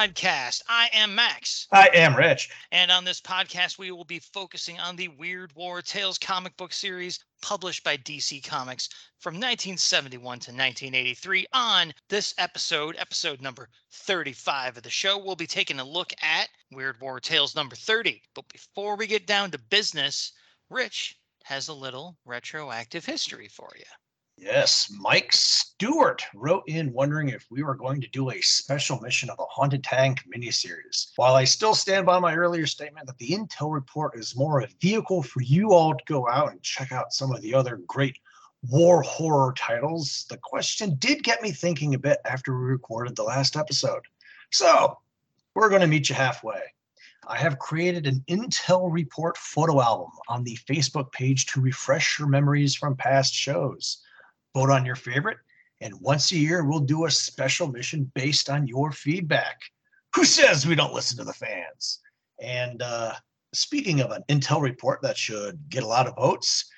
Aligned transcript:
Podcast. 0.00 0.62
I 0.66 0.88
am 0.94 1.14
Max. 1.14 1.68
I 1.72 1.90
am 1.92 2.16
Rich. 2.16 2.48
And 2.72 2.90
on 2.90 3.04
this 3.04 3.20
podcast, 3.20 3.76
we 3.76 3.90
will 3.90 4.06
be 4.06 4.18
focusing 4.18 4.80
on 4.80 4.96
the 4.96 5.08
Weird 5.08 5.52
War 5.54 5.82
Tales 5.82 6.16
comic 6.16 6.56
book 6.56 6.72
series 6.72 7.22
published 7.42 7.84
by 7.84 7.98
DC 7.98 8.42
Comics 8.42 8.88
from 9.18 9.34
1971 9.34 10.22
to 10.22 10.52
1983. 10.52 11.44
On 11.52 11.92
this 12.08 12.32
episode, 12.38 12.96
episode 12.98 13.42
number 13.42 13.68
35 13.92 14.78
of 14.78 14.82
the 14.82 14.88
show, 14.88 15.18
we'll 15.18 15.36
be 15.36 15.46
taking 15.46 15.80
a 15.80 15.84
look 15.84 16.14
at 16.22 16.48
Weird 16.70 16.98
War 17.02 17.20
Tales 17.20 17.54
number 17.54 17.76
30. 17.76 18.22
But 18.34 18.48
before 18.48 18.96
we 18.96 19.06
get 19.06 19.26
down 19.26 19.50
to 19.50 19.58
business, 19.58 20.32
Rich 20.70 21.18
has 21.44 21.68
a 21.68 21.74
little 21.74 22.16
retroactive 22.24 23.04
history 23.04 23.48
for 23.48 23.68
you. 23.76 23.84
Yes, 24.42 24.90
Mike 24.98 25.34
Stewart 25.34 26.24
wrote 26.34 26.64
in 26.66 26.94
wondering 26.94 27.28
if 27.28 27.46
we 27.50 27.62
were 27.62 27.74
going 27.74 28.00
to 28.00 28.08
do 28.08 28.30
a 28.30 28.40
special 28.40 28.98
mission 29.00 29.28
of 29.28 29.36
the 29.36 29.44
Haunted 29.44 29.84
Tank 29.84 30.24
miniseries. 30.34 31.12
While 31.16 31.34
I 31.34 31.44
still 31.44 31.74
stand 31.74 32.06
by 32.06 32.18
my 32.18 32.34
earlier 32.34 32.64
statement 32.64 33.06
that 33.06 33.18
the 33.18 33.28
Intel 33.28 33.70
report 33.70 34.18
is 34.18 34.34
more 34.34 34.60
a 34.60 34.68
vehicle 34.80 35.22
for 35.22 35.42
you 35.42 35.74
all 35.74 35.94
to 35.94 36.04
go 36.06 36.26
out 36.26 36.52
and 36.52 36.62
check 36.62 36.90
out 36.90 37.12
some 37.12 37.32
of 37.32 37.42
the 37.42 37.54
other 37.54 37.82
great 37.86 38.16
war 38.70 39.02
horror 39.02 39.52
titles, 39.58 40.24
the 40.30 40.38
question 40.38 40.96
did 40.98 41.22
get 41.22 41.42
me 41.42 41.52
thinking 41.52 41.92
a 41.92 41.98
bit 41.98 42.18
after 42.24 42.58
we 42.58 42.64
recorded 42.64 43.16
the 43.16 43.22
last 43.22 43.56
episode. 43.56 44.02
So, 44.50 44.96
we're 45.52 45.68
going 45.68 45.82
to 45.82 45.86
meet 45.86 46.08
you 46.08 46.14
halfway. 46.14 46.62
I 47.28 47.36
have 47.36 47.58
created 47.58 48.06
an 48.06 48.24
Intel 48.26 48.90
Report 48.90 49.36
photo 49.36 49.82
album 49.82 50.12
on 50.28 50.44
the 50.44 50.56
Facebook 50.66 51.12
page 51.12 51.44
to 51.48 51.60
refresh 51.60 52.18
your 52.18 52.26
memories 52.26 52.74
from 52.74 52.96
past 52.96 53.34
shows 53.34 54.02
vote 54.54 54.70
on 54.70 54.84
your 54.84 54.96
favorite, 54.96 55.38
and 55.80 55.94
once 56.00 56.32
a 56.32 56.36
year 56.36 56.64
we'll 56.64 56.80
do 56.80 57.06
a 57.06 57.10
special 57.10 57.68
mission 57.68 58.10
based 58.14 58.50
on 58.50 58.66
your 58.66 58.92
feedback. 58.92 59.60
Who 60.14 60.24
says 60.24 60.66
we 60.66 60.74
don't 60.74 60.94
listen 60.94 61.18
to 61.18 61.24
the 61.24 61.32
fans? 61.32 62.00
And 62.40 62.82
uh, 62.82 63.14
speaking 63.54 64.00
of 64.00 64.10
an 64.10 64.24
intel 64.28 64.60
report 64.60 65.00
that 65.02 65.16
should 65.16 65.58
get 65.68 65.82
a 65.82 65.88
lot 65.88 66.06
of 66.06 66.16
votes, 66.16 66.70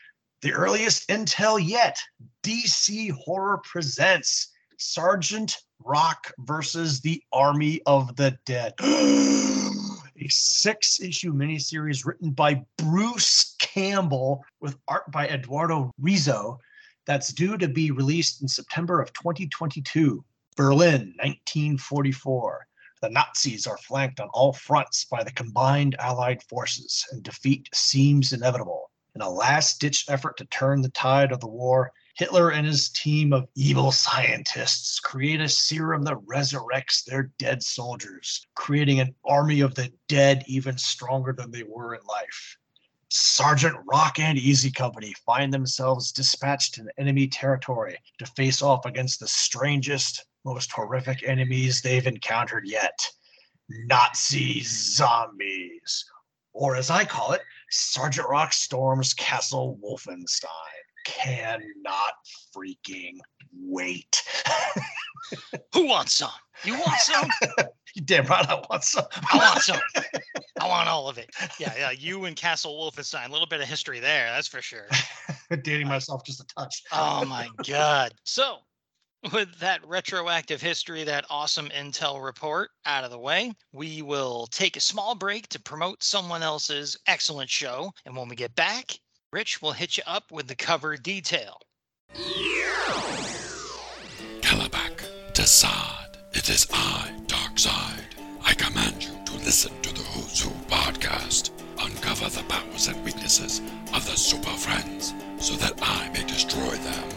the 0.43 0.53
earliest 0.53 1.09
intel 1.09 1.61
yet, 1.65 1.99
DC 2.43 3.13
Horror 3.13 3.61
presents 3.65 4.53
Sergeant 4.79 5.57
Rock 5.85 6.33
versus 6.41 7.01
the 7.01 7.23
Army 7.33 7.81
of 7.87 8.17
the 8.17 8.37
Dead. 8.45 8.75
a 8.81 10.29
six 10.29 11.01
issue 11.01 11.33
miniseries 11.33 12.05
written 12.05 12.31
by 12.31 12.63
Bruce 12.79 13.57
Campbell 13.59 14.45
with 14.61 14.77
art 14.89 15.11
by 15.11 15.29
Eduardo 15.29 15.91
Risso 16.01 16.59
that's 17.07 17.33
due 17.33 17.57
to 17.59 17.69
be 17.69 17.91
released 17.91 18.43
in 18.43 18.49
September 18.49 19.01
of 19.01 19.13
2022. 19.13 20.25
Berlin, 20.57 21.15
1944. 21.17 22.67
The 23.01 23.11
Nazis 23.11 23.67
are 23.67 23.79
flanked 23.79 24.21
on 24.21 24.29
all 24.29 24.53
fronts 24.53 25.05
by 25.05 25.25
the 25.25 25.33
combined 25.33 25.97
Allied 25.99 26.43
forces, 26.45 27.05
and 27.11 27.23
defeat 27.23 27.69
seems 27.75 28.33
inevitable. 28.33 28.91
In 29.15 29.21
a 29.21 29.29
last 29.29 29.81
ditch 29.81 30.07
effort 30.09 30.37
to 30.37 30.45
turn 30.47 30.81
the 30.81 30.89
tide 30.91 31.33
of 31.33 31.41
the 31.41 31.49
war, 31.49 31.93
Hitler 32.15 32.51
and 32.51 32.67
his 32.67 32.91
team 32.91 33.33
of 33.33 33.49
evil 33.55 33.91
scientists 33.91 35.01
create 35.01 35.41
a 35.41 35.49
serum 35.49 36.05
that 36.05 36.19
resurrects 36.27 37.05
their 37.05 37.33
dead 37.39 37.63
soldiers, 37.63 38.47
creating 38.55 39.01
an 39.01 39.15
army 39.25 39.61
of 39.61 39.75
the 39.75 39.93
dead 40.09 40.45
even 40.47 40.79
stronger 40.79 41.33
than 41.33 41.51
they 41.51 41.63
were 41.63 41.95
in 41.95 42.03
life. 42.07 42.57
Sergeant 43.15 43.77
Rock 43.85 44.19
and 44.19 44.39
Easy 44.39 44.71
Company 44.71 45.13
find 45.27 45.53
themselves 45.53 46.13
dispatched 46.13 46.79
in 46.79 46.89
enemy 46.97 47.29
territory 47.29 47.99
to 48.17 48.25
face 48.25 48.63
off 48.63 48.87
against 48.87 49.21
the 49.21 49.29
strangest, 49.29 50.25
most 50.47 50.73
horrific 50.73 51.23
enemies 51.29 51.83
they've 51.83 52.07
encountered 52.07 52.67
yet 52.67 52.99
Nazi 53.69 54.63
zombies. 54.63 56.07
Or 56.55 56.75
as 56.75 56.89
I 56.89 57.05
call 57.05 57.33
it, 57.33 57.43
Sergeant 57.71 58.31
Rock 58.31 58.55
storms 58.55 59.13
Castle 59.13 59.79
Wolfenstein. 59.85 60.82
Cannot 61.05 62.13
freaking 62.57 63.19
wait. 63.55 64.23
Who 65.73 65.87
wants 65.87 66.15
some? 66.15 66.31
You 66.65 66.75
want 66.75 67.01
some? 67.01 67.29
you 67.95 68.03
damn 68.03 68.27
right 68.27 68.49
I 68.49 68.63
want 68.69 68.85
some. 68.85 69.05
I 69.33 69.37
want 69.37 69.61
some. 69.61 69.81
I 70.61 70.69
want 70.69 70.89
all 70.89 71.09
of 71.09 71.19
it. 71.19 71.31
Yeah, 71.59 71.73
yeah. 71.77 71.91
You 71.91 72.25
and 72.27 72.37
Castle 72.37 72.73
Wolfenstein. 72.75 73.29
A 73.29 73.33
little 73.33 73.47
bit 73.47 73.61
of 73.61 73.69
history 73.69 74.01
there, 74.01 74.31
that's 74.31 74.49
for 74.49 74.63
sure. 74.63 74.87
Dating 75.63 75.89
myself 75.89 76.25
just 76.25 76.41
a 76.41 76.47
touch. 76.57 76.83
oh 76.93 77.25
my 77.25 77.49
god. 77.67 78.15
So 78.25 78.59
with 79.33 79.57
that 79.61 79.87
retroactive 79.87 80.61
history, 80.61 81.05
that 81.05 81.25
awesome 81.31 81.69
Intel 81.69 82.23
report 82.23 82.71
out 82.87 83.05
of 83.05 83.11
the 83.11 83.19
way, 83.19 83.53
we 83.73 84.03
will 84.03 84.47
take 84.49 84.77
a 84.77 84.81
small 84.81 85.15
break 85.15 85.49
to 85.49 85.61
promote 85.61 86.03
someone 86.03 86.43
else's 86.43 86.97
excellent 87.07 87.49
show. 87.49 87.93
And 88.05 88.17
when 88.17 88.29
we 88.29 88.35
get 88.35 88.55
back, 88.55 88.99
Rich 89.33 89.63
will 89.63 89.73
hit 89.73 89.97
you 89.97 90.03
up 90.07 90.31
with 90.31 90.47
the 90.47 90.55
cover 90.55 90.99
detail. 90.99 91.63
Kalibak, 94.43 95.03
Desaad, 95.33 96.19
it 96.35 96.51
is 96.51 96.67
I, 96.71 97.11
Darkseid. 97.29 98.05
I 98.45 98.53
command 98.53 99.03
you 99.03 99.13
to 99.25 99.33
listen 99.43 99.73
to 99.81 99.95
the 99.95 100.03
Who's 100.03 100.43
Who 100.43 100.51
podcast. 100.69 101.51
Uncover 101.81 102.29
the 102.29 102.43
powers 102.47 102.89
and 102.89 103.03
weaknesses 103.07 103.63
of 103.95 104.05
the 104.05 104.17
Super 104.17 104.51
Friends 104.51 105.15
so 105.39 105.55
that 105.55 105.81
I 105.81 106.11
may 106.13 106.27
destroy 106.27 106.77
them. 106.77 107.09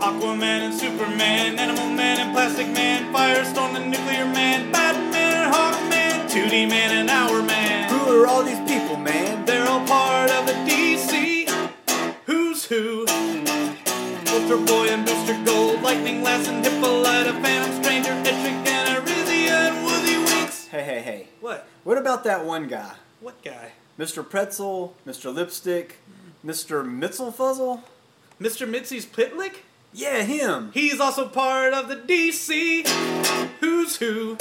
Aquaman 0.00 0.42
and 0.42 0.74
Superman, 0.74 1.60
Animal 1.60 1.90
Man 1.90 2.18
and 2.18 2.32
Plastic 2.34 2.66
Man, 2.66 3.14
Firestorm 3.14 3.76
and 3.76 3.92
Nuclear 3.92 4.24
Man, 4.24 4.72
Batman 4.72 5.46
and 5.46 5.54
Hawkman, 5.54 6.28
2D 6.28 6.68
Man 6.68 6.90
and 6.98 7.08
Hour 7.08 7.38
Man. 7.38 7.39
Who 8.10 8.24
are 8.24 8.26
all 8.26 8.42
these 8.42 8.58
people, 8.68 8.96
man? 8.96 9.44
They're 9.44 9.68
all 9.68 9.86
part 9.86 10.32
of 10.32 10.44
the 10.44 10.52
DC 10.52 11.48
Who's 12.26 12.64
Who. 12.64 13.06
Ultra 13.06 14.56
Boy 14.66 14.88
and 14.88 15.06
Booster 15.06 15.40
Gold, 15.44 15.80
Lightning 15.82 16.20
Lass 16.24 16.48
and 16.48 16.64
Hippolyta, 16.64 17.32
Phantom 17.34 17.80
Stranger, 17.80 18.10
Etrick 18.10 18.66
and 18.66 19.06
Arizia 19.06 19.70
and 19.70 19.84
Woozy 19.84 20.16
Winks. 20.24 20.66
Hey, 20.66 20.82
hey, 20.82 21.00
hey. 21.02 21.28
What? 21.40 21.68
What 21.84 21.98
about 21.98 22.24
that 22.24 22.44
one 22.44 22.66
guy? 22.66 22.94
What 23.20 23.40
guy? 23.44 23.74
Mr. 23.96 24.28
Pretzel, 24.28 24.96
Mr. 25.06 25.32
Lipstick, 25.32 25.98
Mr. 26.44 26.84
Mitzelfuzzle? 26.84 27.82
Mr. 28.40 28.68
Mitzi's 28.68 29.06
Pitlick? 29.06 29.58
Yeah, 29.92 30.24
him. 30.24 30.72
He's 30.74 30.98
also 30.98 31.28
part 31.28 31.72
of 31.72 31.86
the 31.86 31.94
DC 31.94 32.88
Who's 33.60 33.98
Who. 33.98 34.36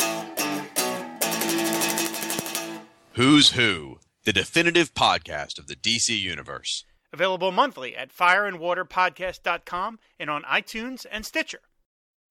Who's 3.20 3.50
Who, 3.50 4.00
the 4.24 4.32
definitive 4.32 4.94
podcast 4.94 5.60
of 5.60 5.68
the 5.68 5.76
DC 5.76 6.18
Universe. 6.18 6.86
Available 7.12 7.52
monthly 7.52 7.94
at 7.94 8.16
fireandwaterpodcast.com 8.16 10.00
and 10.18 10.30
on 10.30 10.44
iTunes 10.44 11.06
and 11.12 11.26
Stitcher. 11.26 11.60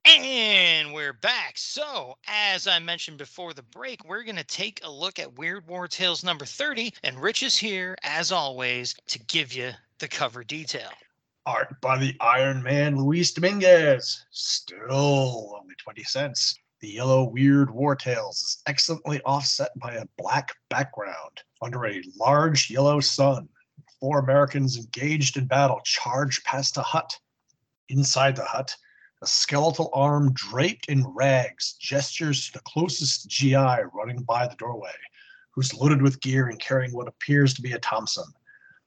And 0.06 0.94
we're 0.94 1.12
back. 1.12 1.58
So, 1.58 2.16
as 2.26 2.66
I 2.66 2.78
mentioned 2.78 3.18
before 3.18 3.52
the 3.52 3.62
break, 3.64 4.02
we're 4.08 4.22
going 4.22 4.36
to 4.36 4.44
take 4.44 4.80
a 4.82 4.90
look 4.90 5.18
at 5.18 5.36
Weird 5.36 5.68
War 5.68 5.88
Tales 5.88 6.24
number 6.24 6.46
30. 6.46 6.94
And 7.04 7.20
Rich 7.20 7.42
is 7.42 7.58
here, 7.58 7.94
as 8.02 8.32
always, 8.32 8.94
to 9.08 9.18
give 9.18 9.52
you 9.52 9.72
the 9.98 10.08
cover 10.08 10.42
detail. 10.42 10.88
Art 11.44 11.78
by 11.82 11.98
the 11.98 12.16
Iron 12.22 12.62
Man 12.62 12.96
Luis 12.96 13.30
Dominguez. 13.34 14.24
Still 14.30 15.54
only 15.60 15.74
20 15.76 16.02
cents. 16.04 16.58
The 16.80 16.88
yellow 16.88 17.24
Weird 17.24 17.72
War 17.72 17.96
Tales 17.96 18.40
is 18.40 18.62
excellently 18.66 19.20
offset 19.22 19.76
by 19.80 19.94
a 19.94 20.06
black 20.16 20.52
background 20.70 21.42
under 21.60 21.84
a 21.86 22.02
large 22.16 22.70
yellow 22.70 23.00
sun. 23.00 23.48
Four 23.98 24.20
Americans 24.20 24.76
engaged 24.76 25.36
in 25.36 25.46
battle 25.48 25.80
charge 25.84 26.40
past 26.44 26.76
a 26.76 26.82
hut. 26.82 27.18
Inside 27.88 28.36
the 28.36 28.44
hut, 28.44 28.76
a 29.22 29.26
skeletal 29.26 29.90
arm 29.92 30.32
draped 30.34 30.86
in 30.86 31.04
rags 31.04 31.72
gestures 31.80 32.46
to 32.46 32.52
the 32.52 32.60
closest 32.64 33.28
GI 33.28 33.80
running 33.92 34.22
by 34.22 34.46
the 34.46 34.54
doorway, 34.54 34.94
who's 35.50 35.74
loaded 35.74 36.00
with 36.00 36.20
gear 36.20 36.46
and 36.46 36.60
carrying 36.60 36.92
what 36.92 37.08
appears 37.08 37.54
to 37.54 37.62
be 37.62 37.72
a 37.72 37.80
Thompson. 37.80 38.32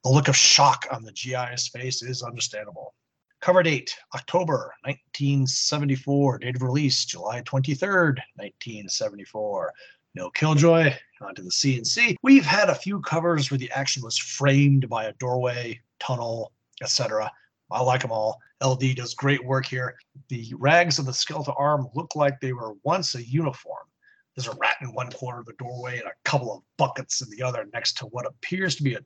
The 0.05 0.11
look 0.11 0.29
of 0.29 0.37
shock 0.37 0.87
on 0.91 1.03
the 1.03 1.11
GI's 1.11 1.67
face 1.67 2.01
is 2.01 2.23
understandable. 2.23 2.95
Cover 3.41 3.63
date 3.63 3.97
October 4.13 4.71
1974. 4.83 6.37
Date 6.37 6.55
of 6.55 6.61
release 6.61 7.05
July 7.05 7.41
23rd, 7.41 8.19
1974. 8.35 9.73
No 10.13 10.29
Killjoy, 10.29 10.93
onto 11.21 11.41
the 11.41 11.49
CNC. 11.49 12.17
We've 12.21 12.45
had 12.45 12.69
a 12.69 12.75
few 12.75 12.99
covers 13.01 13.49
where 13.49 13.57
the 13.57 13.71
action 13.71 14.03
was 14.03 14.15
framed 14.15 14.87
by 14.89 15.05
a 15.05 15.13
doorway, 15.13 15.81
tunnel, 15.99 16.51
etc. 16.83 17.31
I 17.71 17.81
like 17.81 18.01
them 18.01 18.11
all. 18.11 18.39
LD 18.63 18.95
does 18.95 19.15
great 19.15 19.43
work 19.43 19.65
here. 19.65 19.95
The 20.29 20.53
rags 20.59 20.99
of 20.99 21.07
the 21.07 21.13
skeletal 21.13 21.55
arm 21.57 21.87
look 21.95 22.15
like 22.15 22.39
they 22.39 22.53
were 22.53 22.75
once 22.83 23.15
a 23.15 23.27
uniform. 23.27 23.87
There's 24.35 24.49
a 24.49 24.57
rat 24.61 24.77
in 24.81 24.93
one 24.93 25.11
corner 25.11 25.39
of 25.39 25.47
the 25.47 25.53
doorway 25.53 25.97
and 25.97 26.07
a 26.07 26.29
couple 26.29 26.53
of 26.53 26.61
buckets 26.77 27.21
in 27.21 27.29
the 27.31 27.41
other 27.41 27.67
next 27.73 27.97
to 27.97 28.05
what 28.05 28.27
appears 28.27 28.75
to 28.75 28.83
be 28.83 28.93
a 28.93 29.05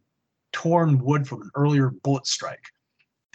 torn 0.51 0.99
wood 0.99 1.25
from 1.25 1.41
an 1.41 1.51
earlier 1.55 1.91
bullet 2.03 2.27
strike. 2.27 2.65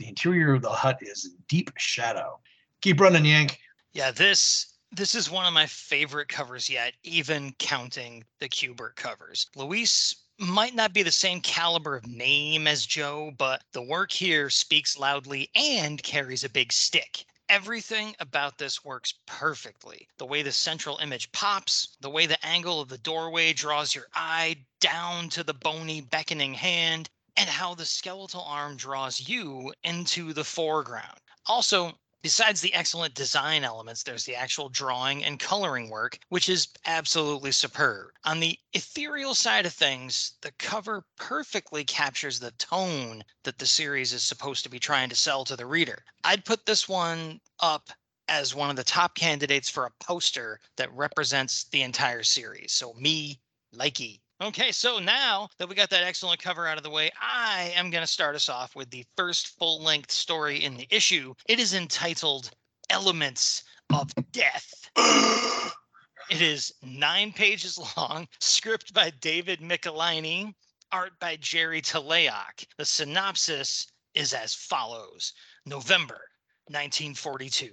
The 0.00 0.08
interior 0.08 0.55
of 0.55 0.62
the 0.62 0.70
hut 0.70 0.97
is 1.02 1.26
in 1.26 1.32
deep 1.47 1.70
shadow. 1.76 2.41
Keep 2.81 3.00
running, 3.00 3.26
Yank. 3.26 3.58
Yeah, 3.93 4.11
this 4.11 4.79
This 4.91 5.14
is 5.14 5.29
one 5.29 5.44
of 5.44 5.52
my 5.52 5.67
favorite 5.67 6.29
covers 6.29 6.70
yet, 6.70 6.94
even 7.02 7.52
counting 7.58 8.25
the 8.38 8.49
Kubert 8.49 8.97
covers. 8.97 9.47
Luis 9.55 10.14
might 10.38 10.75
not 10.75 10.94
be 10.94 11.02
the 11.02 11.11
same 11.11 11.43
caliber 11.43 11.97
of 11.97 12.06
name 12.06 12.67
as 12.67 12.87
Joe, 12.87 13.32
but 13.37 13.62
the 13.73 13.82
work 13.82 14.11
here 14.11 14.49
speaks 14.49 14.97
loudly 14.97 15.50
and 15.55 16.02
carries 16.02 16.44
a 16.44 16.49
big 16.49 16.73
stick. 16.73 17.26
Everything 17.50 18.17
about 18.20 18.56
this 18.56 18.82
works 18.82 19.12
perfectly. 19.26 20.08
The 20.17 20.25
way 20.25 20.41
the 20.41 20.50
central 20.50 20.97
image 20.97 21.31
pops, 21.32 21.97
the 22.00 22.08
way 22.08 22.25
the 22.25 22.43
angle 22.47 22.81
of 22.81 22.88
the 22.88 22.97
doorway 22.97 23.52
draws 23.52 23.94
your 23.94 24.06
eye 24.14 24.64
down 24.81 25.29
to 25.29 25.44
the 25.44 25.52
bony, 25.52 26.00
beckoning 26.00 26.55
hand, 26.55 27.11
and 27.36 27.48
how 27.48 27.74
the 27.74 27.86
skeletal 27.86 28.42
arm 28.42 28.76
draws 28.76 29.28
you 29.28 29.72
into 29.82 30.32
the 30.32 30.44
foreground. 30.44 31.20
Also, 31.46 31.98
Besides 32.22 32.60
the 32.60 32.74
excellent 32.74 33.14
design 33.14 33.64
elements, 33.64 34.02
there's 34.02 34.24
the 34.24 34.36
actual 34.36 34.68
drawing 34.68 35.24
and 35.24 35.40
coloring 35.40 35.88
work, 35.88 36.18
which 36.28 36.50
is 36.50 36.68
absolutely 36.84 37.50
superb. 37.50 38.10
On 38.24 38.40
the 38.40 38.58
ethereal 38.74 39.34
side 39.34 39.64
of 39.64 39.72
things, 39.72 40.32
the 40.42 40.52
cover 40.52 41.06
perfectly 41.16 41.82
captures 41.82 42.38
the 42.38 42.50
tone 42.50 43.24
that 43.44 43.58
the 43.58 43.66
series 43.66 44.12
is 44.12 44.22
supposed 44.22 44.64
to 44.64 44.68
be 44.68 44.78
trying 44.78 45.08
to 45.08 45.16
sell 45.16 45.46
to 45.46 45.56
the 45.56 45.64
reader. 45.64 46.04
I'd 46.22 46.44
put 46.44 46.66
this 46.66 46.86
one 46.86 47.40
up 47.60 47.88
as 48.28 48.54
one 48.54 48.68
of 48.68 48.76
the 48.76 48.84
top 48.84 49.14
candidates 49.14 49.70
for 49.70 49.86
a 49.86 50.04
poster 50.04 50.60
that 50.76 50.92
represents 50.92 51.64
the 51.64 51.80
entire 51.80 52.22
series. 52.22 52.72
So, 52.72 52.92
me, 52.92 53.40
likey. 53.74 54.20
Okay, 54.42 54.72
so 54.72 54.98
now 54.98 55.50
that 55.58 55.69
we 55.69 55.75
got 55.75 55.90
that 55.90 56.02
excellent 56.02 56.40
cover 56.40 56.66
out 56.66 56.78
of 56.78 56.82
the 56.82 56.88
way, 56.88 57.10
I 57.20 57.75
am 57.76 57.90
going 57.90 58.02
to 58.02 58.06
start 58.06 58.34
us 58.34 58.48
off 58.48 58.75
with 58.75 58.88
the 58.88 59.04
first 59.14 59.48
full 59.58 59.82
length 59.82 60.10
story 60.10 60.64
in 60.64 60.78
the 60.78 60.88
issue. 60.90 61.34
It 61.46 61.60
is 61.60 61.75
entitled 61.75 62.50
Elements 62.88 63.64
of 63.92 64.10
Death. 64.32 64.72
it 64.96 66.40
is 66.40 66.72
nine 66.82 67.32
pages 67.32 67.78
long, 67.98 68.26
script 68.40 68.94
by 68.94 69.10
David 69.20 69.60
Michelinie, 69.60 70.54
art 70.90 71.12
by 71.20 71.37
Gerry 71.37 71.82
Talaoc. 71.82 72.64
The 72.78 72.87
synopsis 72.87 73.88
is 74.14 74.32
as 74.32 74.54
follows 74.54 75.34
November 75.66 76.22
1942. 76.69 77.72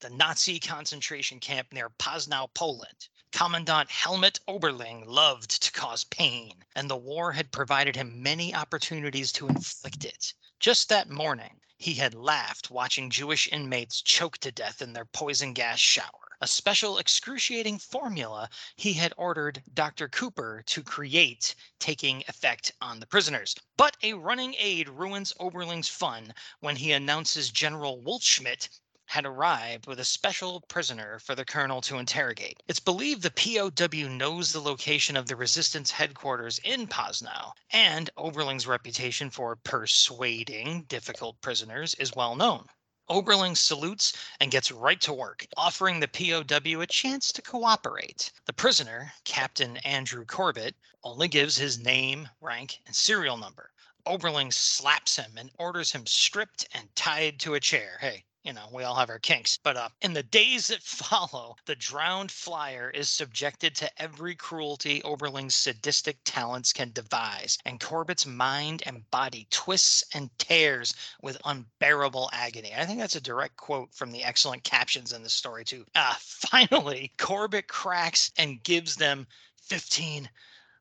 The 0.00 0.10
Nazi 0.10 0.58
concentration 0.58 1.40
camp 1.40 1.68
near 1.72 1.88
Poznań, 1.98 2.48
Poland. 2.52 3.08
Commandant 3.32 3.92
Helmut 3.92 4.40
Oberling 4.48 5.04
loved 5.06 5.62
to 5.62 5.70
cause 5.70 6.02
pain, 6.02 6.64
and 6.74 6.90
the 6.90 6.96
war 6.96 7.30
had 7.30 7.52
provided 7.52 7.94
him 7.94 8.20
many 8.20 8.52
opportunities 8.52 9.30
to 9.30 9.46
inflict 9.46 10.04
it. 10.04 10.34
Just 10.58 10.88
that 10.88 11.08
morning, 11.08 11.60
he 11.78 11.94
had 11.94 12.12
laughed 12.12 12.72
watching 12.72 13.08
Jewish 13.08 13.46
inmates 13.52 14.02
choke 14.02 14.38
to 14.38 14.50
death 14.50 14.82
in 14.82 14.94
their 14.94 15.04
poison 15.04 15.52
gas 15.52 15.78
shower. 15.78 16.36
A 16.40 16.48
special 16.48 16.98
excruciating 16.98 17.78
formula 17.78 18.50
he 18.74 18.94
had 18.94 19.14
ordered 19.16 19.62
Dr. 19.72 20.08
Cooper 20.08 20.64
to 20.66 20.82
create, 20.82 21.54
taking 21.78 22.24
effect 22.26 22.72
on 22.80 22.98
the 22.98 23.06
prisoners. 23.06 23.54
But 23.76 23.96
a 24.02 24.14
running 24.14 24.56
aide 24.58 24.88
ruins 24.88 25.32
Oberling's 25.38 25.88
fun 25.88 26.34
when 26.58 26.74
he 26.74 26.90
announces 26.90 27.50
General 27.50 28.02
Wulfschmidt 28.02 28.68
had 29.10 29.26
arrived 29.26 29.88
with 29.88 29.98
a 29.98 30.04
special 30.04 30.60
prisoner 30.68 31.18
for 31.18 31.34
the 31.34 31.44
colonel 31.44 31.80
to 31.80 31.98
interrogate. 31.98 32.62
It's 32.68 32.78
believed 32.78 33.22
the 33.22 33.32
POW 33.32 34.08
knows 34.08 34.52
the 34.52 34.60
location 34.60 35.16
of 35.16 35.26
the 35.26 35.34
resistance 35.34 35.90
headquarters 35.90 36.60
in 36.60 36.86
Poznań, 36.86 37.50
and 37.72 38.08
Oberling's 38.16 38.68
reputation 38.68 39.28
for 39.28 39.56
persuading 39.56 40.84
difficult 40.84 41.40
prisoners 41.40 41.94
is 41.94 42.14
well 42.14 42.36
known. 42.36 42.68
Oberling 43.08 43.56
salutes 43.56 44.12
and 44.38 44.52
gets 44.52 44.70
right 44.70 45.00
to 45.00 45.12
work, 45.12 45.44
offering 45.56 45.98
the 45.98 46.06
POW 46.06 46.80
a 46.80 46.86
chance 46.86 47.32
to 47.32 47.42
cooperate. 47.42 48.30
The 48.44 48.52
prisoner, 48.52 49.12
Captain 49.24 49.78
Andrew 49.78 50.24
Corbett, 50.24 50.76
only 51.02 51.26
gives 51.26 51.56
his 51.56 51.80
name, 51.80 52.28
rank, 52.40 52.78
and 52.86 52.94
serial 52.94 53.36
number. 53.36 53.72
Oberling 54.06 54.52
slaps 54.52 55.16
him 55.16 55.32
and 55.36 55.50
orders 55.58 55.90
him 55.90 56.06
stripped 56.06 56.68
and 56.74 56.94
tied 56.94 57.40
to 57.40 57.54
a 57.54 57.60
chair. 57.60 57.98
Hey, 58.00 58.24
you 58.42 58.54
know, 58.54 58.68
we 58.72 58.84
all 58.84 58.94
have 58.94 59.10
our 59.10 59.18
kinks. 59.18 59.58
But 59.62 59.76
uh, 59.76 59.90
in 60.00 60.14
the 60.14 60.22
days 60.22 60.68
that 60.68 60.82
follow, 60.82 61.56
the 61.66 61.74
drowned 61.74 62.30
flyer 62.30 62.88
is 62.88 63.10
subjected 63.10 63.74
to 63.76 64.02
every 64.02 64.34
cruelty 64.34 65.02
Oberling's 65.02 65.54
sadistic 65.54 66.16
talents 66.24 66.72
can 66.72 66.90
devise, 66.92 67.58
and 67.66 67.78
Corbett's 67.78 68.24
mind 68.24 68.82
and 68.86 69.08
body 69.10 69.46
twists 69.50 70.04
and 70.14 70.30
tears 70.38 70.94
with 71.20 71.36
unbearable 71.44 72.30
agony. 72.32 72.74
I 72.74 72.86
think 72.86 72.98
that's 72.98 73.16
a 73.16 73.20
direct 73.20 73.56
quote 73.58 73.94
from 73.94 74.10
the 74.10 74.24
excellent 74.24 74.64
captions 74.64 75.12
in 75.12 75.22
the 75.22 75.28
story, 75.28 75.64
too. 75.64 75.84
Uh, 75.94 76.14
finally, 76.18 77.12
Corbett 77.18 77.68
cracks 77.68 78.32
and 78.38 78.62
gives 78.62 78.96
them 78.96 79.26
15 79.64 80.30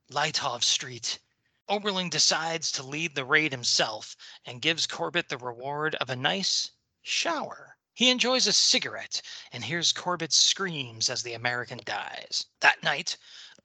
Leithof 0.10 0.64
Street. 0.64 1.20
Oberling 1.70 2.10
decides 2.10 2.72
to 2.72 2.84
lead 2.84 3.14
the 3.14 3.26
raid 3.26 3.52
himself 3.52 4.16
and 4.46 4.62
gives 4.62 4.88
Corbett 4.88 5.30
the 5.30 5.38
reward 5.38 5.96
of 5.96 6.10
a 6.10 6.16
nice 6.16 6.72
shower. 7.01 7.78
He 7.94 8.10
enjoys 8.10 8.48
a 8.48 8.54
cigarette 8.54 9.22
and 9.51 9.66
hears 9.66 9.92
Corbett's 9.92 10.38
screams 10.38 11.10
as 11.10 11.24
the 11.24 11.34
American 11.34 11.80
dies. 11.84 12.46
That 12.62 12.81
night, 12.81 13.18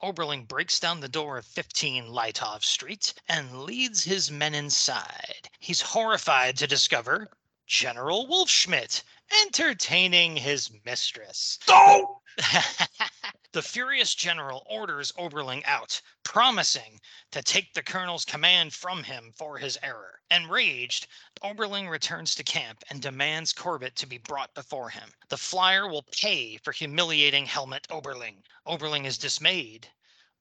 Oberling 0.03 0.47
breaks 0.47 0.81
down 0.81 1.01
the 1.01 1.09
door 1.09 1.39
of 1.39 1.47
15 1.47 2.09
Leithof 2.09 2.65
Street 2.65 3.15
and 3.29 3.63
leads 3.63 4.05
his 4.05 4.31
men 4.31 4.55
inside. 4.55 5.49
He's 5.61 5.81
horrified 5.81 6.59
to 6.59 6.67
discover 6.67 7.31
General 7.67 8.27
Wulfschmidt 8.27 9.03
entertaining 9.43 10.37
his 10.37 10.71
mistress. 10.85 11.59
Oh! 11.69 12.21
the 13.55 13.63
furious 13.63 14.17
general 14.17 14.67
orders 14.69 15.13
Oberling 15.13 15.63
out, 15.65 16.01
promising 16.25 17.01
to 17.31 17.41
take 17.41 17.73
the 17.73 17.85
colonel's 17.85 18.25
command 18.25 18.75
from 18.75 19.05
him 19.05 19.33
for 19.37 19.59
his 19.59 19.79
error. 19.81 20.21
Enraged, 20.29 21.07
Oberling 21.41 21.89
returns 21.89 22.35
to 22.35 22.43
camp 22.43 22.83
and 22.91 23.01
demands 23.01 23.53
Corbett 23.53 23.95
to 23.95 24.07
be 24.09 24.19
brought 24.19 24.53
before 24.55 24.91
him. 24.91 25.13
The 25.29 25.37
flyer 25.37 25.87
will 25.87 26.03
pay 26.03 26.57
for 26.57 26.73
humiliating 26.73 27.47
Helmut 27.47 27.87
Oberling. 27.91 28.43
Oberling 28.67 29.05
is 29.05 29.19
dismayed 29.19 29.89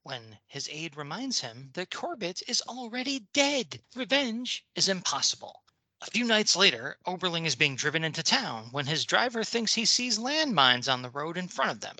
when 0.02 0.40
his 0.48 0.68
aide 0.72 0.96
reminds 0.96 1.38
him 1.38 1.70
that 1.74 1.94
Corbett 1.94 2.42
is 2.48 2.62
already 2.62 3.20
dead. 3.32 3.80
Revenge 3.94 4.64
is 4.74 4.88
impossible. 4.88 5.62
A 6.00 6.10
few 6.10 6.24
nights 6.24 6.56
later, 6.56 6.98
Oberling 7.06 7.46
is 7.46 7.54
being 7.54 7.76
driven 7.76 8.02
into 8.02 8.24
town 8.24 8.70
when 8.72 8.86
his 8.86 9.04
driver 9.04 9.44
thinks 9.44 9.74
he 9.74 9.84
sees 9.84 10.18
landmines 10.18 10.92
on 10.92 11.02
the 11.02 11.10
road 11.10 11.38
in 11.38 11.46
front 11.46 11.70
of 11.70 11.78
them. 11.78 11.94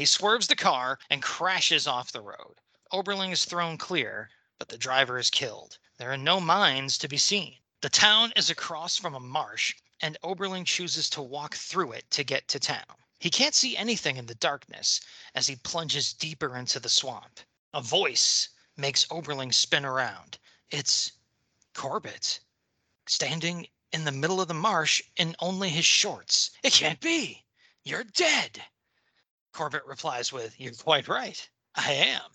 He 0.00 0.06
swerves 0.06 0.46
the 0.46 0.56
car 0.56 0.98
and 1.10 1.22
crashes 1.22 1.86
off 1.86 2.10
the 2.10 2.22
road. 2.22 2.62
Oberling 2.90 3.32
is 3.32 3.44
thrown 3.44 3.76
clear, 3.76 4.30
but 4.58 4.70
the 4.70 4.78
driver 4.78 5.18
is 5.18 5.28
killed. 5.28 5.76
There 5.98 6.10
are 6.10 6.16
no 6.16 6.40
mines 6.40 6.96
to 6.96 7.06
be 7.06 7.18
seen. 7.18 7.58
The 7.82 7.90
town 7.90 8.32
is 8.34 8.48
across 8.48 8.96
from 8.96 9.14
a 9.14 9.20
marsh, 9.20 9.74
and 10.00 10.16
Oberling 10.22 10.64
chooses 10.64 11.10
to 11.10 11.20
walk 11.20 11.54
through 11.54 11.92
it 11.92 12.10
to 12.12 12.24
get 12.24 12.48
to 12.48 12.58
town. 12.58 12.96
He 13.18 13.28
can't 13.28 13.54
see 13.54 13.76
anything 13.76 14.16
in 14.16 14.24
the 14.24 14.34
darkness 14.36 15.02
as 15.34 15.48
he 15.48 15.56
plunges 15.56 16.14
deeper 16.14 16.56
into 16.56 16.80
the 16.80 16.88
swamp. 16.88 17.38
A 17.74 17.82
voice 17.82 18.48
makes 18.78 19.04
Oberling 19.10 19.52
spin 19.52 19.84
around. 19.84 20.38
It's 20.70 21.12
Corbett, 21.74 22.40
standing 23.06 23.68
in 23.92 24.04
the 24.04 24.12
middle 24.12 24.40
of 24.40 24.48
the 24.48 24.54
marsh 24.54 25.02
in 25.16 25.36
only 25.40 25.68
his 25.68 25.84
shorts. 25.84 26.52
It 26.62 26.72
can't 26.72 27.00
be! 27.00 27.44
You're 27.84 28.04
dead! 28.04 28.64
Corbett 29.52 29.84
replies 29.84 30.32
with, 30.32 30.60
You're 30.60 30.72
quite 30.74 31.08
right. 31.08 31.50
I 31.74 31.92
am. 31.92 32.30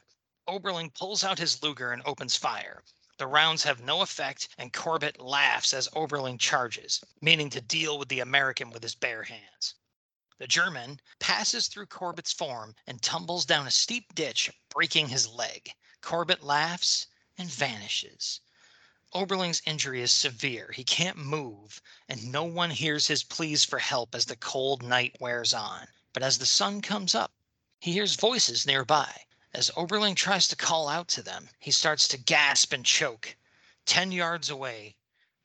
Oberling 0.47 0.93
pulls 0.93 1.23
out 1.23 1.39
his 1.39 1.63
Luger 1.63 1.91
and 1.91 2.01
opens 2.05 2.35
fire. 2.35 2.83
The 3.17 3.27
rounds 3.27 3.63
have 3.63 3.79
no 3.79 4.01
effect, 4.01 4.49
and 4.57 4.73
Corbett 4.73 5.21
laughs 5.21 5.73
as 5.73 5.87
Oberling 5.95 6.37
charges, 6.37 7.01
meaning 7.21 7.49
to 7.51 7.61
deal 7.61 7.97
with 7.97 8.09
the 8.09 8.19
American 8.19 8.69
with 8.69 8.83
his 8.83 8.95
bare 8.95 9.23
hands. 9.23 9.75
The 10.37 10.47
German 10.47 10.99
passes 11.19 11.69
through 11.69 11.85
Corbett's 11.85 12.33
form 12.33 12.75
and 12.85 13.01
tumbles 13.01 13.45
down 13.45 13.65
a 13.65 13.71
steep 13.71 14.13
ditch, 14.13 14.51
breaking 14.67 15.07
his 15.07 15.25
leg. 15.25 15.71
Corbett 16.01 16.43
laughs 16.43 17.07
and 17.37 17.49
vanishes. 17.49 18.41
Oberling's 19.13 19.61
injury 19.65 20.01
is 20.01 20.11
severe. 20.11 20.73
He 20.73 20.83
can't 20.83 21.15
move, 21.15 21.81
and 22.09 22.29
no 22.29 22.43
one 22.43 22.71
hears 22.71 23.07
his 23.07 23.23
pleas 23.23 23.63
for 23.63 23.79
help 23.79 24.13
as 24.13 24.25
the 24.25 24.35
cold 24.35 24.83
night 24.83 25.15
wears 25.21 25.53
on. 25.53 25.87
But 26.15 26.23
as 26.23 26.37
the 26.37 26.45
sun 26.45 26.81
comes 26.81 27.13
up, 27.13 27.33
he 27.77 27.91
hears 27.91 28.15
voices 28.15 28.65
nearby. 28.65 29.25
As 29.51 29.69
Oberling 29.71 30.15
tries 30.15 30.47
to 30.47 30.55
call 30.55 30.87
out 30.87 31.09
to 31.09 31.21
them, 31.21 31.49
he 31.59 31.71
starts 31.71 32.07
to 32.07 32.17
gasp 32.17 32.71
and 32.71 32.85
choke. 32.85 33.35
Ten 33.85 34.13
yards 34.13 34.49
away, 34.49 34.95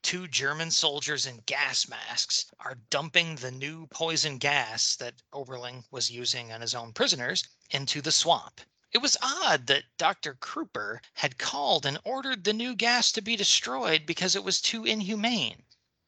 two 0.00 0.28
German 0.28 0.70
soldiers 0.70 1.26
in 1.26 1.38
gas 1.38 1.88
masks 1.88 2.46
are 2.60 2.76
dumping 2.88 3.34
the 3.34 3.50
new 3.50 3.88
poison 3.88 4.38
gas 4.38 4.94
that 4.94 5.22
Oberling 5.32 5.86
was 5.90 6.08
using 6.12 6.52
on 6.52 6.60
his 6.60 6.72
own 6.72 6.92
prisoners 6.92 7.42
into 7.70 8.00
the 8.00 8.12
swamp. 8.12 8.60
It 8.92 8.98
was 8.98 9.16
odd 9.20 9.66
that 9.66 9.96
Dr. 9.98 10.36
Kruper 10.36 11.00
had 11.14 11.36
called 11.36 11.84
and 11.84 11.98
ordered 12.04 12.44
the 12.44 12.52
new 12.52 12.76
gas 12.76 13.10
to 13.10 13.20
be 13.20 13.34
destroyed 13.34 14.06
because 14.06 14.36
it 14.36 14.44
was 14.44 14.60
too 14.60 14.84
inhumane. 14.84 15.64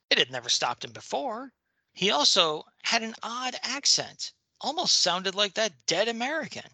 It 0.09 0.19
had 0.19 0.31
never 0.31 0.49
stopped 0.49 0.85
him 0.85 0.93
before. 0.93 1.53
He 1.93 2.13
also 2.13 2.67
had 2.85 3.03
an 3.03 3.17
odd 3.25 3.59
accent, 3.65 4.33
almost 4.63 5.01
sounded 5.01 5.35
like 5.35 5.55
that 5.55 5.87
dead 5.87 6.09
American. 6.09 6.71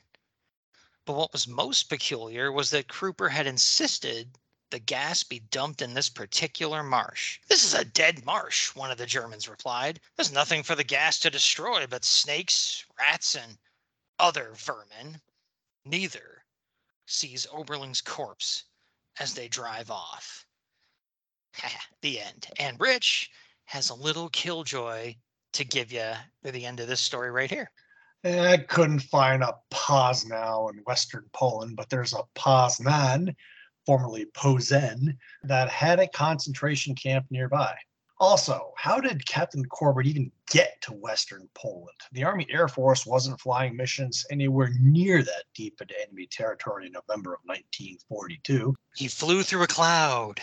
But 1.04 1.14
what 1.14 1.32
was 1.32 1.48
most 1.48 1.88
peculiar 1.88 2.52
was 2.52 2.70
that 2.70 2.88
Kruper 2.88 3.30
had 3.30 3.46
insisted 3.46 4.38
the 4.70 4.78
gas 4.78 5.22
be 5.22 5.40
dumped 5.40 5.80
in 5.80 5.94
this 5.94 6.10
particular 6.10 6.82
marsh. 6.82 7.40
This 7.48 7.64
is 7.64 7.72
a 7.72 7.84
dead 7.84 8.24
marsh, 8.24 8.74
one 8.74 8.90
of 8.90 8.98
the 8.98 9.06
Germans 9.06 9.48
replied. 9.48 10.00
There's 10.16 10.30
nothing 10.30 10.62
for 10.62 10.74
the 10.74 10.84
gas 10.84 11.18
to 11.20 11.30
destroy 11.30 11.86
but 11.86 12.04
snakes, 12.04 12.84
rats, 12.98 13.34
and 13.34 13.58
other 14.18 14.52
vermin. 14.52 15.22
Neither 15.86 16.44
sees 17.06 17.46
Oberling's 17.46 18.02
corpse 18.02 18.64
as 19.18 19.32
they 19.32 19.48
drive 19.48 19.90
off. 19.90 20.46
the 22.02 22.20
end. 22.20 22.48
And 22.58 22.78
Rich 22.78 23.30
has 23.64 23.88
a 23.88 23.94
little 23.94 24.28
killjoy 24.28 25.16
to 25.52 25.64
give 25.64 25.92
you 25.92 26.12
at 26.44 26.52
the 26.52 26.66
end 26.66 26.80
of 26.80 26.88
this 26.88 27.00
story 27.00 27.30
right 27.30 27.50
here. 27.50 27.70
I 28.24 28.56
couldn't 28.56 29.00
find 29.00 29.42
a 29.42 29.54
Poznań 29.70 30.72
in 30.72 30.78
Western 30.86 31.24
Poland, 31.32 31.76
but 31.76 31.88
there's 31.88 32.14
a 32.14 32.24
Poznan, 32.34 33.34
formerly 33.86 34.26
Posen, 34.34 35.16
that 35.44 35.68
had 35.68 36.00
a 36.00 36.08
concentration 36.08 36.94
camp 36.94 37.26
nearby. 37.30 37.76
Also, 38.20 38.72
how 38.76 38.98
did 38.98 39.24
Captain 39.26 39.64
Corbett 39.64 40.06
even 40.06 40.32
get 40.50 40.80
to 40.82 40.92
Western 40.92 41.48
Poland? 41.54 41.96
The 42.10 42.24
Army 42.24 42.48
Air 42.50 42.66
Force 42.66 43.06
wasn't 43.06 43.40
flying 43.40 43.76
missions 43.76 44.26
anywhere 44.28 44.72
near 44.80 45.22
that 45.22 45.44
deep 45.54 45.80
into 45.80 45.94
enemy 46.02 46.26
territory 46.26 46.86
in 46.86 46.92
November 46.92 47.34
of 47.34 47.40
1942. 47.44 48.74
He 48.96 49.06
flew 49.06 49.44
through 49.44 49.62
a 49.62 49.68
cloud, 49.68 50.40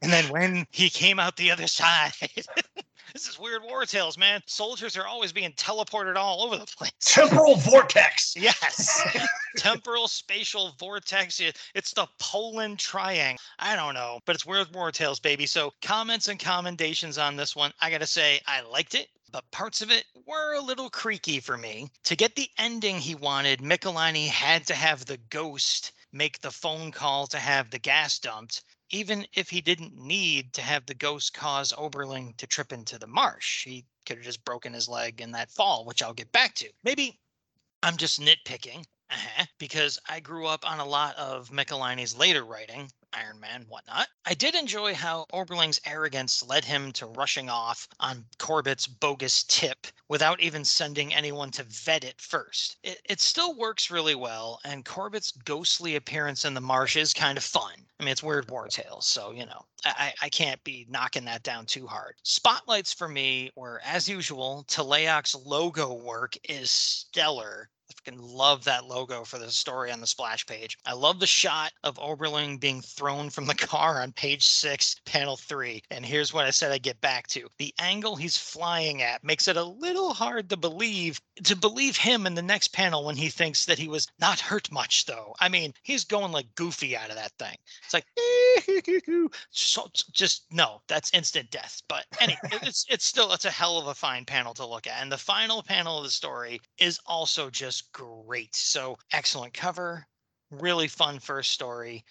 and 0.00 0.10
then 0.10 0.24
when 0.30 0.66
he 0.70 0.88
came 0.88 1.20
out 1.20 1.36
the 1.36 1.50
other 1.50 1.66
side, 1.66 2.12
this 3.12 3.28
is 3.28 3.38
weird 3.38 3.62
war 3.62 3.84
tales, 3.84 4.18
man. 4.18 4.42
Soldiers 4.46 4.96
are 4.96 5.06
always 5.06 5.32
being 5.32 5.52
teleported 5.52 6.16
all 6.16 6.42
over 6.42 6.56
the 6.56 6.66
place. 6.66 6.92
Temporal 7.00 7.56
vortex! 7.56 8.34
Yes, 8.36 9.02
temporal 9.56 10.08
spatial 10.08 10.74
vortex. 10.78 11.40
It's 11.74 11.92
the 11.92 12.06
Poland 12.18 12.78
triangle. 12.78 13.40
I 13.58 13.76
don't 13.76 13.94
know, 13.94 14.20
but 14.24 14.34
it's 14.34 14.46
weird 14.46 14.74
war 14.74 14.92
tales, 14.92 15.20
baby. 15.20 15.46
So 15.46 15.72
comments 15.82 16.28
and 16.28 16.38
commendations 16.38 17.18
on 17.18 17.36
this 17.36 17.56
one. 17.56 17.72
I 17.80 17.90
gotta 17.90 18.06
say, 18.06 18.40
I 18.46 18.60
liked 18.62 18.94
it. 18.94 19.08
But 19.30 19.50
parts 19.50 19.82
of 19.82 19.90
it 19.90 20.06
were 20.26 20.54
a 20.54 20.60
little 20.60 20.88
creaky 20.88 21.38
for 21.38 21.58
me. 21.58 21.90
To 22.04 22.16
get 22.16 22.34
the 22.34 22.48
ending 22.56 22.98
he 22.98 23.14
wanted, 23.14 23.60
Michelinie 23.60 24.26
had 24.26 24.66
to 24.68 24.74
have 24.74 25.04
the 25.04 25.18
ghost 25.28 25.92
make 26.12 26.40
the 26.40 26.50
phone 26.50 26.90
call 26.90 27.26
to 27.26 27.38
have 27.38 27.70
the 27.70 27.78
gas 27.78 28.18
dumped, 28.18 28.62
even 28.90 29.26
if 29.34 29.50
he 29.50 29.60
didn't 29.60 29.96
need 29.96 30.52
to 30.54 30.62
have 30.62 30.86
the 30.86 30.94
ghost 30.94 31.34
cause 31.34 31.72
Oberling 31.72 32.36
to 32.38 32.46
trip 32.46 32.72
into 32.72 32.98
the 32.98 33.06
marsh. 33.06 33.64
He 33.64 33.84
could 34.06 34.18
have 34.18 34.24
just 34.24 34.44
broken 34.44 34.72
his 34.72 34.88
leg 34.88 35.20
in 35.20 35.32
that 35.32 35.50
fall, 35.50 35.84
which 35.84 36.02
I'll 36.02 36.14
get 36.14 36.32
back 36.32 36.54
to. 36.56 36.70
Maybe 36.84 37.18
I'm 37.82 37.96
just 37.96 38.20
nitpicking 38.20 38.84
uh-huh, 39.10 39.46
because 39.58 39.98
I 40.08 40.20
grew 40.20 40.46
up 40.46 40.68
on 40.68 40.80
a 40.80 40.86
lot 40.86 41.16
of 41.16 41.50
Michelinie's 41.50 42.16
later 42.16 42.44
writing, 42.44 42.90
Iron 43.14 43.40
Man, 43.40 43.64
whatnot. 43.68 44.08
I 44.26 44.34
did 44.34 44.54
enjoy 44.54 44.94
how 44.94 45.26
Oberling's 45.32 45.80
arrogance 45.86 46.42
led 46.42 46.64
him 46.64 46.92
to 46.92 47.06
rushing 47.06 47.48
off 47.48 47.88
on 47.98 48.26
Corbett's 48.38 48.86
bogus 48.86 49.44
tip 49.44 49.86
without 50.08 50.40
even 50.40 50.64
sending 50.64 51.14
anyone 51.14 51.50
to 51.52 51.62
vet 51.62 52.04
it 52.04 52.20
first. 52.20 52.76
It, 52.82 53.00
it 53.04 53.20
still 53.20 53.54
works 53.54 53.90
really 53.90 54.14
well, 54.14 54.60
and 54.64 54.84
Corbett's 54.84 55.32
ghostly 55.32 55.96
appearance 55.96 56.44
in 56.44 56.54
the 56.54 56.60
marsh 56.60 56.96
is 56.96 57.14
kind 57.14 57.38
of 57.38 57.44
fun. 57.44 57.86
I 57.98 58.04
mean, 58.04 58.12
it's 58.12 58.22
weird 58.22 58.50
war 58.50 58.68
tales, 58.68 59.06
so 59.06 59.30
you 59.32 59.46
know, 59.46 59.64
I, 59.84 60.12
I 60.22 60.28
can't 60.28 60.62
be 60.62 60.86
knocking 60.88 61.24
that 61.24 61.42
down 61.42 61.66
too 61.66 61.86
hard. 61.86 62.16
Spotlights 62.22 62.92
for 62.92 63.08
me 63.08 63.50
were, 63.56 63.80
as 63.84 64.08
usual, 64.08 64.64
Talaoc's 64.68 65.34
logo 65.34 65.94
work 65.94 66.36
is 66.44 66.70
stellar. 66.70 67.70
I 68.06 68.10
freaking 68.10 68.18
love 68.20 68.64
that 68.64 68.86
logo 68.86 69.24
for 69.24 69.38
the 69.38 69.50
story 69.50 69.90
on 69.90 70.00
the 70.00 70.06
splash 70.06 70.46
page. 70.46 70.78
I 70.84 70.92
love 70.92 71.20
the 71.20 71.26
shot 71.26 71.72
of 71.82 71.96
Oberling 71.96 72.60
being 72.60 72.80
thrown 72.80 73.30
from 73.30 73.46
the 73.46 73.54
car 73.54 74.02
on 74.02 74.12
page 74.12 74.46
six, 74.46 74.96
panel 75.04 75.36
three. 75.36 75.82
And 75.90 76.04
here's 76.04 76.32
what 76.32 76.44
I 76.44 76.50
said 76.50 76.72
I'd 76.72 76.82
get 76.82 77.00
back 77.00 77.26
to. 77.28 77.48
The 77.58 77.74
angle 77.78 78.16
he's 78.16 78.36
flying 78.36 79.02
at 79.02 79.24
makes 79.24 79.48
it 79.48 79.56
a 79.56 79.64
little 79.64 80.14
hard 80.14 80.50
to 80.50 80.56
believe 80.56 81.20
to 81.44 81.54
believe 81.56 81.96
him 81.96 82.26
in 82.26 82.34
the 82.34 82.42
next 82.42 82.68
panel 82.68 83.04
when 83.04 83.16
he 83.16 83.28
thinks 83.28 83.64
that 83.64 83.78
he 83.78 83.88
was 83.88 84.08
not 84.18 84.40
hurt 84.40 84.70
much 84.72 85.06
though. 85.06 85.34
I 85.40 85.48
mean, 85.48 85.72
he's 85.82 86.04
going 86.04 86.32
like 86.32 86.54
goofy 86.54 86.96
out 86.96 87.10
of 87.10 87.16
that 87.16 87.32
thing. 87.38 87.56
It's 87.84 87.94
like 87.94 88.06
so 89.50 89.88
just 90.12 90.44
no, 90.50 90.82
that's 90.88 91.12
instant 91.14 91.50
death. 91.50 91.82
But 91.88 92.04
anyway, 92.20 92.38
it's 92.62 92.86
it's 92.88 93.04
still 93.04 93.32
it's 93.32 93.44
a 93.44 93.50
hell 93.50 93.78
of 93.78 93.86
a 93.86 93.94
fine 93.94 94.24
panel 94.24 94.54
to 94.54 94.66
look 94.66 94.86
at. 94.86 95.00
And 95.00 95.12
the 95.12 95.18
final 95.18 95.62
panel 95.62 95.98
of 95.98 96.04
the 96.04 96.10
story 96.10 96.60
is 96.78 96.98
also 97.06 97.50
just 97.50 97.87
great. 97.92 98.54
So 98.54 98.96
excellent 99.12 99.54
cover, 99.54 100.06
really 100.50 100.88
fun 100.88 101.18
first 101.18 101.52
story. 101.52 102.04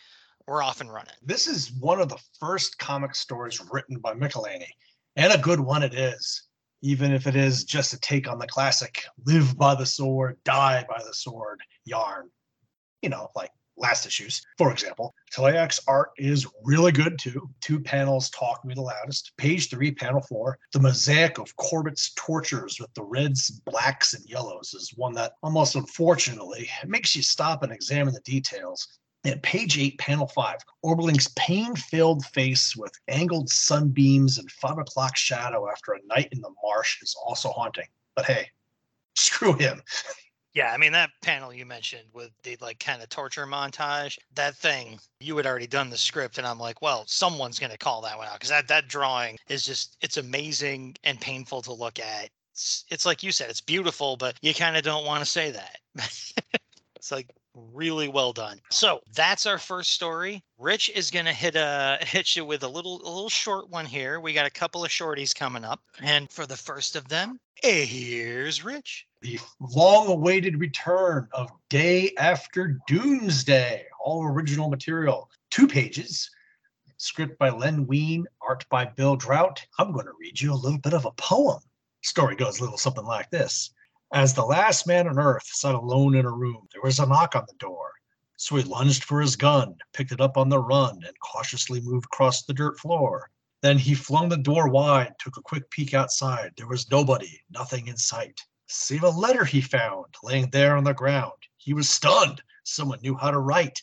We're 0.47 0.63
off 0.63 0.81
and 0.81 0.91
running. 0.91 1.15
This 1.21 1.47
is 1.47 1.73
one 1.73 1.99
of 1.99 2.09
the 2.09 2.21
first 2.39 2.77
comic 2.77 3.15
stories 3.15 3.61
written 3.71 3.99
by 3.99 4.13
Michelinie, 4.13 4.71
and 5.15 5.33
a 5.33 5.37
good 5.37 5.59
one 5.59 5.83
it 5.83 5.93
is, 5.93 6.43
even 6.81 7.11
if 7.11 7.27
it 7.27 7.35
is 7.35 7.65
just 7.65 7.93
a 7.93 7.99
take 7.99 8.29
on 8.29 8.39
the 8.39 8.47
classic 8.47 9.03
live 9.25 9.57
by 9.57 9.75
the 9.75 9.85
sword, 9.85 10.37
die 10.45 10.85
by 10.87 11.01
the 11.05 11.13
sword 11.13 11.59
yarn. 11.83 12.29
You 13.01 13.09
know, 13.09 13.29
like 13.35 13.51
last 13.77 14.05
issues, 14.05 14.41
for 14.57 14.71
example. 14.71 15.13
Talaoc's 15.33 15.79
art 15.87 16.09
is 16.17 16.47
really 16.63 16.91
good 16.91 17.17
too. 17.19 17.49
Two 17.61 17.79
panels 17.79 18.29
talk 18.31 18.63
me 18.65 18.73
the 18.73 18.81
loudest. 18.81 19.31
Page 19.37 19.69
three, 19.69 19.91
panel 19.91 20.21
four. 20.21 20.57
The 20.73 20.79
mosaic 20.79 21.37
of 21.37 21.55
Corbett's 21.57 22.11
tortures 22.15 22.79
with 22.79 22.93
the 22.93 23.03
reds, 23.03 23.49
blacks, 23.49 24.13
and 24.13 24.25
yellows 24.25 24.73
is 24.73 24.93
one 24.95 25.13
that 25.13 25.33
almost 25.43 25.75
unfortunately 25.75 26.69
makes 26.85 27.15
you 27.15 27.21
stop 27.21 27.63
and 27.63 27.71
examine 27.71 28.13
the 28.13 28.21
details. 28.21 28.99
At 29.25 29.43
page 29.43 29.77
eight, 29.77 29.97
panel 29.97 30.27
five, 30.27 30.59
Oberling's 30.85 31.27
pain 31.35 31.75
filled 31.75 32.23
face 32.27 32.75
with 32.75 32.93
angled 33.07 33.49
sunbeams 33.49 34.37
and 34.37 34.49
five 34.51 34.77
o'clock 34.77 35.17
shadow 35.17 35.69
after 35.69 35.93
a 35.93 36.05
night 36.05 36.29
in 36.31 36.39
the 36.39 36.53
marsh 36.63 37.01
is 37.01 37.15
also 37.25 37.49
haunting. 37.49 37.87
But 38.15 38.25
hey, 38.25 38.49
screw 39.15 39.53
him. 39.53 39.81
Yeah, 40.57 40.73
I 40.73 40.77
mean 40.77 40.91
that 40.93 41.11
panel 41.21 41.53
you 41.53 41.67
mentioned 41.67 42.05
with 42.13 42.31
the 42.41 42.57
like 42.59 42.79
kind 42.79 43.03
of 43.03 43.09
torture 43.09 43.45
montage, 43.45 44.17
that 44.33 44.55
thing, 44.55 44.97
you 45.19 45.37
had 45.37 45.45
already 45.45 45.67
done 45.67 45.91
the 45.91 45.97
script 45.97 46.39
and 46.39 46.47
I'm 46.47 46.57
like, 46.57 46.81
well, 46.81 47.03
someone's 47.05 47.59
going 47.59 47.71
to 47.71 47.77
call 47.77 48.01
that 48.01 48.17
one 48.17 48.27
out 48.27 48.39
cuz 48.39 48.49
that 48.49 48.67
that 48.69 48.87
drawing 48.87 49.37
is 49.49 49.63
just 49.63 49.97
it's 50.01 50.17
amazing 50.17 50.95
and 51.03 51.21
painful 51.21 51.61
to 51.61 51.73
look 51.73 51.99
at. 51.99 52.31
It's, 52.53 52.85
it's 52.89 53.05
like 53.05 53.21
you 53.21 53.31
said, 53.31 53.51
it's 53.51 53.61
beautiful, 53.61 54.17
but 54.17 54.35
you 54.41 54.51
kind 54.55 54.75
of 54.75 54.81
don't 54.81 55.05
want 55.05 55.23
to 55.23 55.29
say 55.29 55.51
that. 55.51 55.77
it's 56.95 57.11
like 57.11 57.27
really 57.53 58.07
well 58.07 58.33
done. 58.33 58.59
So, 58.71 59.01
that's 59.13 59.45
our 59.45 59.59
first 59.59 59.91
story. 59.91 60.43
Rich 60.57 60.89
is 60.95 61.11
to 61.11 61.23
hit 61.23 61.55
uh, 61.55 61.97
a 62.01 62.05
hit 62.13 62.35
you 62.35 62.45
with 62.45 62.63
a 62.63 62.67
little 62.67 62.95
a 63.03 63.11
little 63.13 63.29
short 63.29 63.69
one 63.69 63.85
here. 63.85 64.19
We 64.19 64.33
got 64.33 64.47
a 64.47 64.51
couple 64.51 64.83
of 64.83 64.89
shorties 64.89 65.35
coming 65.35 65.63
up. 65.63 65.81
And 66.01 66.31
for 66.31 66.47
the 66.47 66.57
first 66.57 66.95
of 66.95 67.09
them, 67.09 67.39
here's 67.61 68.63
Rich. 68.63 69.06
The 69.21 69.39
long 69.59 70.09
awaited 70.09 70.59
return 70.59 71.27
of 71.33 71.49
Day 71.69 72.13
After 72.19 72.79
Doomsday, 72.85 73.87
all 73.99 74.23
original 74.23 74.69
material, 74.69 75.31
two 75.49 75.67
pages, 75.67 76.29
script 76.97 77.39
by 77.39 77.49
Len 77.49 77.87
Wein, 77.87 78.27
art 78.41 78.63
by 78.69 78.85
Bill 78.85 79.15
Draut. 79.15 79.65
I'm 79.79 79.91
going 79.91 80.05
to 80.05 80.13
read 80.19 80.39
you 80.39 80.53
a 80.53 80.55
little 80.55 80.77
bit 80.77 80.93
of 80.93 81.05
a 81.05 81.11
poem. 81.13 81.59
Story 82.03 82.35
goes 82.35 82.59
a 82.59 82.61
little 82.61 82.77
something 82.77 83.05
like 83.05 83.31
this 83.31 83.71
As 84.13 84.35
the 84.35 84.45
last 84.45 84.85
man 84.85 85.07
on 85.07 85.17
earth 85.17 85.47
sat 85.47 85.73
alone 85.73 86.13
in 86.13 86.25
a 86.25 86.31
room, 86.31 86.67
there 86.71 86.83
was 86.83 86.99
a 86.99 87.07
knock 87.07 87.35
on 87.35 87.45
the 87.47 87.57
door. 87.57 87.93
So 88.37 88.55
he 88.55 88.63
lunged 88.63 89.03
for 89.03 89.19
his 89.19 89.35
gun, 89.35 89.79
picked 89.93 90.11
it 90.11 90.21
up 90.21 90.37
on 90.37 90.49
the 90.49 90.59
run, 90.59 91.03
and 91.03 91.19
cautiously 91.21 91.81
moved 91.81 92.05
across 92.05 92.43
the 92.43 92.53
dirt 92.53 92.79
floor. 92.79 93.31
Then 93.63 93.79
he 93.79 93.95
flung 93.95 94.29
the 94.29 94.37
door 94.37 94.69
wide, 94.69 95.15
took 95.17 95.37
a 95.37 95.41
quick 95.41 95.67
peek 95.71 95.95
outside. 95.95 96.53
There 96.55 96.67
was 96.67 96.91
nobody, 96.91 97.41
nothing 97.49 97.87
in 97.87 97.97
sight, 97.97 98.39
save 98.67 99.03
a 99.03 99.09
letter 99.09 99.45
he 99.45 99.61
found 99.61 100.05
laying 100.23 100.49
there 100.49 100.75
on 100.75 100.83
the 100.83 100.93
ground. 100.93 101.33
He 101.57 101.73
was 101.73 101.89
stunned. 101.89 102.41
Someone 102.63 102.99
knew 103.01 103.15
how 103.15 103.31
to 103.31 103.39
write. 103.39 103.81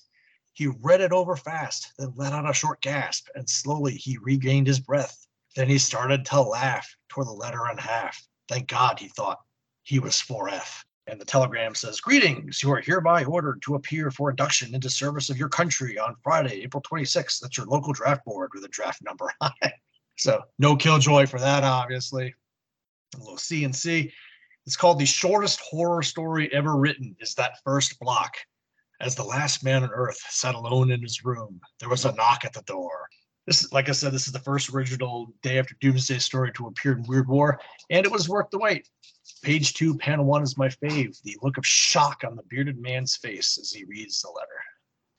He 0.52 0.68
read 0.68 1.00
it 1.00 1.12
over 1.12 1.36
fast, 1.36 1.92
then 1.98 2.12
let 2.14 2.32
out 2.32 2.48
a 2.48 2.54
short 2.54 2.80
gasp, 2.80 3.26
and 3.34 3.48
slowly 3.48 3.94
he 3.94 4.18
regained 4.18 4.68
his 4.68 4.78
breath. 4.78 5.26
Then 5.56 5.68
he 5.68 5.78
started 5.78 6.24
to 6.26 6.40
laugh, 6.40 6.96
tore 7.08 7.24
the 7.24 7.32
letter 7.32 7.68
in 7.70 7.78
half. 7.78 8.24
Thank 8.48 8.68
God, 8.68 8.98
he 8.98 9.08
thought, 9.08 9.40
he 9.82 9.98
was 9.98 10.14
4F. 10.14 10.84
And 11.06 11.20
the 11.20 11.24
telegram 11.24 11.74
says, 11.74 12.00
Greetings, 12.00 12.62
you 12.62 12.72
are 12.72 12.80
hereby 12.80 13.24
ordered 13.24 13.62
to 13.62 13.74
appear 13.74 14.10
for 14.10 14.30
induction 14.30 14.74
into 14.74 14.88
service 14.88 15.28
of 15.28 15.36
your 15.36 15.48
country 15.48 15.98
on 15.98 16.16
Friday, 16.22 16.62
April 16.62 16.82
26th 16.82 17.44
at 17.44 17.56
your 17.56 17.66
local 17.66 17.92
draft 17.92 18.24
board 18.24 18.50
with 18.54 18.64
a 18.64 18.68
draft 18.68 19.02
number. 19.02 19.30
so 20.16 20.40
no 20.58 20.76
killjoy 20.76 21.26
for 21.26 21.40
that, 21.40 21.62
obviously. 21.62 22.34
A 23.16 23.18
little 23.18 23.36
CNC. 23.36 24.12
It's 24.66 24.76
called 24.76 24.98
the 24.98 25.06
shortest 25.06 25.60
horror 25.60 26.02
story 26.02 26.52
ever 26.52 26.76
written, 26.76 27.14
is 27.20 27.34
that 27.34 27.62
first 27.64 27.98
block. 28.00 28.36
As 29.00 29.14
the 29.14 29.24
last 29.24 29.62
man 29.62 29.82
on 29.82 29.90
earth 29.90 30.18
sat 30.30 30.54
alone 30.54 30.90
in 30.90 31.02
his 31.02 31.24
room, 31.24 31.60
there 31.80 31.90
was 31.90 32.06
a 32.06 32.14
knock 32.14 32.44
at 32.44 32.54
the 32.54 32.62
door. 32.62 33.08
This 33.46 33.62
is, 33.62 33.72
like 33.72 33.90
I 33.90 33.92
said, 33.92 34.12
this 34.12 34.26
is 34.26 34.32
the 34.32 34.38
first 34.38 34.70
original 34.70 35.34
Day 35.42 35.58
After 35.58 35.76
Doomsday 35.80 36.18
story 36.18 36.50
to 36.52 36.68
appear 36.68 36.92
in 36.92 37.02
Weird 37.02 37.28
War, 37.28 37.60
and 37.90 38.06
it 38.06 38.12
was 38.12 38.28
worth 38.28 38.48
the 38.50 38.58
wait. 38.58 38.88
Page 39.42 39.74
two, 39.74 39.98
panel 39.98 40.24
one 40.24 40.42
is 40.42 40.56
my 40.56 40.68
fave. 40.68 41.20
The 41.20 41.36
look 41.42 41.58
of 41.58 41.66
shock 41.66 42.24
on 42.24 42.34
the 42.34 42.42
bearded 42.44 42.80
man's 42.80 43.16
face 43.16 43.58
as 43.58 43.70
he 43.70 43.84
reads 43.84 44.22
the 44.22 44.30
letter. 44.30 44.48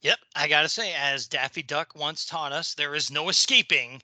Yep, 0.02 0.20
I 0.36 0.48
gotta 0.48 0.70
say, 0.70 0.96
as 0.96 1.28
Daffy 1.28 1.62
Duck 1.62 1.94
once 1.96 2.26
taught 2.26 2.52
us, 2.52 2.74
there 2.74 2.96
is 2.96 3.12
no 3.12 3.30
escaping 3.30 4.02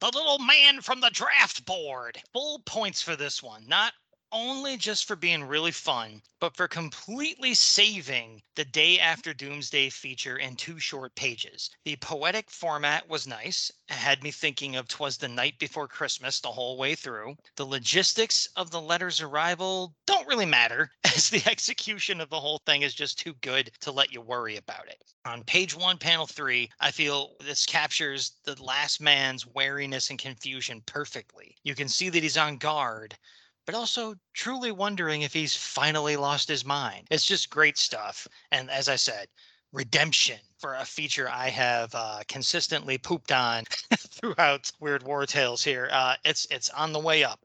the 0.00 0.06
little 0.06 0.38
man 0.40 0.80
from 0.80 1.00
the 1.00 1.10
draft 1.10 1.64
board. 1.64 2.20
Full 2.34 2.58
points 2.66 3.00
for 3.00 3.16
this 3.16 3.42
one. 3.42 3.66
Not 3.66 3.94
only 4.32 4.76
just 4.78 5.04
for 5.04 5.14
being 5.14 5.44
really 5.44 5.70
fun, 5.70 6.22
but 6.40 6.56
for 6.56 6.66
completely 6.66 7.52
saving 7.54 8.42
the 8.54 8.64
day 8.64 8.98
after 8.98 9.34
Doomsday 9.34 9.90
feature 9.90 10.38
in 10.38 10.56
two 10.56 10.80
short 10.80 11.14
pages. 11.14 11.70
The 11.84 11.96
poetic 11.96 12.50
format 12.50 13.08
was 13.08 13.26
nice. 13.26 13.70
It 13.88 13.94
had 13.94 14.22
me 14.22 14.30
thinking 14.30 14.76
of 14.76 14.88
Twas 14.88 15.18
the 15.18 15.28
Night 15.28 15.58
Before 15.58 15.86
Christmas 15.86 16.40
the 16.40 16.50
whole 16.50 16.78
way 16.78 16.94
through. 16.94 17.36
The 17.56 17.66
logistics 17.66 18.46
of 18.56 18.70
the 18.70 18.80
letter's 18.80 19.20
arrival 19.20 19.94
don't 20.06 20.26
really 20.26 20.46
matter, 20.46 20.90
as 21.04 21.28
the 21.28 21.42
execution 21.50 22.20
of 22.20 22.30
the 22.30 22.40
whole 22.40 22.62
thing 22.64 22.82
is 22.82 22.94
just 22.94 23.18
too 23.18 23.34
good 23.42 23.70
to 23.80 23.92
let 23.92 24.12
you 24.12 24.20
worry 24.20 24.56
about 24.56 24.88
it. 24.88 25.02
On 25.24 25.44
page 25.44 25.76
one, 25.76 25.98
panel 25.98 26.26
three, 26.26 26.70
I 26.80 26.90
feel 26.90 27.36
this 27.40 27.66
captures 27.66 28.32
the 28.44 28.60
last 28.62 29.00
man's 29.00 29.46
wariness 29.46 30.10
and 30.10 30.18
confusion 30.18 30.82
perfectly. 30.86 31.56
You 31.62 31.74
can 31.74 31.88
see 31.88 32.08
that 32.08 32.22
he's 32.22 32.36
on 32.36 32.56
guard, 32.56 33.16
but 33.66 33.74
also 33.74 34.14
truly 34.34 34.72
wondering 34.72 35.22
if 35.22 35.32
he's 35.32 35.54
finally 35.54 36.16
lost 36.16 36.48
his 36.48 36.64
mind. 36.64 37.06
It's 37.10 37.26
just 37.26 37.50
great 37.50 37.78
stuff. 37.78 38.26
And 38.50 38.70
as 38.70 38.88
I 38.88 38.96
said, 38.96 39.28
redemption 39.72 40.38
for 40.58 40.74
a 40.74 40.84
feature 40.84 41.28
I 41.28 41.48
have 41.48 41.94
uh, 41.94 42.20
consistently 42.28 42.98
pooped 42.98 43.32
on 43.32 43.64
throughout 43.96 44.70
Weird 44.80 45.02
War 45.02 45.26
Tales 45.26 45.64
here. 45.64 45.88
Uh, 45.90 46.14
it's 46.24 46.46
it's 46.50 46.70
on 46.70 46.92
the 46.92 46.98
way 46.98 47.24
up. 47.24 47.40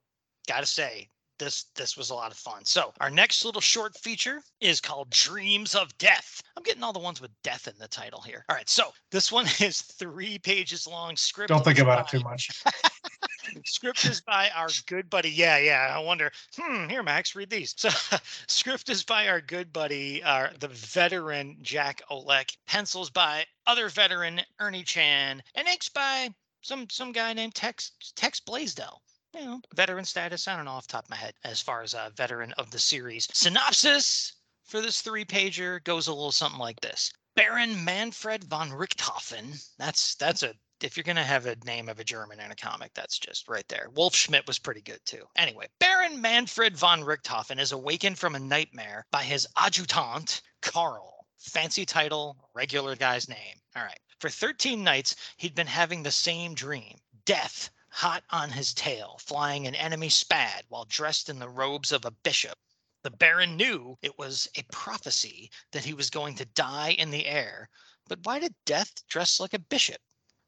Gotta 0.47 0.65
say, 0.65 1.09
this 1.39 1.65
this 1.75 1.97
was 1.97 2.09
a 2.09 2.15
lot 2.15 2.31
of 2.31 2.37
fun. 2.37 2.65
So 2.65 2.93
our 2.99 3.09
next 3.09 3.45
little 3.45 3.61
short 3.61 3.95
feature 3.97 4.41
is 4.59 4.81
called 4.81 5.09
Dreams 5.09 5.75
of 5.75 5.95
Death. 5.97 6.41
I'm 6.55 6.63
getting 6.63 6.83
all 6.83 6.93
the 6.93 6.99
ones 6.99 7.21
with 7.21 7.31
death 7.43 7.67
in 7.67 7.77
the 7.79 7.87
title 7.87 8.21
here. 8.21 8.43
All 8.49 8.55
right, 8.55 8.69
so 8.69 8.91
this 9.11 9.31
one 9.31 9.45
is 9.59 9.81
three 9.81 10.37
pages 10.39 10.87
long. 10.87 11.15
Script. 11.15 11.49
Don't 11.49 11.63
think 11.63 11.79
about 11.79 12.01
it 12.01 12.17
too 12.17 12.23
much. 12.23 12.63
Script 13.65 14.05
is 14.05 14.21
by 14.21 14.49
our 14.49 14.69
good 14.85 15.09
buddy. 15.09 15.29
Yeah, 15.29 15.57
yeah. 15.57 15.93
I 15.95 15.99
wonder. 15.99 16.31
Hmm. 16.57 16.89
Here, 16.89 17.03
Max, 17.03 17.35
read 17.35 17.49
these. 17.49 17.73
So, 17.77 17.89
script 18.47 18.89
is 18.89 19.03
by 19.03 19.27
our 19.27 19.41
good 19.41 19.71
buddy, 19.71 20.23
uh, 20.23 20.49
the 20.59 20.67
veteran 20.67 21.57
Jack 21.61 22.01
Oleck. 22.09 22.55
Pencils 22.67 23.09
by 23.09 23.45
other 23.65 23.89
veteran 23.89 24.41
Ernie 24.59 24.83
Chan, 24.83 25.43
and 25.55 25.67
inks 25.67 25.89
by 25.89 26.33
some 26.61 26.89
some 26.89 27.11
guy 27.11 27.33
named 27.33 27.55
Tex 27.55 27.91
Tex 28.15 28.39
Blaisdell. 28.39 29.01
You 29.33 29.45
know, 29.45 29.61
veteran 29.75 30.05
status. 30.05 30.47
I 30.47 30.55
don't 30.55 30.65
know 30.65 30.71
off 30.71 30.87
top 30.87 31.05
of 31.05 31.09
my 31.09 31.15
head 31.15 31.33
as 31.43 31.61
far 31.61 31.81
as 31.81 31.93
a 31.93 32.11
veteran 32.15 32.53
of 32.53 32.71
the 32.71 32.79
series. 32.79 33.27
Synopsis 33.33 34.33
for 34.63 34.81
this 34.81 35.01
three 35.01 35.25
pager 35.25 35.83
goes 35.83 36.07
a 36.07 36.13
little 36.13 36.31
something 36.31 36.59
like 36.59 36.79
this. 36.81 37.11
Baron 37.35 37.85
Manfred 37.85 38.43
von 38.45 38.71
Richthofen. 38.71 39.63
That's 39.77 40.15
that's 40.15 40.43
a 40.43 40.55
if 40.81 40.95
you're 40.95 41.03
gonna 41.03 41.23
have 41.23 41.45
a 41.45 41.55
name 41.65 41.89
of 41.89 41.99
a 41.99 42.03
German 42.03 42.39
in 42.39 42.51
a 42.51 42.55
comic, 42.55 42.93
that's 42.93 43.17
just 43.17 43.47
right 43.47 43.67
there. 43.67 43.89
Wolf 43.95 44.15
Schmidt 44.15 44.45
was 44.45 44.59
pretty 44.59 44.81
good 44.81 44.99
too. 45.05 45.27
Anyway, 45.35 45.67
Baron 45.79 46.21
Manfred 46.21 46.77
von 46.77 47.01
Richthofen 47.01 47.59
is 47.59 47.71
awakened 47.71 48.19
from 48.19 48.35
a 48.35 48.39
nightmare 48.39 49.05
by 49.11 49.23
his 49.23 49.47
adjutant, 49.57 50.41
Karl. 50.61 51.25
Fancy 51.39 51.85
title, 51.85 52.37
regular 52.53 52.95
guy's 52.95 53.29
name. 53.29 53.61
All 53.75 53.83
right. 53.83 53.99
For 54.19 54.29
13 54.29 54.83
nights, 54.83 55.15
he'd 55.37 55.55
been 55.55 55.67
having 55.67 56.03
the 56.03 56.11
same 56.11 56.53
dream. 56.53 56.97
Death 57.25 57.69
hot 57.89 58.23
on 58.29 58.51
his 58.51 58.73
tail, 58.73 59.19
flying 59.19 59.65
an 59.65 59.75
enemy 59.75 60.09
spad 60.09 60.65
while 60.69 60.85
dressed 60.85 61.29
in 61.29 61.39
the 61.39 61.49
robes 61.49 61.91
of 61.91 62.05
a 62.05 62.11
bishop. 62.11 62.57
The 63.03 63.11
Baron 63.11 63.55
knew 63.55 63.97
it 64.01 64.17
was 64.17 64.47
a 64.55 64.63
prophecy 64.71 65.49
that 65.71 65.85
he 65.85 65.93
was 65.93 66.09
going 66.09 66.35
to 66.35 66.45
die 66.45 66.91
in 66.91 67.09
the 67.09 67.25
air. 67.25 67.69
But 68.07 68.19
why 68.23 68.39
did 68.39 68.53
Death 68.65 69.07
dress 69.07 69.39
like 69.39 69.53
a 69.53 69.59
bishop? 69.59 70.01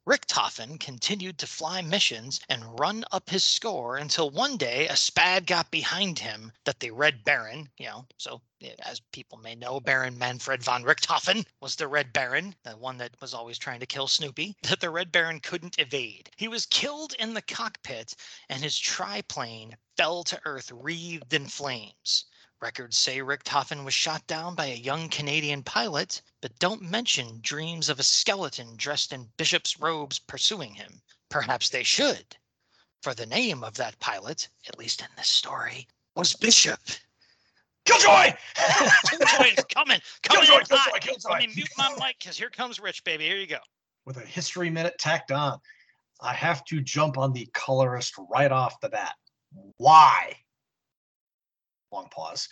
Richthofen 0.07 0.79
continued 0.79 1.37
to 1.39 1.45
fly 1.45 1.81
missions 1.81 2.39
and 2.47 2.79
run 2.79 3.03
up 3.11 3.29
his 3.29 3.43
score 3.43 3.97
until 3.97 4.29
one 4.29 4.55
day 4.55 4.87
a 4.87 4.95
spad 4.95 5.45
got 5.45 5.69
behind 5.71 6.19
him 6.19 6.53
that 6.63 6.79
the 6.79 6.91
Red 6.91 7.25
Baron, 7.25 7.69
you 7.77 7.87
know, 7.87 8.07
so 8.17 8.41
eh, 8.61 8.73
as 8.79 9.01
people 9.11 9.37
may 9.39 9.55
know, 9.55 9.81
Baron 9.81 10.17
Manfred 10.17 10.63
von 10.63 10.83
Richthofen 10.83 11.45
was 11.59 11.75
the 11.75 11.89
Red 11.89 12.13
Baron, 12.13 12.55
the 12.63 12.77
one 12.77 12.97
that 12.97 13.19
was 13.19 13.33
always 13.33 13.57
trying 13.57 13.81
to 13.81 13.85
kill 13.85 14.07
Snoopy, 14.07 14.55
that 14.63 14.79
the 14.79 14.89
Red 14.89 15.11
Baron 15.11 15.41
couldn't 15.41 15.77
evade. 15.79 16.29
He 16.37 16.47
was 16.47 16.65
killed 16.65 17.13
in 17.19 17.33
the 17.33 17.41
cockpit 17.41 18.15
and 18.47 18.63
his 18.63 18.79
triplane 18.79 19.75
fell 19.97 20.23
to 20.23 20.41
earth 20.45 20.71
wreathed 20.71 21.33
in 21.33 21.45
flames. 21.47 22.23
Records 22.61 22.97
say 22.97 23.19
Richthofen 23.19 23.85
was 23.85 23.93
shot 23.93 24.25
down 24.27 24.53
by 24.53 24.65
a 24.65 24.75
young 24.75 25.07
Canadian 25.09 25.63
pilot, 25.63 26.21
but 26.41 26.57
don't 26.59 26.81
mention 26.81 27.39
dreams 27.41 27.87
of 27.87 27.99
a 27.99 28.03
skeleton 28.03 28.75
dressed 28.75 29.13
in 29.13 29.29
bishop's 29.37 29.79
robes 29.79 30.19
pursuing 30.19 30.73
him. 30.73 31.01
Perhaps 31.29 31.69
they 31.69 31.83
should, 31.83 32.35
for 33.01 33.13
the 33.13 33.25
name 33.25 33.63
of 33.63 33.75
that 33.75 33.97
pilot, 33.99 34.49
at 34.67 34.77
least 34.77 35.01
in 35.01 35.07
this 35.15 35.29
story, 35.29 35.87
was 36.15 36.35
Bishop. 36.35 36.79
Killjoy! 37.85 38.35
Killjoy 39.05 39.53
is 39.57 39.65
coming, 39.65 39.65
coming 39.73 40.01
Killjoy, 40.21 40.63
Killjoy, 40.63 40.75
hot. 40.75 41.01
Killjoy. 41.01 41.29
Let 41.29 41.39
me 41.39 41.53
mute 41.55 41.69
my 41.77 41.89
mic 41.97 42.17
because 42.19 42.37
here 42.37 42.49
comes 42.49 42.79
Rich, 42.79 43.03
baby. 43.05 43.25
Here 43.25 43.37
you 43.37 43.47
go. 43.47 43.59
With 44.05 44.17
a 44.17 44.21
history 44.21 44.69
minute 44.69 44.95
tacked 44.99 45.31
on, 45.31 45.59
I 46.19 46.33
have 46.33 46.65
to 46.65 46.81
jump 46.81 47.17
on 47.17 47.31
the 47.31 47.47
colorist 47.53 48.15
right 48.29 48.51
off 48.51 48.81
the 48.81 48.89
bat. 48.89 49.13
Why? 49.77 50.35
Long 51.91 52.07
pause. 52.09 52.47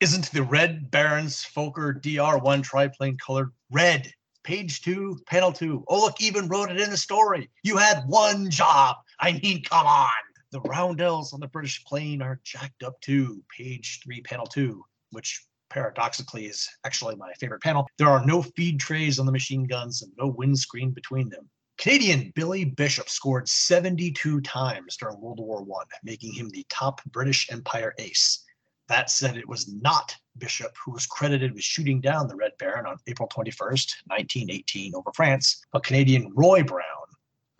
Isn't 0.00 0.30
the 0.32 0.42
Red 0.42 0.90
Baron's 0.90 1.44
Fokker 1.44 2.00
DR1 2.00 2.62
triplane 2.62 3.18
colored 3.18 3.52
red? 3.70 4.10
Page 4.42 4.80
two, 4.80 5.18
panel 5.26 5.52
two. 5.52 5.84
Oh, 5.88 6.00
look, 6.00 6.20
even 6.20 6.48
wrote 6.48 6.70
it 6.70 6.80
in 6.80 6.88
the 6.88 6.96
story. 6.96 7.50
You 7.62 7.76
had 7.76 8.04
one 8.06 8.50
job. 8.50 8.96
I 9.20 9.32
mean, 9.32 9.62
come 9.62 9.86
on. 9.86 10.10
The 10.52 10.62
roundels 10.62 11.34
on 11.34 11.40
the 11.40 11.46
British 11.46 11.84
plane 11.84 12.22
are 12.22 12.40
jacked 12.42 12.82
up 12.82 12.98
too. 13.02 13.44
Page 13.56 14.00
three, 14.02 14.22
panel 14.22 14.46
two, 14.46 14.82
which 15.10 15.44
paradoxically 15.68 16.46
is 16.46 16.68
actually 16.84 17.16
my 17.16 17.32
favorite 17.34 17.62
panel. 17.62 17.86
There 17.98 18.08
are 18.08 18.24
no 18.24 18.42
feed 18.42 18.80
trays 18.80 19.18
on 19.18 19.26
the 19.26 19.32
machine 19.32 19.64
guns 19.64 20.02
and 20.02 20.12
no 20.18 20.26
windscreen 20.26 20.90
between 20.90 21.28
them. 21.28 21.48
Canadian 21.80 22.30
Billy 22.34 22.66
Bishop 22.66 23.08
scored 23.08 23.48
72 23.48 24.42
times 24.42 24.98
during 24.98 25.18
World 25.18 25.40
War 25.40 25.62
One, 25.62 25.86
making 26.04 26.34
him 26.34 26.50
the 26.50 26.66
top 26.68 27.00
British 27.06 27.50
Empire 27.50 27.94
ace. 27.96 28.44
That 28.88 29.08
said, 29.08 29.38
it 29.38 29.48
was 29.48 29.72
not 29.72 30.14
Bishop 30.36 30.76
who 30.84 30.92
was 30.92 31.06
credited 31.06 31.54
with 31.54 31.64
shooting 31.64 32.02
down 32.02 32.28
the 32.28 32.36
Red 32.36 32.52
Baron 32.58 32.84
on 32.84 32.98
April 33.06 33.30
21st, 33.30 33.94
1918, 34.08 34.94
over 34.94 35.10
France, 35.14 35.64
but 35.72 35.82
Canadian 35.82 36.30
Roy 36.34 36.62
Brown, 36.62 36.84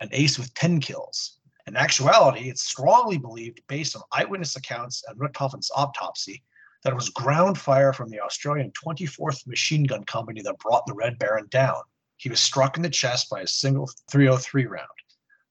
an 0.01 0.09
ace 0.11 0.37
with 0.37 0.53
10 0.53 0.81
kills. 0.81 1.39
In 1.65 1.75
actuality, 1.75 2.47
it's 2.47 2.61
strongly 2.61 3.17
believed, 3.17 3.61
based 3.67 3.95
on 3.95 4.03
eyewitness 4.11 4.55
accounts 4.55 5.03
and 5.07 5.19
Richthofen's 5.19 5.71
autopsy, 5.75 6.43
that 6.83 6.93
it 6.93 6.95
was 6.95 7.09
ground 7.09 7.57
fire 7.57 7.91
from 7.91 8.11
the 8.11 8.19
Australian 8.19 8.71
24th 8.73 9.47
Machine 9.47 9.83
Gun 9.83 10.03
Company 10.03 10.43
that 10.43 10.59
brought 10.59 10.85
the 10.85 10.93
Red 10.93 11.17
Baron 11.17 11.47
down. 11.49 11.81
He 12.21 12.29
was 12.29 12.39
struck 12.39 12.77
in 12.77 12.83
the 12.83 12.89
chest 12.89 13.31
by 13.31 13.41
a 13.41 13.47
single 13.47 13.89
303 14.11 14.67
round. 14.67 14.87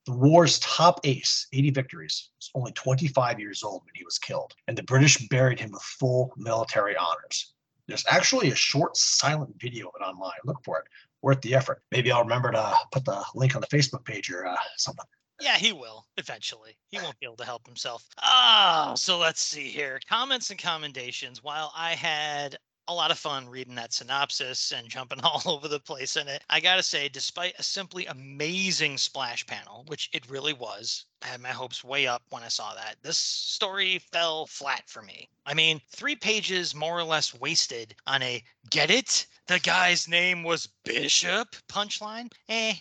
The 0.06 0.12
war's 0.12 0.60
top 0.60 1.00
ace, 1.02 1.48
80 1.52 1.70
victories, 1.70 2.30
was 2.38 2.50
only 2.54 2.70
25 2.72 3.40
years 3.40 3.64
old 3.64 3.82
when 3.84 3.94
he 3.96 4.04
was 4.04 4.20
killed, 4.20 4.54
and 4.68 4.78
the 4.78 4.84
British 4.84 5.18
buried 5.26 5.58
him 5.58 5.72
with 5.72 5.82
full 5.82 6.32
military 6.36 6.96
honors. 6.96 7.54
There's 7.88 8.04
actually 8.08 8.52
a 8.52 8.54
short 8.54 8.96
silent 8.96 9.60
video 9.60 9.88
of 9.88 9.94
it 10.00 10.04
online. 10.04 10.38
Look 10.44 10.62
for 10.64 10.78
it. 10.78 10.84
Worth 11.22 11.40
the 11.40 11.56
effort. 11.56 11.82
Maybe 11.90 12.12
I'll 12.12 12.22
remember 12.22 12.52
to 12.52 12.76
put 12.92 13.04
the 13.04 13.24
link 13.34 13.56
on 13.56 13.62
the 13.62 13.66
Facebook 13.66 14.04
page 14.04 14.30
or 14.30 14.46
uh, 14.46 14.56
something. 14.76 15.06
Yeah, 15.40 15.56
he 15.56 15.72
will 15.72 16.06
eventually. 16.18 16.76
He 16.92 16.98
won't 16.98 17.18
be 17.18 17.26
able 17.26 17.36
to 17.38 17.44
help 17.44 17.66
himself. 17.66 18.06
Ah, 18.18 18.92
so 18.94 19.18
let's 19.18 19.42
see 19.42 19.68
here. 19.68 19.98
Comments 20.08 20.48
and 20.50 20.58
commendations. 20.58 21.42
While 21.42 21.72
I 21.74 21.96
had 21.96 22.58
a 22.90 22.94
lot 22.94 23.12
of 23.12 23.18
fun 23.20 23.48
reading 23.48 23.76
that 23.76 23.92
synopsis 23.92 24.72
and 24.72 24.88
jumping 24.88 25.20
all 25.22 25.42
over 25.46 25.68
the 25.68 25.78
place 25.78 26.16
in 26.16 26.26
it. 26.26 26.42
I 26.50 26.58
gotta 26.58 26.82
say, 26.82 27.08
despite 27.08 27.54
a 27.56 27.62
simply 27.62 28.04
amazing 28.06 28.98
splash 28.98 29.46
panel, 29.46 29.84
which 29.86 30.10
it 30.12 30.28
really 30.28 30.52
was, 30.52 31.04
I 31.22 31.28
had 31.28 31.40
my 31.40 31.50
hopes 31.50 31.84
way 31.84 32.08
up 32.08 32.24
when 32.30 32.42
I 32.42 32.48
saw 32.48 32.74
that. 32.74 32.96
This 33.02 33.16
story 33.16 34.00
fell 34.10 34.46
flat 34.46 34.88
for 34.88 35.02
me. 35.02 35.28
I 35.46 35.54
mean, 35.54 35.80
three 35.90 36.16
pages 36.16 36.74
more 36.74 36.98
or 36.98 37.04
less 37.04 37.32
wasted 37.32 37.94
on 38.08 38.24
a 38.24 38.42
get 38.70 38.90
it? 38.90 39.26
The 39.46 39.60
guy's 39.60 40.08
name 40.08 40.42
was 40.42 40.68
Bishop 40.84 41.54
punchline? 41.68 42.32
Eh. 42.48 42.74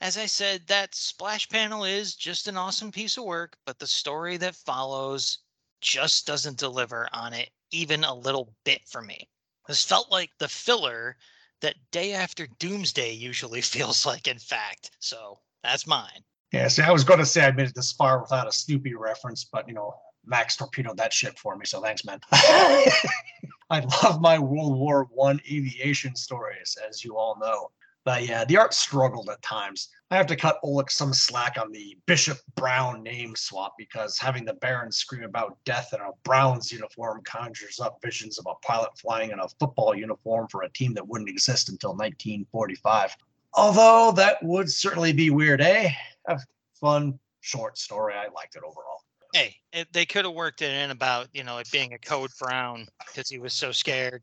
As 0.00 0.16
I 0.16 0.26
said, 0.26 0.68
that 0.68 0.94
splash 0.94 1.48
panel 1.48 1.84
is 1.84 2.14
just 2.14 2.46
an 2.46 2.56
awesome 2.56 2.92
piece 2.92 3.16
of 3.16 3.24
work, 3.24 3.56
but 3.64 3.80
the 3.80 3.88
story 3.88 4.36
that 4.36 4.54
follows 4.54 5.38
just 5.80 6.24
doesn't 6.24 6.56
deliver 6.56 7.08
on 7.12 7.32
it 7.32 7.50
even 7.72 8.04
a 8.04 8.14
little 8.14 8.54
bit 8.64 8.86
for 8.86 9.02
me. 9.02 9.28
This 9.68 9.84
felt 9.84 10.10
like 10.10 10.30
the 10.38 10.48
filler 10.48 11.16
that 11.60 11.76
day 11.90 12.12
after 12.12 12.46
doomsday 12.58 13.12
usually 13.12 13.60
feels 13.74 14.06
like, 14.06 14.26
in 14.26 14.38
fact. 14.38 14.90
So 14.98 15.38
That's 15.62 15.86
mine. 15.86 16.22
Yeah, 16.52 16.68
see, 16.68 16.82
I 16.82 16.92
was 16.92 17.04
going 17.04 17.18
to 17.18 17.26
say 17.26 17.44
I 17.44 17.50
made 17.50 17.68
it 17.68 17.74
this 17.74 17.92
far 17.92 18.20
without 18.20 18.46
a 18.46 18.52
Snoopy 18.52 18.94
reference, 18.94 19.44
but 19.44 19.66
you 19.66 19.74
know, 19.74 19.92
Max 20.24 20.56
torpedoed 20.56 20.96
that 20.96 21.12
ship 21.12 21.38
for 21.38 21.56
me, 21.56 21.66
so 21.66 21.80
thanks, 21.82 22.04
man. 22.04 22.20
I 22.32 23.80
love 24.02 24.20
my 24.20 24.38
World 24.38 24.78
War 24.78 25.08
One 25.10 25.40
aviation 25.50 26.14
stories, 26.14 26.76
as 26.88 27.04
you 27.04 27.16
all 27.16 27.36
know. 27.40 27.70
But 28.06 28.24
yeah, 28.24 28.44
the 28.44 28.56
art 28.56 28.72
struggled 28.72 29.28
at 29.30 29.42
times. 29.42 29.88
I 30.12 30.16
have 30.16 30.28
to 30.28 30.36
cut 30.36 30.60
Oleck 30.62 30.92
some 30.92 31.12
slack 31.12 31.56
on 31.60 31.72
the 31.72 31.98
Bishop 32.06 32.38
Brown 32.54 33.02
name 33.02 33.34
swap 33.34 33.74
because 33.76 34.16
having 34.16 34.44
the 34.44 34.54
Baron 34.54 34.92
scream 34.92 35.24
about 35.24 35.58
death 35.64 35.90
in 35.92 36.00
a 36.00 36.12
Browns 36.22 36.70
uniform 36.70 37.20
conjures 37.24 37.80
up 37.80 37.98
visions 38.00 38.38
of 38.38 38.46
a 38.46 38.54
pilot 38.64 38.96
flying 38.96 39.32
in 39.32 39.40
a 39.40 39.48
football 39.58 39.92
uniform 39.92 40.46
for 40.52 40.62
a 40.62 40.70
team 40.70 40.94
that 40.94 41.06
wouldn't 41.06 41.28
exist 41.28 41.68
until 41.68 41.90
1945. 41.90 43.16
Although 43.54 44.12
that 44.12 44.40
would 44.40 44.70
certainly 44.70 45.12
be 45.12 45.30
weird, 45.30 45.60
eh? 45.60 45.90
A 46.28 46.38
fun 46.80 47.18
short 47.40 47.76
story. 47.76 48.14
I 48.14 48.28
liked 48.32 48.54
it 48.54 48.62
overall. 48.62 49.02
Hey, 49.34 49.56
it, 49.72 49.92
they 49.92 50.06
could 50.06 50.24
have 50.24 50.34
worked 50.34 50.62
it 50.62 50.72
in 50.72 50.90
about 50.90 51.28
you 51.32 51.44
know 51.44 51.58
it 51.58 51.70
being 51.70 51.92
a 51.92 51.98
code 51.98 52.30
brown 52.40 52.86
because 53.06 53.28
he 53.28 53.38
was 53.38 53.52
so 53.52 53.72
scared 53.72 54.20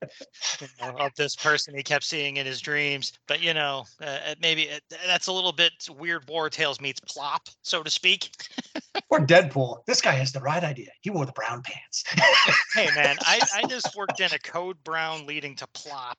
you 0.59 0.67
know, 0.81 0.95
of 0.97 1.11
this 1.15 1.35
person 1.35 1.75
he 1.75 1.83
kept 1.83 2.03
seeing 2.03 2.37
in 2.37 2.45
his 2.45 2.59
dreams. 2.61 3.13
But 3.27 3.41
you 3.41 3.53
know, 3.53 3.85
uh, 4.01 4.35
maybe 4.41 4.63
it, 4.63 4.81
that's 5.05 5.27
a 5.27 5.31
little 5.31 5.51
bit 5.51 5.73
weird. 5.97 6.27
War 6.27 6.49
Tales 6.49 6.81
meets 6.81 6.99
plop, 7.01 7.49
so 7.61 7.83
to 7.83 7.89
speak. 7.89 8.29
Or 9.09 9.19
Deadpool. 9.19 9.85
This 9.85 10.01
guy 10.01 10.13
has 10.13 10.31
the 10.31 10.39
right 10.39 10.63
idea. 10.63 10.89
He 11.01 11.09
wore 11.09 11.25
the 11.25 11.31
brown 11.33 11.61
pants. 11.63 12.03
Hey 12.73 12.89
man, 12.95 13.17
I, 13.21 13.39
I 13.55 13.67
just 13.67 13.95
worked 13.95 14.19
in 14.19 14.33
a 14.33 14.39
code 14.39 14.83
brown 14.83 15.27
leading 15.27 15.55
to 15.57 15.67
plop, 15.75 16.17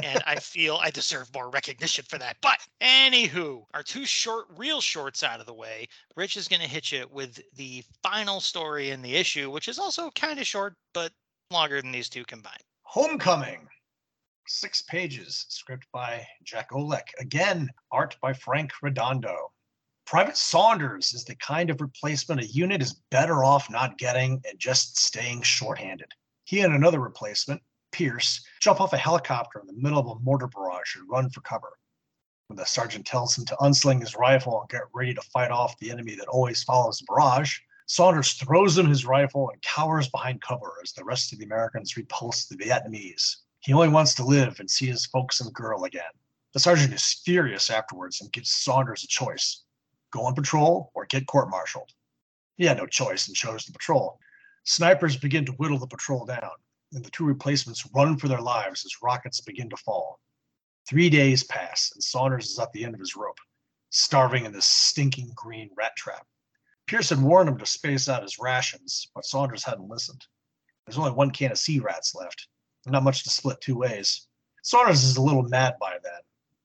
and 0.00 0.22
I 0.26 0.36
feel 0.36 0.78
I 0.80 0.90
deserve 0.90 1.28
more 1.34 1.50
recognition 1.50 2.04
for 2.08 2.18
that. 2.18 2.36
But 2.40 2.58
anywho, 2.80 3.64
our 3.74 3.82
two 3.82 4.06
short, 4.06 4.46
real 4.56 4.80
shorts 4.80 5.24
out 5.24 5.40
of 5.40 5.46
the 5.46 5.54
way, 5.54 5.88
Rich 6.14 6.36
is 6.36 6.46
going 6.46 6.62
to 6.62 6.68
hit 6.68 6.92
you 6.92 7.06
with 7.10 7.40
the 7.56 7.82
final 8.00 8.38
story 8.38 8.57
in 8.58 9.02
the 9.02 9.14
issue, 9.14 9.50
which 9.50 9.68
is 9.68 9.78
also 9.78 10.10
kind 10.10 10.40
of 10.40 10.46
short, 10.46 10.74
but 10.92 11.12
longer 11.52 11.80
than 11.80 11.92
these 11.92 12.08
two 12.08 12.24
combined. 12.24 12.62
Homecoming. 12.82 13.68
Six 14.48 14.82
pages. 14.82 15.46
Script 15.48 15.86
by 15.92 16.26
Jack 16.42 16.70
Oleck. 16.72 17.06
Again, 17.20 17.68
art 17.92 18.16
by 18.20 18.32
Frank 18.32 18.72
Redondo. 18.82 19.52
Private 20.06 20.36
Saunders 20.36 21.14
is 21.14 21.24
the 21.24 21.36
kind 21.36 21.70
of 21.70 21.80
replacement 21.80 22.40
a 22.40 22.46
unit 22.46 22.82
is 22.82 23.00
better 23.10 23.44
off 23.44 23.70
not 23.70 23.96
getting 23.96 24.42
and 24.48 24.58
just 24.58 24.98
staying 24.98 25.42
shorthanded. 25.42 26.10
He 26.44 26.60
and 26.60 26.74
another 26.74 26.98
replacement, 26.98 27.62
Pierce, 27.92 28.44
jump 28.60 28.80
off 28.80 28.92
a 28.92 28.96
helicopter 28.96 29.60
in 29.60 29.66
the 29.68 29.80
middle 29.80 30.00
of 30.00 30.08
a 30.08 30.20
mortar 30.20 30.48
barrage 30.48 30.96
and 30.96 31.08
run 31.08 31.30
for 31.30 31.42
cover. 31.42 31.78
When 32.48 32.56
the 32.56 32.64
sergeant 32.64 33.06
tells 33.06 33.38
him 33.38 33.44
to 33.46 33.56
unsling 33.56 34.00
his 34.00 34.16
rifle 34.16 34.60
and 34.60 34.68
get 34.68 34.82
ready 34.92 35.14
to 35.14 35.20
fight 35.20 35.52
off 35.52 35.78
the 35.78 35.92
enemy 35.92 36.16
that 36.16 36.26
always 36.26 36.64
follows 36.64 36.98
the 36.98 37.06
barrage, 37.06 37.58
Saunders 37.90 38.34
throws 38.34 38.76
him 38.76 38.86
his 38.86 39.06
rifle 39.06 39.48
and 39.50 39.62
cowers 39.62 40.10
behind 40.10 40.42
cover 40.42 40.74
as 40.82 40.92
the 40.92 41.04
rest 41.04 41.32
of 41.32 41.38
the 41.38 41.46
Americans 41.46 41.96
repulse 41.96 42.44
the 42.44 42.56
Vietnamese. 42.56 43.36
He 43.60 43.72
only 43.72 43.88
wants 43.88 44.14
to 44.16 44.26
live 44.26 44.60
and 44.60 44.70
see 44.70 44.84
his 44.84 45.06
folks 45.06 45.40
and 45.40 45.54
girl 45.54 45.84
again. 45.84 46.12
The 46.52 46.60
sergeant 46.60 46.92
is 46.92 47.22
furious 47.24 47.70
afterwards 47.70 48.20
and 48.20 48.30
gives 48.30 48.50
Saunders 48.50 49.04
a 49.04 49.06
choice 49.06 49.62
go 50.10 50.26
on 50.26 50.34
patrol 50.34 50.90
or 50.94 51.06
get 51.06 51.26
court 51.26 51.48
martialed. 51.48 51.94
He 52.56 52.66
had 52.66 52.76
no 52.76 52.86
choice 52.86 53.26
and 53.26 53.34
chose 53.34 53.64
the 53.64 53.72
patrol. 53.72 54.20
Snipers 54.64 55.16
begin 55.16 55.46
to 55.46 55.52
whittle 55.52 55.78
the 55.78 55.86
patrol 55.86 56.26
down, 56.26 56.50
and 56.92 57.02
the 57.02 57.10
two 57.10 57.24
replacements 57.24 57.88
run 57.94 58.18
for 58.18 58.28
their 58.28 58.42
lives 58.42 58.84
as 58.84 59.02
rockets 59.02 59.40
begin 59.40 59.70
to 59.70 59.76
fall. 59.78 60.20
Three 60.86 61.08
days 61.08 61.42
pass, 61.42 61.90
and 61.94 62.04
Saunders 62.04 62.50
is 62.50 62.58
at 62.58 62.70
the 62.72 62.84
end 62.84 62.92
of 62.92 63.00
his 63.00 63.16
rope, 63.16 63.38
starving 63.88 64.44
in 64.44 64.52
this 64.52 64.66
stinking 64.66 65.32
green 65.34 65.70
rat 65.74 65.96
trap. 65.96 66.26
Had 66.90 67.22
warned 67.22 67.48
him 67.48 67.58
to 67.58 67.66
space 67.66 68.08
out 68.08 68.22
his 68.22 68.38
rations, 68.38 69.08
but 69.14 69.24
Saunders 69.24 69.62
hadn't 69.62 69.88
listened. 69.88 70.26
There's 70.86 70.98
only 70.98 71.12
one 71.12 71.30
can 71.30 71.52
of 71.52 71.58
sea 71.58 71.80
rats 71.80 72.14
left, 72.14 72.48
not 72.86 73.02
much 73.02 73.24
to 73.24 73.30
split 73.30 73.60
two 73.60 73.76
ways. 73.76 74.26
Saunders 74.62 75.04
is 75.04 75.16
a 75.16 75.22
little 75.22 75.42
mad 75.42 75.74
by 75.78 75.98
that. 76.02 76.22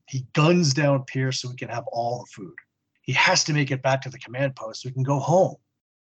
He 0.07 0.25
guns 0.33 0.73
down 0.73 1.03
Pierce 1.05 1.41
so 1.41 1.49
he 1.49 1.55
can 1.55 1.69
have 1.69 1.85
all 1.87 2.19
the 2.19 2.31
food. 2.31 2.55
He 3.01 3.11
has 3.13 3.43
to 3.45 3.53
make 3.53 3.71
it 3.71 3.81
back 3.81 4.01
to 4.01 4.09
the 4.09 4.19
command 4.19 4.55
post 4.55 4.81
so 4.81 4.89
he 4.89 4.93
can 4.93 5.03
go 5.03 5.19
home. 5.19 5.57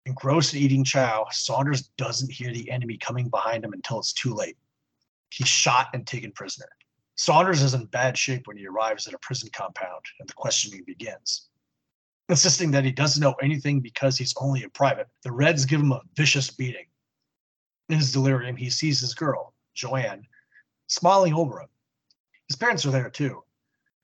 Engrossed 0.06 0.54
in 0.54 0.62
eating 0.62 0.84
chow, 0.84 1.26
Saunders 1.32 1.90
doesn't 1.98 2.32
hear 2.32 2.54
the 2.54 2.70
enemy 2.70 2.98
coming 2.98 3.28
behind 3.30 3.66
him 3.66 3.74
until 3.74 4.00
it's 4.00 4.14
too 4.14 4.36
late. 4.36 4.58
He's 5.32 5.48
shot 5.48 5.88
and 5.94 6.06
taken 6.06 6.32
prisoner. 6.32 6.70
Saunders 7.16 7.64
is 7.64 7.74
in 7.74 7.86
bad 7.86 8.18
shape 8.18 8.46
when 8.46 8.58
he 8.58 8.68
arrives 8.68 9.08
at 9.08 9.16
a 9.16 9.20
prison 9.20 9.50
compound 9.52 10.02
and 10.20 10.30
the 10.30 10.34
questioning 10.34 10.84
begins. 10.86 11.50
Insisting 12.28 12.72
that 12.72 12.84
he 12.84 12.92
doesn't 12.92 13.22
know 13.22 13.36
anything 13.42 13.80
because 13.80 14.18
he's 14.18 14.34
only 14.38 14.64
a 14.64 14.70
private, 14.70 15.08
the 15.24 15.32
Reds 15.32 15.66
give 15.66 15.80
him 15.80 15.92
a 15.92 16.02
vicious 16.16 16.50
beating. 16.50 16.88
In 17.90 17.98
his 17.98 18.12
delirium, 18.12 18.56
he 18.56 18.70
sees 18.70 19.00
his 19.00 19.14
girl, 19.14 19.54
Joanne, 19.76 20.26
smiling 20.88 21.36
over 21.36 21.60
him. 21.60 21.70
His 22.48 22.56
parents 22.56 22.86
are 22.86 22.92
there 22.92 23.12
too. 23.12 23.44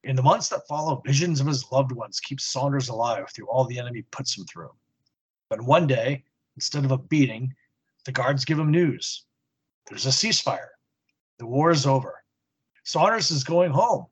In 0.03 0.15
the 0.15 0.23
months 0.23 0.49
that 0.49 0.67
follow, 0.67 1.01
visions 1.05 1.39
of 1.39 1.47
his 1.47 1.71
loved 1.71 1.91
ones 1.91 2.19
keep 2.19 2.39
Saunders 2.39 2.89
alive 2.89 3.29
through 3.29 3.47
all 3.47 3.65
the 3.65 3.79
enemy 3.79 4.03
puts 4.11 4.37
him 4.37 4.45
through. 4.45 4.71
But 5.49 5.61
one 5.61 5.87
day, 5.87 6.23
instead 6.55 6.85
of 6.85 6.91
a 6.91 6.97
beating, 6.97 7.53
the 8.05 8.11
guards 8.11 8.45
give 8.45 8.59
him 8.59 8.71
news. 8.71 9.25
There's 9.87 10.05
a 10.05 10.09
ceasefire. 10.09 10.69
The 11.39 11.45
war 11.45 11.71
is 11.71 11.85
over. 11.85 12.23
Saunders 12.83 13.31
is 13.31 13.43
going 13.43 13.71
home. 13.71 14.05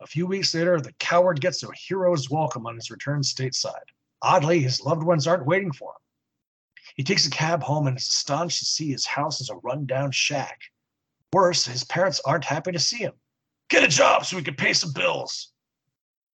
A 0.00 0.06
few 0.06 0.26
weeks 0.26 0.54
later, 0.54 0.80
the 0.80 0.92
coward 0.94 1.40
gets 1.40 1.62
a 1.62 1.68
hero's 1.74 2.30
welcome 2.30 2.66
on 2.66 2.74
his 2.74 2.90
return 2.90 3.22
stateside. 3.22 3.90
Oddly, 4.22 4.60
his 4.60 4.80
loved 4.80 5.02
ones 5.02 5.26
aren't 5.26 5.46
waiting 5.46 5.72
for 5.72 5.90
him. 5.90 6.00
He 6.96 7.04
takes 7.04 7.26
a 7.26 7.30
cab 7.30 7.62
home 7.62 7.86
and 7.86 7.96
is 7.96 8.06
astonished 8.06 8.58
to 8.60 8.64
see 8.64 8.90
his 8.90 9.06
house 9.06 9.40
is 9.40 9.50
a 9.50 9.56
rundown 9.56 10.10
shack. 10.12 10.60
Worse, 11.32 11.66
his 11.66 11.84
parents 11.84 12.20
aren't 12.24 12.44
happy 12.44 12.72
to 12.72 12.78
see 12.78 12.98
him. 12.98 13.14
Get 13.68 13.84
a 13.84 13.88
job 13.88 14.24
so 14.24 14.36
we 14.36 14.42
can 14.42 14.54
pay 14.54 14.72
some 14.72 14.92
bills. 14.92 15.52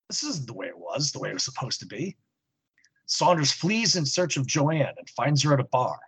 This 0.08 0.22
isn't 0.24 0.46
the 0.46 0.54
way 0.54 0.66
it 0.66 0.78
was, 0.78 1.12
the 1.12 1.20
way 1.20 1.30
it 1.30 1.34
was 1.34 1.44
supposed 1.44 1.80
to 1.80 1.86
be. 1.86 2.16
Saunders 3.06 3.52
flees 3.52 3.96
in 3.96 4.04
search 4.04 4.36
of 4.36 4.46
Joanne 4.46 4.94
and 4.98 5.10
finds 5.10 5.42
her 5.42 5.54
at 5.54 5.60
a 5.60 5.64
bar. 5.64 5.98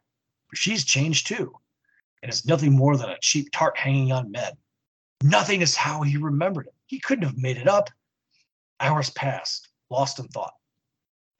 But 0.50 0.58
she's 0.58 0.84
changed 0.84 1.26
too, 1.26 1.54
and 2.22 2.30
is 2.30 2.44
nothing 2.44 2.72
more 2.72 2.96
than 2.96 3.10
a 3.10 3.18
cheap 3.20 3.50
tart 3.52 3.76
hanging 3.78 4.12
on 4.12 4.30
men. 4.30 4.52
Nothing 5.22 5.62
is 5.62 5.76
how 5.76 6.02
he 6.02 6.16
remembered 6.16 6.66
it. 6.66 6.74
He 6.92 7.00
couldn't 7.00 7.24
have 7.24 7.38
made 7.38 7.56
it 7.56 7.68
up. 7.68 7.88
Hours 8.78 9.08
passed, 9.08 9.70
lost 9.88 10.18
in 10.18 10.28
thought. 10.28 10.52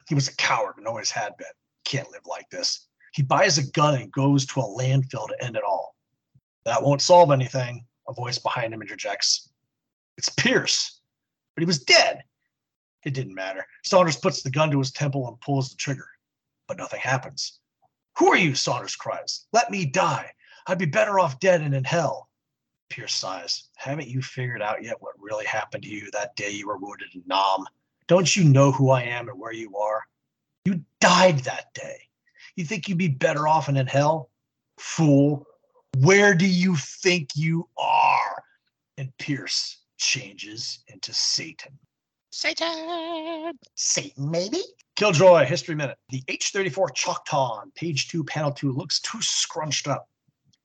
He 0.09 0.15
was 0.15 0.27
a 0.27 0.35
coward 0.35 0.77
and 0.77 0.87
always 0.87 1.11
had 1.11 1.37
been. 1.37 1.45
Can't 1.85 2.09
live 2.09 2.25
like 2.25 2.49
this. 2.49 2.87
He 3.13 3.21
buys 3.21 3.59
a 3.59 3.69
gun 3.69 3.93
and 4.01 4.11
goes 4.11 4.47
to 4.47 4.61
a 4.61 4.63
landfill 4.63 5.27
to 5.27 5.37
end 5.39 5.55
it 5.55 5.63
all. 5.63 5.95
That 6.65 6.81
won't 6.81 7.03
solve 7.03 7.29
anything, 7.29 7.85
a 8.07 8.13
voice 8.13 8.39
behind 8.39 8.73
him 8.73 8.81
interjects. 8.81 9.51
It's 10.17 10.29
Pierce. 10.29 11.01
But 11.55 11.61
he 11.61 11.67
was 11.67 11.83
dead. 11.83 12.23
It 13.05 13.13
didn't 13.13 13.35
matter. 13.35 13.63
Saunders 13.83 14.17
puts 14.17 14.41
the 14.41 14.49
gun 14.49 14.71
to 14.71 14.79
his 14.79 14.91
temple 14.91 15.27
and 15.27 15.39
pulls 15.39 15.69
the 15.69 15.75
trigger. 15.75 16.07
But 16.67 16.79
nothing 16.79 16.99
happens. 16.99 17.59
Who 18.17 18.29
are 18.29 18.37
you? 18.37 18.55
Saunders 18.55 18.95
cries. 18.95 19.45
Let 19.53 19.69
me 19.69 19.85
die. 19.85 20.31
I'd 20.65 20.79
be 20.79 20.85
better 20.85 21.19
off 21.19 21.39
dead 21.39 21.61
and 21.61 21.75
in 21.75 21.83
hell. 21.83 22.27
Pierce 22.93 23.15
sighs. 23.15 23.69
Haven't 23.75 24.07
you 24.07 24.21
figured 24.21 24.61
out 24.61 24.83
yet 24.83 25.01
what 25.01 25.15
really 25.17 25.45
happened 25.45 25.83
to 25.83 25.89
you 25.89 26.11
that 26.11 26.35
day 26.35 26.51
you 26.51 26.67
were 26.67 26.77
wounded 26.77 27.07
in 27.15 27.23
Nam? 27.25 27.65
Don't 28.07 28.35
you 28.35 28.43
know 28.43 28.71
who 28.71 28.91
I 28.91 29.01
am 29.01 29.29
and 29.29 29.39
where 29.39 29.51
you 29.51 29.75
are? 29.75 30.03
You 30.65 30.79
died 31.01 31.39
that 31.39 31.73
day. 31.73 31.97
You 32.55 32.65
think 32.65 32.87
you'd 32.87 32.99
be 32.99 33.07
better 33.07 33.47
off 33.47 33.67
and 33.67 33.79
in 33.79 33.87
hell? 33.87 34.29
Fool. 34.77 35.47
Where 35.97 36.35
do 36.35 36.45
you 36.45 36.75
think 36.75 37.29
you 37.35 37.67
are? 37.79 38.43
And 38.99 39.11
Pierce 39.17 39.79
changes 39.97 40.83
into 40.87 41.15
Satan. 41.15 41.79
Satan. 42.31 43.57
Satan, 43.73 44.29
maybe? 44.29 44.61
Killjoy, 44.97 45.45
History 45.45 45.73
Minute. 45.73 45.97
The 46.09 46.21
H 46.27 46.51
34 46.51 46.91
Choctaw 46.91 47.53
on 47.53 47.71
page 47.71 48.09
two, 48.09 48.23
panel 48.23 48.51
two 48.51 48.71
looks 48.71 48.99
too 48.99 49.21
scrunched 49.21 49.87
up. 49.87 50.09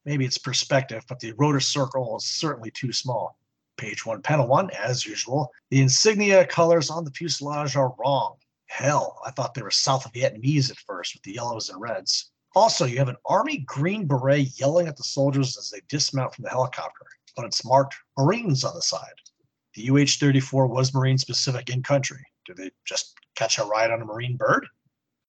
Maybe 0.08 0.24
it's 0.24 0.38
perspective, 0.38 1.04
but 1.06 1.20
the 1.20 1.32
rotor 1.32 1.60
circle 1.60 2.16
is 2.16 2.24
certainly 2.24 2.70
too 2.70 2.94
small. 2.94 3.38
Page 3.76 4.06
one, 4.06 4.22
panel 4.22 4.46
one, 4.46 4.70
as 4.70 5.04
usual. 5.04 5.52
The 5.68 5.82
insignia 5.82 6.46
colors 6.46 6.88
on 6.88 7.04
the 7.04 7.10
fuselage 7.10 7.76
are 7.76 7.94
wrong. 7.98 8.36
Hell, 8.68 9.20
I 9.26 9.30
thought 9.32 9.52
they 9.52 9.60
were 9.60 9.70
South 9.70 10.10
Vietnamese 10.14 10.70
at 10.70 10.78
first 10.78 11.14
with 11.14 11.22
the 11.24 11.34
yellows 11.34 11.68
and 11.68 11.78
reds. 11.78 12.30
Also, 12.56 12.86
you 12.86 12.96
have 12.96 13.10
an 13.10 13.18
Army 13.26 13.58
Green 13.66 14.06
Beret 14.06 14.58
yelling 14.58 14.88
at 14.88 14.96
the 14.96 15.02
soldiers 15.02 15.58
as 15.58 15.68
they 15.68 15.82
dismount 15.90 16.34
from 16.34 16.44
the 16.44 16.48
helicopter, 16.48 17.04
but 17.36 17.44
it's 17.44 17.66
marked 17.66 17.94
Marines 18.16 18.64
on 18.64 18.74
the 18.74 18.80
side. 18.80 19.12
The 19.74 19.90
UH 19.90 20.16
34 20.18 20.68
was 20.68 20.94
Marine 20.94 21.18
specific 21.18 21.68
in 21.68 21.82
country. 21.82 22.24
Did 22.46 22.56
they 22.56 22.70
just 22.86 23.14
catch 23.34 23.58
a 23.58 23.64
ride 23.64 23.90
on 23.90 24.00
a 24.00 24.06
Marine 24.06 24.38
bird? 24.38 24.66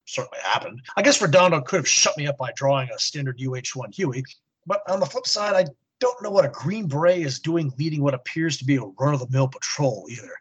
Certainly 0.06 0.40
happened. 0.42 0.82
I 0.96 1.02
guess 1.02 1.22
Redondo 1.22 1.60
could 1.60 1.80
have 1.80 1.88
shut 1.88 2.18
me 2.18 2.28
up 2.28 2.38
by 2.38 2.54
drawing 2.56 2.88
a 2.96 2.98
standard 2.98 3.42
UH 3.46 3.78
1 3.78 3.92
Huey, 3.92 4.24
but 4.66 4.82
on 4.90 5.00
the 5.00 5.06
flip 5.06 5.28
side, 5.28 5.56
I 5.56 5.66
don't 6.00 6.22
know 6.22 6.30
what 6.30 6.46
a 6.46 6.50
Green 6.50 6.88
Beret 6.88 7.20
is 7.20 7.40
doing 7.40 7.72
leading 7.78 8.02
what 8.02 8.14
appears 8.14 8.58
to 8.58 8.66
be 8.66 8.78
a 8.78 8.84
run 9.00 9.14
of 9.14 9.20
the 9.20 9.30
mill 9.30 9.48
patrol 9.48 10.08
either. 10.10 10.32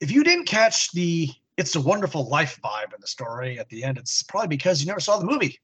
If 0.00 0.10
you 0.10 0.24
didn't 0.24 0.46
catch 0.46 0.92
the 0.92 1.30
It's 1.56 1.76
a 1.76 1.80
wonderful 1.80 2.28
life 2.28 2.58
vibe 2.62 2.92
in 2.94 3.00
the 3.00 3.06
story. 3.06 3.58
At 3.58 3.68
the 3.68 3.84
end, 3.84 3.96
it's 3.98 4.22
probably 4.24 4.48
because 4.48 4.80
you 4.80 4.86
never 4.86 5.00
saw 5.00 5.18
the 5.18 5.26
movie, 5.26 5.60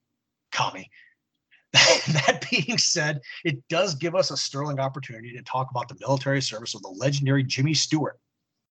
Kami. 0.52 0.88
that 1.72 2.46
being 2.50 2.78
said, 2.78 3.20
it 3.44 3.66
does 3.68 3.94
give 3.94 4.14
us 4.14 4.30
a 4.30 4.36
sterling 4.36 4.80
opportunity 4.80 5.32
to 5.36 5.42
talk 5.42 5.68
about 5.70 5.88
the 5.88 5.96
military 6.00 6.42
service 6.42 6.74
of 6.74 6.82
the 6.82 6.88
legendary 6.88 7.44
Jimmy 7.44 7.74
Stewart. 7.74 8.18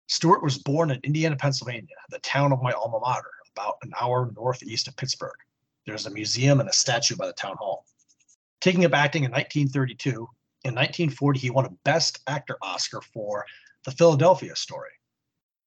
Stewart 0.07 0.43
was 0.43 0.57
born 0.59 0.91
in 0.91 0.99
Indiana, 1.03 1.35
Pennsylvania, 1.35 1.95
the 2.09 2.19
town 2.19 2.51
of 2.51 2.61
my 2.61 2.71
alma 2.71 2.99
mater, 2.99 3.31
about 3.55 3.77
an 3.81 3.91
hour 3.99 4.31
northeast 4.35 4.87
of 4.87 4.95
Pittsburgh. 4.95 5.37
There's 5.85 6.05
a 6.05 6.11
museum 6.11 6.59
and 6.59 6.69
a 6.69 6.73
statue 6.73 7.15
by 7.15 7.27
the 7.27 7.33
town 7.33 7.55
hall. 7.57 7.85
Taking 8.65 8.83
up 8.83 8.95
acting 8.95 9.25
in 9.25 9.29
1932, 9.29 10.09
in 10.09 10.73
1940, 10.73 11.39
he 11.39 11.51
won 11.51 11.65
a 11.65 11.77
Best 11.83 12.21
Actor 12.25 12.57
Oscar 12.63 12.99
for 12.99 13.45
The 13.83 13.91
Philadelphia 13.91 14.55
Story. 14.55 14.89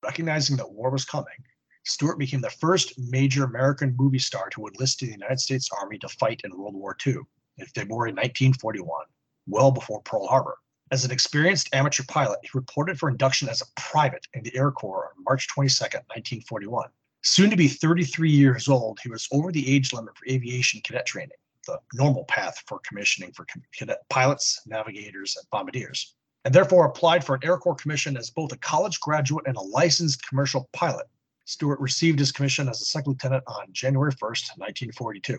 Recognizing 0.03 0.57
that 0.57 0.73
war 0.73 0.91
was 0.91 1.05
coming, 1.05 1.45
Stewart 1.85 2.19
became 2.19 2.41
the 2.41 2.51
first 2.51 2.99
major 2.99 3.45
American 3.45 3.95
movie 3.97 4.19
star 4.19 4.51
to 4.51 4.67
enlist 4.67 5.01
in 5.03 5.11
the 5.11 5.15
United 5.15 5.39
States 5.39 5.71
Army 5.81 5.97
to 5.99 6.09
fight 6.09 6.41
in 6.43 6.59
World 6.59 6.75
War 6.75 6.97
II 7.07 7.19
in 7.59 7.67
February 7.67 8.11
1941, 8.11 9.07
well 9.47 9.71
before 9.71 10.03
Pearl 10.03 10.27
Harbor. 10.27 10.57
As 10.91 11.05
an 11.05 11.13
experienced 11.13 11.73
amateur 11.73 12.03
pilot, 12.09 12.41
he 12.43 12.51
reported 12.53 12.99
for 12.99 13.09
induction 13.09 13.49
as 13.49 13.63
a 13.63 13.81
private 13.81 14.27
in 14.35 14.43
the 14.43 14.57
Air 14.57 14.73
Corps 14.73 15.13
on 15.17 15.23
March 15.23 15.47
22, 15.47 15.85
1941. 15.85 16.89
Soon 17.23 17.49
to 17.49 17.57
be 17.57 17.69
33 17.69 18.29
years 18.29 18.67
old, 18.67 18.99
he 19.01 19.09
was 19.09 19.29
over 19.31 19.53
the 19.53 19.73
age 19.73 19.93
limit 19.93 20.19
for 20.19 20.27
aviation 20.29 20.81
cadet 20.81 21.07
training, 21.07 21.31
the 21.69 21.79
normal 21.95 22.25
path 22.25 22.63
for 22.67 22.81
commissioning 22.81 23.31
for 23.33 23.47
cadet 23.77 24.01
pilots, 24.09 24.63
navigators, 24.67 25.37
and 25.37 25.49
bombardiers, 25.51 26.15
and 26.45 26.55
therefore 26.55 26.87
applied 26.87 27.23
for 27.23 27.35
an 27.35 27.45
Air 27.45 27.59
Corps 27.59 27.75
commission 27.75 28.17
as 28.17 28.31
both 28.31 28.53
a 28.53 28.59
college 28.59 28.99
graduate 29.01 29.47
and 29.47 29.57
a 29.57 29.61
licensed 29.61 30.27
commercial 30.27 30.69
pilot. 30.73 31.07
Stewart 31.45 31.79
received 31.79 32.19
his 32.19 32.33
commission 32.33 32.69
as 32.69 32.81
a 32.81 32.87
second 32.87 33.13
lieutenant 33.13 33.45
on 33.47 33.73
January 33.73 34.13
1st, 34.13 34.59
1942. 34.59 35.39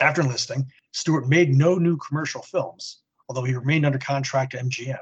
After 0.00 0.20
enlisting, 0.20 0.70
Stewart 0.92 1.28
made 1.28 1.54
no 1.54 1.76
new 1.76 1.96
commercial 1.96 2.42
films, 2.42 3.00
although 3.28 3.44
he 3.44 3.54
remained 3.54 3.84
under 3.84 3.98
contract 3.98 4.52
to 4.52 4.58
MGM. 4.58 4.98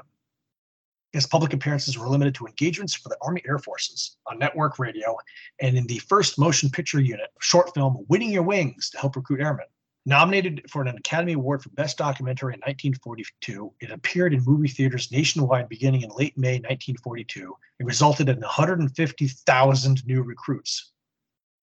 His 1.13 1.27
public 1.27 1.53
appearances 1.53 1.97
were 1.97 2.09
limited 2.09 2.35
to 2.35 2.47
engagements 2.47 2.93
for 2.93 3.09
the 3.09 3.17
Army 3.21 3.41
Air 3.47 3.59
Forces 3.59 4.17
on 4.25 4.39
network 4.39 4.77
radio 4.77 5.17
and 5.59 5.77
in 5.77 5.87
the 5.87 5.99
first 5.99 6.37
motion 6.37 6.69
picture 6.69 6.99
unit 6.99 7.29
short 7.39 7.73
film 7.73 8.05
Winning 8.09 8.31
Your 8.31 8.43
Wings 8.43 8.89
to 8.89 8.99
help 8.99 9.15
recruit 9.15 9.41
airmen. 9.41 9.67
Nominated 10.07 10.63
for 10.69 10.81
an 10.81 10.87
Academy 10.87 11.33
Award 11.33 11.61
for 11.61 11.67
Best 11.71 11.97
Documentary 11.97 12.53
in 12.53 12.61
1942, 12.61 13.73
it 13.81 13.91
appeared 13.91 14.33
in 14.33 14.41
movie 14.45 14.69
theaters 14.69 15.11
nationwide 15.11 15.67
beginning 15.67 16.03
in 16.03 16.09
late 16.11 16.37
May 16.37 16.53
1942 16.59 17.53
It 17.79 17.85
resulted 17.85 18.29
in 18.29 18.39
150,000 18.39 20.07
new 20.07 20.23
recruits. 20.23 20.93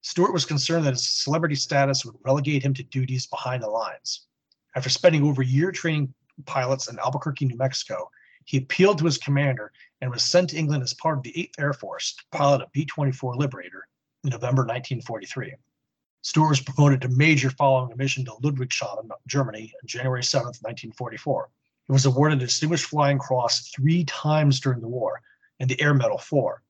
Stewart 0.03 0.35
was 0.35 0.45
concerned 0.45 0.85
that 0.85 0.93
his 0.93 1.09
celebrity 1.09 1.55
status 1.55 2.05
would 2.05 2.17
relegate 2.23 2.63
him 2.63 2.75
to 2.75 2.83
duties 2.83 3.27
behind 3.27 3.63
the 3.63 3.71
lines. 3.71 4.27
After 4.77 4.91
spending 4.91 5.25
over 5.25 5.41
a 5.41 5.47
year 5.47 5.73
training 5.73 6.13
pilots 6.45 6.91
in 6.91 6.99
Albuquerque, 6.99 7.47
New 7.47 7.57
Mexico, 7.57 8.11
he 8.45 8.59
appealed 8.59 8.99
to 8.99 9.07
his 9.07 9.17
commander 9.17 9.73
and 10.03 10.11
was 10.11 10.23
sent 10.23 10.51
to 10.51 10.59
England 10.59 10.83
as 10.83 10.93
part 10.93 11.17
of 11.17 11.23
the 11.23 11.33
8th 11.33 11.59
Air 11.59 11.73
Force 11.73 12.15
to 12.17 12.25
pilot 12.31 12.61
a 12.61 12.69
B 12.75 12.85
24 12.85 13.37
Liberator 13.37 13.89
in 14.23 14.29
November 14.29 14.67
1943. 14.67 15.55
Stewart 16.25 16.49
was 16.49 16.61
promoted 16.61 17.03
to 17.03 17.09
major 17.11 17.51
following 17.51 17.93
a 17.93 17.97
mission 17.97 18.25
to 18.25 18.33
Ludwigshafen, 18.43 19.11
Germany, 19.27 19.75
on 19.83 19.87
January 19.87 20.25
7, 20.25 20.47
1944. 20.47 21.51
He 21.87 21.93
was 21.93 22.07
awarded 22.07 22.41
the 22.41 22.47
Distinguished 22.47 22.87
Flying 22.87 23.19
Cross 23.19 23.69
three 23.69 24.05
times 24.05 24.59
during 24.59 24.81
the 24.81 24.89
war 24.89 25.21
and 25.61 25.69
the 25.69 25.79
Air 25.83 25.93
Medal 25.93 26.17
four. 26.17 26.63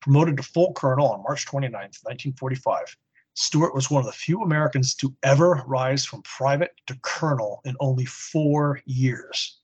Promoted 0.00 0.38
to 0.38 0.42
full 0.42 0.72
colonel 0.72 1.12
on 1.12 1.22
March 1.22 1.44
29, 1.44 1.70
1945, 1.70 2.96
Stewart 3.34 3.74
was 3.74 3.90
one 3.90 4.00
of 4.00 4.06
the 4.06 4.12
few 4.12 4.42
Americans 4.42 4.94
to 4.94 5.14
ever 5.22 5.62
rise 5.66 6.06
from 6.06 6.22
private 6.22 6.72
to 6.86 6.98
colonel 7.02 7.60
in 7.66 7.76
only 7.78 8.06
four 8.06 8.80
years. 8.86 9.58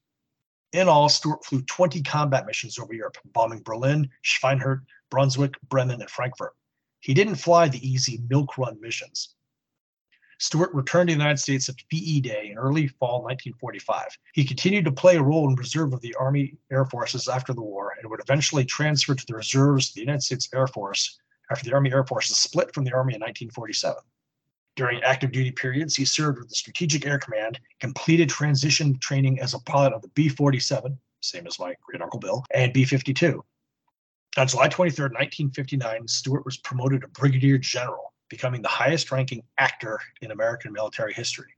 In 0.74 0.86
all, 0.86 1.08
Stewart 1.08 1.42
flew 1.46 1.62
20 1.62 2.02
combat 2.02 2.44
missions 2.44 2.78
over 2.78 2.92
Europe, 2.92 3.16
bombing 3.32 3.62
Berlin, 3.62 4.10
Schweinfurt, 4.22 4.82
Brunswick, 5.08 5.54
Bremen, 5.70 6.02
and 6.02 6.10
Frankfurt. 6.10 6.52
He 7.00 7.14
didn't 7.14 7.36
fly 7.36 7.68
the 7.68 7.86
easy 7.88 8.20
milk 8.28 8.58
run 8.58 8.80
missions. 8.80 9.34
Stewart 10.40 10.72
returned 10.72 11.08
to 11.08 11.14
the 11.14 11.18
United 11.18 11.38
States 11.38 11.68
at 11.68 11.74
VE 11.90 12.20
Day 12.20 12.50
in 12.52 12.58
early 12.58 12.86
fall 12.86 13.22
1945. 13.22 14.16
He 14.34 14.44
continued 14.44 14.84
to 14.84 14.92
play 14.92 15.16
a 15.16 15.22
role 15.22 15.48
in 15.48 15.56
reserve 15.56 15.92
of 15.92 16.00
the 16.00 16.14
Army 16.14 16.54
Air 16.70 16.84
Forces 16.84 17.28
after 17.28 17.52
the 17.52 17.62
war 17.62 17.94
and 18.00 18.08
would 18.08 18.20
eventually 18.20 18.64
transfer 18.64 19.16
to 19.16 19.26
the 19.26 19.34
reserves 19.34 19.88
of 19.88 19.94
the 19.94 20.00
United 20.00 20.22
States 20.22 20.48
Air 20.54 20.68
Force 20.68 21.18
after 21.50 21.64
the 21.64 21.74
Army 21.74 21.92
Air 21.92 22.04
Forces 22.04 22.36
split 22.36 22.72
from 22.72 22.84
the 22.84 22.92
Army 22.92 23.14
in 23.14 23.20
1947. 23.20 24.00
During 24.76 25.02
active 25.02 25.32
duty 25.32 25.50
periods, 25.50 25.96
he 25.96 26.04
served 26.04 26.38
with 26.38 26.48
the 26.48 26.54
Strategic 26.54 27.04
Air 27.04 27.18
Command, 27.18 27.58
completed 27.80 28.28
transition 28.28 28.96
training 29.00 29.40
as 29.40 29.54
a 29.54 29.58
pilot 29.58 29.92
of 29.92 30.02
the 30.02 30.08
B 30.08 30.28
47, 30.28 30.96
same 31.20 31.48
as 31.48 31.58
my 31.58 31.74
great 31.82 32.00
uncle 32.00 32.20
Bill, 32.20 32.44
and 32.54 32.72
B 32.72 32.84
52. 32.84 33.44
On 34.38 34.46
July 34.46 34.68
23, 34.68 35.02
1959, 35.06 36.06
Stewart 36.06 36.44
was 36.44 36.58
promoted 36.58 37.00
to 37.00 37.08
brigadier 37.08 37.58
general, 37.58 38.14
becoming 38.28 38.62
the 38.62 38.68
highest 38.68 39.10
ranking 39.10 39.42
actor 39.58 39.98
in 40.20 40.30
American 40.30 40.72
military 40.72 41.12
history. 41.12 41.52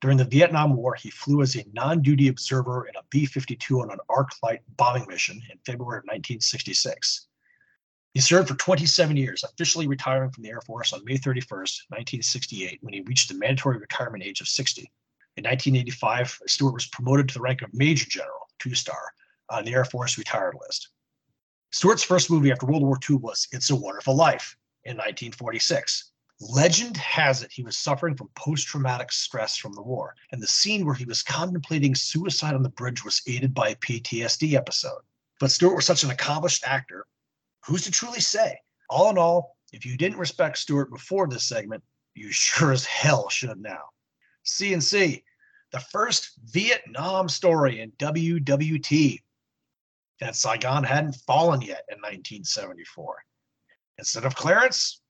During 0.00 0.16
the 0.16 0.24
Vietnam 0.24 0.74
War, 0.74 0.94
he 0.94 1.10
flew 1.10 1.42
as 1.42 1.56
a 1.56 1.66
non 1.74 2.00
duty 2.00 2.28
observer 2.28 2.86
in 2.86 2.96
a 2.96 3.02
B 3.10 3.26
52 3.26 3.82
on 3.82 3.90
an 3.90 3.98
arc 4.08 4.30
light 4.42 4.62
bombing 4.78 5.04
mission 5.08 5.42
in 5.50 5.58
February 5.66 5.98
of 5.98 6.04
1966. 6.04 7.26
He 8.14 8.20
served 8.20 8.48
for 8.48 8.54
27 8.54 9.14
years, 9.14 9.44
officially 9.44 9.86
retiring 9.86 10.30
from 10.30 10.44
the 10.44 10.50
Air 10.50 10.62
Force 10.62 10.94
on 10.94 11.04
May 11.04 11.18
31, 11.18 11.58
1968, 11.58 12.78
when 12.80 12.94
he 12.94 13.02
reached 13.02 13.28
the 13.28 13.34
mandatory 13.34 13.76
retirement 13.76 14.24
age 14.24 14.40
of 14.40 14.48
60. 14.48 14.90
In 15.36 15.44
1985, 15.44 16.40
Stewart 16.46 16.72
was 16.72 16.86
promoted 16.86 17.28
to 17.28 17.34
the 17.34 17.42
rank 17.42 17.60
of 17.60 17.74
Major 17.74 18.08
General, 18.08 18.48
two 18.58 18.74
star, 18.74 19.12
on 19.50 19.66
the 19.66 19.74
Air 19.74 19.84
Force 19.84 20.16
retired 20.16 20.54
list. 20.58 20.88
Stewart's 21.74 22.02
first 22.02 22.30
movie 22.30 22.52
after 22.52 22.66
World 22.66 22.82
War 22.82 22.98
II 23.08 23.16
was 23.16 23.48
It's 23.50 23.70
a 23.70 23.74
Wonderful 23.74 24.14
Life 24.14 24.58
in 24.84 24.94
1946. 24.96 26.12
Legend 26.38 26.98
has 26.98 27.42
it 27.42 27.50
he 27.50 27.62
was 27.62 27.78
suffering 27.78 28.14
from 28.14 28.28
post 28.34 28.66
traumatic 28.66 29.10
stress 29.10 29.56
from 29.56 29.72
the 29.72 29.80
war, 29.80 30.14
and 30.32 30.42
the 30.42 30.46
scene 30.46 30.84
where 30.84 30.94
he 30.94 31.06
was 31.06 31.22
contemplating 31.22 31.94
suicide 31.94 32.54
on 32.54 32.62
the 32.62 32.68
bridge 32.68 33.02
was 33.06 33.22
aided 33.26 33.54
by 33.54 33.70
a 33.70 33.76
PTSD 33.76 34.52
episode. 34.52 35.00
But 35.40 35.50
Stewart 35.50 35.76
was 35.76 35.86
such 35.86 36.04
an 36.04 36.10
accomplished 36.10 36.62
actor, 36.66 37.06
who's 37.64 37.84
to 37.84 37.90
truly 37.90 38.20
say? 38.20 38.58
All 38.90 39.08
in 39.08 39.16
all, 39.16 39.56
if 39.72 39.86
you 39.86 39.96
didn't 39.96 40.18
respect 40.18 40.58
Stewart 40.58 40.90
before 40.90 41.26
this 41.26 41.44
segment, 41.44 41.82
you 42.14 42.30
sure 42.32 42.72
as 42.72 42.84
hell 42.84 43.30
should 43.30 43.58
now. 43.58 43.84
CNC, 44.44 45.22
the 45.70 45.80
first 45.80 46.32
Vietnam 46.44 47.30
story 47.30 47.80
in 47.80 47.92
WWT 47.92 49.20
that 50.22 50.36
Saigon 50.36 50.84
hadn't 50.84 51.16
fallen 51.26 51.60
yet 51.60 51.84
in 51.90 51.98
1974. 51.98 53.16
Instead 53.98 54.24
of 54.24 54.34
Clarence, 54.34 55.00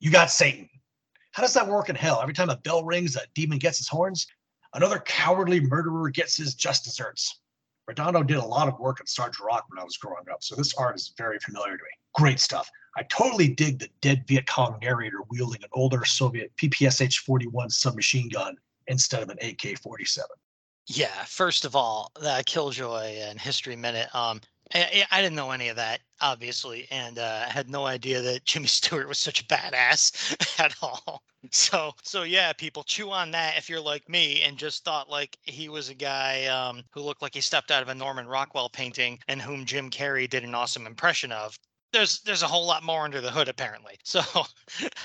you 0.00 0.10
got 0.10 0.30
Satan. 0.30 0.68
How 1.32 1.42
does 1.42 1.54
that 1.54 1.66
work 1.66 1.88
in 1.88 1.96
hell? 1.96 2.20
Every 2.20 2.34
time 2.34 2.50
a 2.50 2.56
bell 2.56 2.84
rings, 2.84 3.16
a 3.16 3.22
demon 3.34 3.58
gets 3.58 3.78
his 3.78 3.88
horns. 3.88 4.26
Another 4.74 4.98
cowardly 5.00 5.60
murderer 5.60 6.10
gets 6.10 6.36
his 6.36 6.54
just 6.54 6.84
desserts. 6.84 7.40
Redondo 7.86 8.22
did 8.22 8.36
a 8.36 8.44
lot 8.44 8.68
of 8.68 8.78
work 8.78 9.00
at 9.00 9.08
Sergeant 9.08 9.44
Rock 9.44 9.64
when 9.68 9.80
I 9.80 9.84
was 9.84 9.96
growing 9.96 10.24
up, 10.30 10.42
so 10.42 10.54
this 10.54 10.74
art 10.74 10.96
is 10.96 11.12
very 11.16 11.38
familiar 11.40 11.76
to 11.76 11.82
me. 11.82 11.90
Great 12.14 12.38
stuff. 12.38 12.70
I 12.96 13.02
totally 13.04 13.48
dig 13.48 13.78
the 13.78 13.88
dead 14.00 14.24
Viet 14.28 14.46
Cong 14.46 14.78
narrator 14.80 15.22
wielding 15.28 15.62
an 15.62 15.68
older 15.72 16.04
Soviet 16.04 16.52
PPSH 16.56 17.18
41 17.18 17.70
submachine 17.70 18.28
gun 18.28 18.56
instead 18.86 19.22
of 19.22 19.28
an 19.28 19.38
AK 19.42 19.78
47. 19.78 20.28
Yeah, 20.86 21.24
first 21.24 21.64
of 21.64 21.76
all, 21.76 22.10
that 22.20 22.46
Killjoy 22.46 23.18
and 23.20 23.40
History 23.40 23.76
Minute. 23.76 24.12
Um, 24.14 24.40
I, 24.72 25.04
I 25.10 25.20
didn't 25.20 25.36
know 25.36 25.50
any 25.50 25.68
of 25.68 25.76
that, 25.76 26.00
obviously, 26.20 26.86
and 26.90 27.18
uh, 27.18 27.48
had 27.48 27.68
no 27.68 27.86
idea 27.86 28.22
that 28.22 28.44
Jimmy 28.44 28.66
Stewart 28.68 29.08
was 29.08 29.18
such 29.18 29.40
a 29.40 29.44
badass 29.44 30.58
at 30.60 30.74
all. 30.82 31.22
So, 31.50 31.92
so 32.02 32.22
yeah, 32.22 32.52
people 32.52 32.82
chew 32.82 33.10
on 33.10 33.30
that 33.30 33.56
if 33.56 33.68
you're 33.68 33.80
like 33.80 34.08
me 34.08 34.42
and 34.42 34.58
just 34.58 34.84
thought 34.84 35.08
like 35.08 35.38
he 35.42 35.68
was 35.68 35.88
a 35.88 35.94
guy 35.94 36.46
um, 36.46 36.82
who 36.92 37.00
looked 37.00 37.22
like 37.22 37.34
he 37.34 37.40
stepped 37.40 37.70
out 37.70 37.82
of 37.82 37.88
a 37.88 37.94
Norman 37.94 38.26
Rockwell 38.26 38.68
painting 38.68 39.18
and 39.26 39.40
whom 39.40 39.64
Jim 39.64 39.90
Carrey 39.90 40.28
did 40.28 40.44
an 40.44 40.54
awesome 40.54 40.86
impression 40.86 41.32
of 41.32 41.58
there's 41.92 42.20
there's 42.20 42.42
a 42.42 42.46
whole 42.46 42.66
lot 42.66 42.82
more 42.82 43.04
under 43.04 43.20
the 43.20 43.30
hood 43.30 43.48
apparently. 43.48 43.98
So 44.04 44.22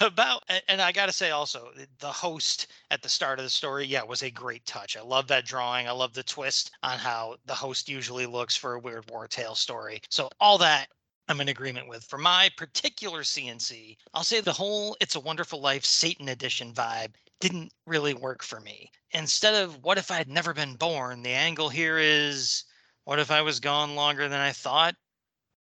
about 0.02 0.44
and 0.68 0.82
I 0.82 0.92
got 0.92 1.08
to 1.08 1.14
say 1.14 1.32
also 1.32 1.70
the 2.00 2.12
host 2.12 2.68
at 2.92 3.02
the 3.02 3.10
start 3.10 3.40
of 3.40 3.46
the 3.46 3.50
story, 3.50 3.86
yeah, 3.86 4.04
was 4.04 4.24
a 4.24 4.32
great 4.32 4.66
touch. 4.66 4.98
I 4.98 5.02
love 5.02 5.28
that 5.28 5.46
drawing. 5.46 5.88
I 5.88 5.92
love 5.92 6.14
the 6.14 6.24
twist 6.24 6.72
on 6.84 6.98
how 6.98 7.36
the 7.46 7.54
host 7.54 7.90
usually 7.90 8.26
looks 8.26 8.56
for 8.56 8.74
a 8.74 8.80
weird 8.80 9.10
war 9.10 9.28
tale 9.28 9.56
story. 9.56 10.02
So 10.10 10.30
all 10.40 10.58
that 10.60 10.88
I'm 11.28 11.42
in 11.42 11.50
agreement 11.50 11.88
with. 11.88 12.04
For 12.04 12.18
my 12.18 12.50
particular 12.56 13.24
CNC, 13.24 13.98
I'll 14.14 14.24
say 14.24 14.42
the 14.42 14.54
whole 14.54 14.96
It's 15.00 15.16
a 15.16 15.20
Wonderful 15.20 15.60
Life 15.60 15.86
Satan 15.86 16.30
edition 16.30 16.74
vibe 16.74 17.14
didn't 17.40 17.74
really 17.88 18.14
work 18.14 18.44
for 18.44 18.60
me. 18.60 18.92
Instead 19.12 19.56
of 19.56 19.84
what 19.84 19.98
if 19.98 20.12
I 20.12 20.18
had 20.18 20.30
never 20.30 20.54
been 20.54 20.76
born, 20.76 21.24
the 21.24 21.32
angle 21.32 21.70
here 21.70 21.98
is 21.98 22.64
what 23.06 23.20
if 23.20 23.32
I 23.32 23.42
was 23.42 23.60
gone 23.60 23.96
longer 23.96 24.28
than 24.28 24.40
I 24.40 24.52
thought? 24.52 24.96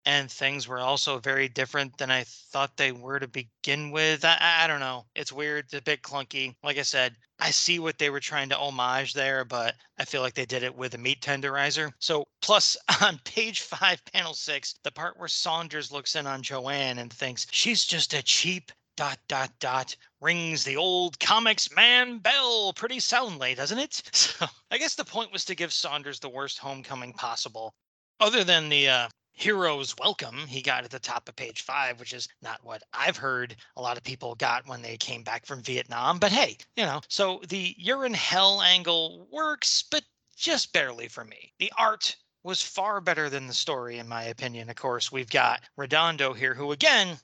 And 0.06 0.30
things 0.30 0.68
were 0.68 0.80
also 0.80 1.18
very 1.18 1.48
different 1.48 1.96
than 1.96 2.10
I 2.10 2.24
thought 2.24 2.76
they 2.76 2.92
were 2.92 3.18
to 3.18 3.28
begin 3.28 3.90
with. 3.90 4.24
I, 4.24 4.38
I 4.40 4.66
don't 4.66 4.80
know. 4.80 5.06
It's 5.14 5.32
weird. 5.32 5.64
It's 5.64 5.74
a 5.74 5.82
bit 5.82 6.02
clunky. 6.02 6.54
Like 6.62 6.78
I 6.78 6.82
said, 6.82 7.16
I 7.40 7.50
see 7.50 7.78
what 7.78 7.98
they 7.98 8.10
were 8.10 8.20
trying 8.20 8.48
to 8.50 8.58
homage 8.58 9.14
there, 9.14 9.44
but 9.44 9.74
I 9.98 10.04
feel 10.04 10.20
like 10.20 10.34
they 10.34 10.46
did 10.46 10.62
it 10.62 10.74
with 10.74 10.94
a 10.94 10.98
meat 10.98 11.20
tenderizer. 11.20 11.92
So, 11.98 12.24
plus 12.42 12.76
on 13.02 13.18
page 13.24 13.62
five, 13.62 14.04
panel 14.12 14.34
six, 14.34 14.74
the 14.82 14.90
part 14.90 15.18
where 15.18 15.28
Saunders 15.28 15.90
looks 15.90 16.16
in 16.16 16.26
on 16.26 16.42
Joanne 16.42 16.98
and 16.98 17.12
thinks 17.12 17.46
she's 17.50 17.84
just 17.84 18.14
a 18.14 18.22
cheap 18.22 18.72
dot 18.96 19.18
dot 19.26 19.50
dot 19.58 19.96
rings 20.20 20.62
the 20.62 20.76
old 20.76 21.18
comics 21.18 21.74
man 21.74 22.18
bell 22.18 22.72
pretty 22.72 23.00
soundly, 23.00 23.54
doesn't 23.54 23.78
it? 23.78 24.02
So 24.14 24.46
I 24.70 24.78
guess 24.78 24.94
the 24.94 25.04
point 25.04 25.32
was 25.32 25.44
to 25.46 25.54
give 25.54 25.72
Saunders 25.72 26.20
the 26.20 26.28
worst 26.28 26.58
homecoming 26.58 27.12
possible. 27.12 27.74
Other 28.20 28.44
than 28.44 28.68
the 28.68 28.88
uh, 28.88 29.08
hero's 29.34 29.96
welcome 29.98 30.46
he 30.46 30.62
got 30.62 30.84
at 30.84 30.90
the 30.90 30.98
top 30.98 31.28
of 31.28 31.36
page 31.36 31.62
five, 31.62 31.98
which 32.00 32.14
is 32.14 32.28
not 32.40 32.64
what 32.64 32.82
I've 32.92 33.16
heard 33.16 33.56
a 33.76 33.82
lot 33.82 33.96
of 33.96 34.04
people 34.04 34.34
got 34.36 34.66
when 34.66 34.80
they 34.80 34.96
came 34.96 35.22
back 35.22 35.44
from 35.44 35.62
Vietnam. 35.62 36.18
But 36.18 36.32
hey, 36.32 36.56
you 36.76 36.84
know, 36.84 37.00
so 37.08 37.40
the 37.48 37.74
you're 37.76 38.06
in 38.06 38.14
hell 38.14 38.62
angle 38.62 39.28
works, 39.30 39.84
but 39.90 40.04
just 40.36 40.72
barely 40.72 41.08
for 41.08 41.24
me. 41.24 41.52
The 41.58 41.72
art 41.76 42.16
was 42.44 42.62
far 42.62 43.00
better 43.00 43.28
than 43.28 43.46
the 43.46 43.54
story, 43.54 43.98
in 43.98 44.08
my 44.08 44.24
opinion. 44.24 44.70
Of 44.70 44.76
course, 44.76 45.10
we've 45.10 45.30
got 45.30 45.62
Redondo 45.76 46.32
here, 46.32 46.54
who 46.54 46.72
again, 46.72 47.18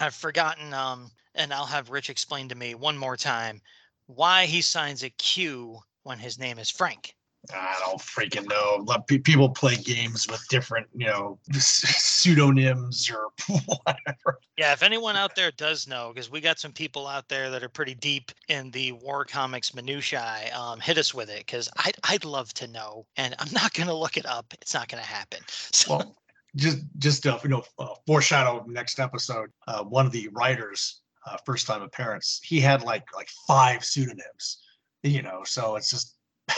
I've 0.00 0.14
forgotten, 0.14 0.74
um, 0.74 1.10
and 1.34 1.52
I'll 1.52 1.66
have 1.66 1.90
Rich 1.90 2.10
explain 2.10 2.48
to 2.48 2.54
me 2.54 2.74
one 2.74 2.98
more 2.98 3.16
time 3.16 3.62
why 4.06 4.46
he 4.46 4.60
signs 4.60 5.02
a 5.02 5.10
Q 5.10 5.80
when 6.02 6.18
his 6.18 6.38
name 6.38 6.58
is 6.58 6.70
Frank. 6.70 7.14
I 7.54 7.76
don't 7.80 8.00
freaking 8.00 8.48
know. 8.48 8.84
People 9.06 9.48
play 9.48 9.76
games 9.76 10.26
with 10.28 10.46
different, 10.48 10.86
you 10.94 11.06
know, 11.06 11.38
pseudonyms 11.52 13.10
or 13.10 13.28
whatever. 13.66 14.40
Yeah, 14.56 14.72
if 14.72 14.82
anyone 14.82 15.16
out 15.16 15.34
there 15.34 15.50
does 15.52 15.86
know, 15.86 16.10
because 16.12 16.30
we 16.30 16.40
got 16.40 16.58
some 16.58 16.72
people 16.72 17.06
out 17.06 17.28
there 17.28 17.50
that 17.50 17.62
are 17.62 17.68
pretty 17.68 17.94
deep 17.94 18.32
in 18.48 18.70
the 18.70 18.92
war 18.92 19.24
comics 19.24 19.74
minutiae, 19.74 20.50
um, 20.54 20.80
hit 20.80 20.98
us 20.98 21.14
with 21.14 21.30
it 21.30 21.46
because 21.46 21.68
I'd, 21.76 21.96
I'd 22.04 22.24
love 22.24 22.52
to 22.54 22.66
know. 22.66 23.06
And 23.16 23.34
I'm 23.38 23.52
not 23.52 23.72
going 23.74 23.88
to 23.88 23.94
look 23.94 24.16
it 24.16 24.26
up. 24.26 24.52
It's 24.60 24.74
not 24.74 24.88
going 24.88 25.02
to 25.02 25.08
happen. 25.08 25.40
So, 25.70 25.98
Well, 25.98 26.16
just 26.56 26.78
just 26.98 27.26
uh, 27.26 27.38
you 27.42 27.50
know, 27.50 27.62
uh, 27.78 27.94
foreshadow 28.06 28.64
next 28.66 28.98
episode. 28.98 29.50
Uh, 29.66 29.84
one 29.84 30.06
of 30.06 30.12
the 30.12 30.28
writers, 30.32 31.02
uh, 31.26 31.36
first 31.44 31.66
time 31.66 31.82
appearance, 31.82 32.40
he 32.42 32.60
had 32.60 32.82
like 32.82 33.04
like 33.14 33.28
five 33.46 33.84
pseudonyms. 33.84 34.58
You 35.02 35.22
know, 35.22 35.42
so 35.44 35.76
it's 35.76 35.90
just 35.90 36.16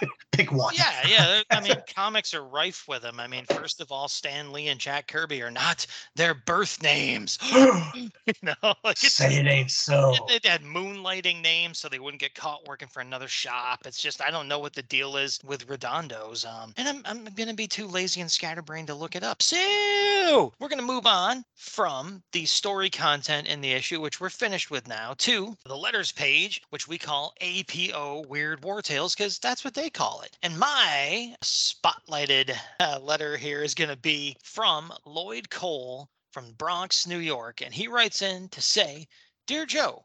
pick 0.32 0.52
one. 0.52 0.74
yeah, 0.74 1.06
yeah. 1.06 1.42
I 1.50 1.60
mean, 1.60 1.74
comics 1.94 2.34
are 2.34 2.44
rife 2.44 2.84
with 2.88 3.02
them. 3.02 3.20
I 3.20 3.26
mean, 3.26 3.44
first 3.46 3.80
of 3.80 3.90
all, 3.90 4.08
Stan 4.08 4.52
Lee 4.52 4.68
and 4.68 4.80
Jack 4.80 5.08
Kirby 5.08 5.42
are 5.42 5.50
not 5.50 5.86
their 6.14 6.34
birth 6.34 6.82
names. 6.82 7.38
you 7.52 8.10
know, 8.42 8.74
like 8.84 8.96
Say 8.96 9.36
it 9.36 9.46
ain't 9.46 9.70
so. 9.70 10.14
It 10.28 10.44
had 10.44 10.62
moonlighting 10.62 11.42
names 11.42 11.78
so 11.78 11.88
they 11.88 11.98
wouldn't 11.98 12.20
get 12.20 12.34
caught 12.34 12.66
working 12.66 12.88
for 12.88 13.00
another 13.00 13.28
shop. 13.28 13.86
It's 13.86 14.00
just 14.00 14.20
I 14.22 14.30
don't 14.30 14.48
know 14.48 14.58
what 14.58 14.74
the 14.74 14.82
deal 14.82 15.16
is 15.16 15.38
with 15.44 15.66
Redondos. 15.66 16.46
Um, 16.46 16.72
and 16.76 16.88
I'm 16.88 17.02
I'm 17.04 17.24
gonna 17.34 17.54
be 17.54 17.66
too 17.66 17.86
lazy 17.86 18.20
and 18.20 18.30
scatterbrained 18.30 18.88
to 18.88 18.94
look 18.94 19.16
it 19.16 19.22
up. 19.22 19.42
So 19.42 20.52
we're 20.58 20.68
gonna 20.68 20.82
move 20.82 21.06
on 21.06 21.44
from 21.54 22.22
the 22.32 22.44
story 22.44 22.90
content 22.90 23.46
in 23.46 23.60
the 23.60 23.72
issue, 23.72 24.00
which 24.00 24.20
we're 24.20 24.30
finished 24.30 24.70
with 24.70 24.86
now, 24.88 25.14
to 25.18 25.56
the 25.64 25.76
letters 25.76 26.12
page, 26.12 26.62
which 26.70 26.88
we 26.88 26.98
call 26.98 27.34
APO 27.40 28.24
Weird 28.28 28.64
War 28.64 28.82
Tales, 28.82 29.14
because 29.14 29.38
that's 29.38 29.64
what 29.64 29.74
they 29.74 29.85
call 29.90 30.22
it. 30.22 30.36
And 30.42 30.58
my 30.58 31.36
spotlighted 31.42 32.56
uh, 32.80 32.98
letter 33.00 33.36
here 33.36 33.62
is 33.62 33.74
gonna 33.74 33.96
be 33.96 34.36
from 34.42 34.92
Lloyd 35.04 35.50
Cole 35.50 36.08
from 36.32 36.52
Bronx, 36.52 37.06
New 37.06 37.18
York, 37.18 37.62
and 37.62 37.72
he 37.72 37.88
writes 37.88 38.20
in 38.20 38.48
to 38.50 38.60
say. 38.60 39.08
Dear 39.46 39.64
Joe, 39.64 40.04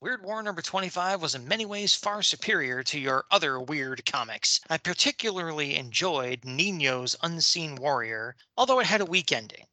Weird 0.00 0.24
War 0.24 0.42
number 0.44 0.62
25 0.62 1.20
was 1.20 1.34
in 1.34 1.48
many 1.48 1.66
ways 1.66 1.92
far 1.92 2.22
superior 2.22 2.84
to 2.84 3.00
your 3.00 3.24
other 3.32 3.60
weird 3.60 4.06
comics. 4.06 4.60
I 4.70 4.78
particularly 4.78 5.74
enjoyed 5.74 6.44
Nino's 6.44 7.16
Unseen 7.20 7.74
Warrior, 7.74 8.36
although 8.56 8.78
it 8.78 8.86
had 8.86 9.00
a 9.00 9.04
weak 9.04 9.32
ending. 9.32 9.66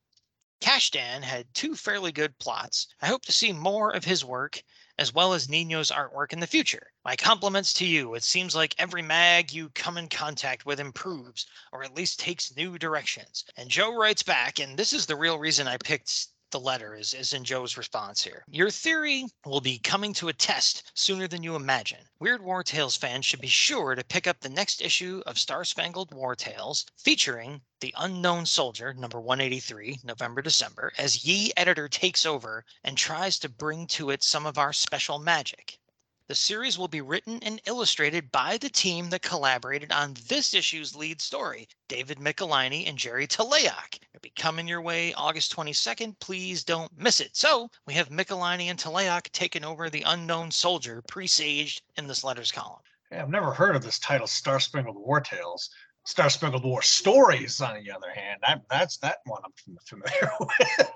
Kashdan 0.61 1.21
had 1.21 1.53
two 1.53 1.75
fairly 1.75 2.11
good 2.11 2.39
plots. 2.39 2.87
I 3.01 3.07
hope 3.07 3.23
to 3.25 3.31
see 3.31 3.53
more 3.53 3.91
of 3.91 4.05
his 4.05 4.25
work 4.25 4.63
as 4.97 5.13
well 5.13 5.33
as 5.33 5.49
Nino's 5.49 5.91
artwork 5.91 6.31
in 6.31 6.39
the 6.39 6.47
future. 6.47 6.91
My 7.03 7.15
compliments 7.15 7.73
to 7.73 7.85
you. 7.85 8.15
It 8.15 8.23
seems 8.23 8.55
like 8.55 8.75
every 8.77 9.01
mag 9.01 9.51
you 9.51 9.69
come 9.69 9.97
in 9.97 10.07
contact 10.07 10.65
with 10.65 10.79
improves, 10.79 11.47
or 11.71 11.83
at 11.83 11.95
least 11.95 12.19
takes 12.19 12.55
new 12.55 12.77
directions. 12.77 13.43
And 13.57 13.69
Joe 13.69 13.95
writes 13.95 14.23
back, 14.23 14.59
and 14.59 14.77
this 14.77 14.93
is 14.93 15.05
the 15.05 15.15
real 15.15 15.37
reason 15.37 15.67
I 15.67 15.77
picked 15.77 16.27
the 16.55 16.59
letter 16.61 16.95
is, 16.95 17.13
is 17.13 17.33
in 17.33 17.43
Joe's 17.43 17.75
response 17.75 18.23
here. 18.23 18.45
Your 18.47 18.69
theory 18.69 19.25
will 19.45 19.59
be 19.59 19.77
coming 19.77 20.13
to 20.13 20.29
a 20.29 20.33
test 20.33 20.89
sooner 20.93 21.27
than 21.27 21.43
you 21.43 21.53
imagine. 21.53 21.99
Weird 22.17 22.41
War 22.41 22.63
Tales 22.63 22.95
fans 22.95 23.25
should 23.25 23.41
be 23.41 23.47
sure 23.47 23.93
to 23.93 24.05
pick 24.05 24.25
up 24.25 24.39
the 24.39 24.47
next 24.47 24.81
issue 24.81 25.21
of 25.25 25.37
Star 25.37 25.65
Spangled 25.65 26.13
War 26.13 26.33
Tales 26.33 26.85
featuring 26.95 27.59
The 27.81 27.93
Unknown 27.97 28.45
Soldier, 28.45 28.93
number 28.93 29.19
183, 29.19 29.99
November 30.05 30.41
December, 30.41 30.93
as 30.97 31.25
Yi 31.25 31.51
editor 31.57 31.89
takes 31.89 32.25
over 32.25 32.63
and 32.85 32.97
tries 32.97 33.37
to 33.39 33.49
bring 33.49 33.85
to 33.87 34.09
it 34.09 34.23
some 34.23 34.45
of 34.45 34.57
our 34.57 34.71
special 34.71 35.19
magic. 35.19 35.77
The 36.27 36.33
series 36.33 36.75
will 36.75 36.87
be 36.87 37.01
written 37.01 37.37
and 37.43 37.61
illustrated 37.67 38.31
by 38.31 38.57
the 38.57 38.69
team 38.69 39.11
that 39.11 39.21
collaborated 39.21 39.91
on 39.91 40.15
this 40.27 40.55
issue's 40.55 40.95
lead 40.95 41.21
story, 41.21 41.67
David 41.87 42.17
Michelinie 42.17 42.89
and 42.89 42.97
Gerry 42.97 43.27
Talaoc. 43.27 43.93
It'll 43.93 44.23
be 44.23 44.31
coming 44.35 44.67
your 44.67 44.81
way 44.81 45.13
August 45.13 45.55
22nd. 45.55 46.19
Please 46.19 46.63
don't 46.63 46.91
miss 46.97 47.19
it. 47.19 47.35
So 47.37 47.69
we 47.85 47.93
have 47.93 48.09
Michelinie 48.09 48.71
and 48.71 48.79
Talaoc 48.79 49.29
taking 49.33 49.63
over 49.63 49.87
the 49.87 50.01
unknown 50.01 50.49
soldier 50.49 51.03
presaged 51.07 51.83
in 51.95 52.07
this 52.07 52.23
letters 52.23 52.51
column. 52.51 52.81
Yeah, 53.11 53.21
I've 53.21 53.29
never 53.29 53.53
heard 53.53 53.75
of 53.75 53.83
this 53.83 53.99
title, 53.99 54.25
Star 54.25 54.59
Spangled 54.59 54.97
War 54.97 55.21
Tales. 55.21 55.69
Star 56.07 56.31
Spangled 56.31 56.63
War 56.63 56.81
Stories, 56.81 57.61
on 57.61 57.75
the 57.83 57.91
other 57.91 58.09
hand, 58.09 58.39
that, 58.41 58.63
that's 58.71 58.97
that 58.97 59.19
one 59.25 59.43
I'm 59.45 59.77
familiar 59.85 60.31
with. 60.39 60.91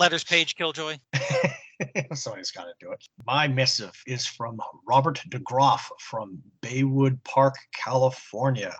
Letters 0.00 0.24
page, 0.24 0.56
Killjoy. 0.56 0.98
Somebody's 2.14 2.50
got 2.50 2.64
to 2.64 2.74
do 2.80 2.92
it. 2.92 3.04
My 3.26 3.48
missive 3.48 3.92
is 4.06 4.26
from 4.26 4.60
Robert 4.88 5.20
DeGroff 5.28 5.82
from 6.00 6.42
Baywood 6.62 7.22
Park, 7.24 7.56
California. 7.74 8.74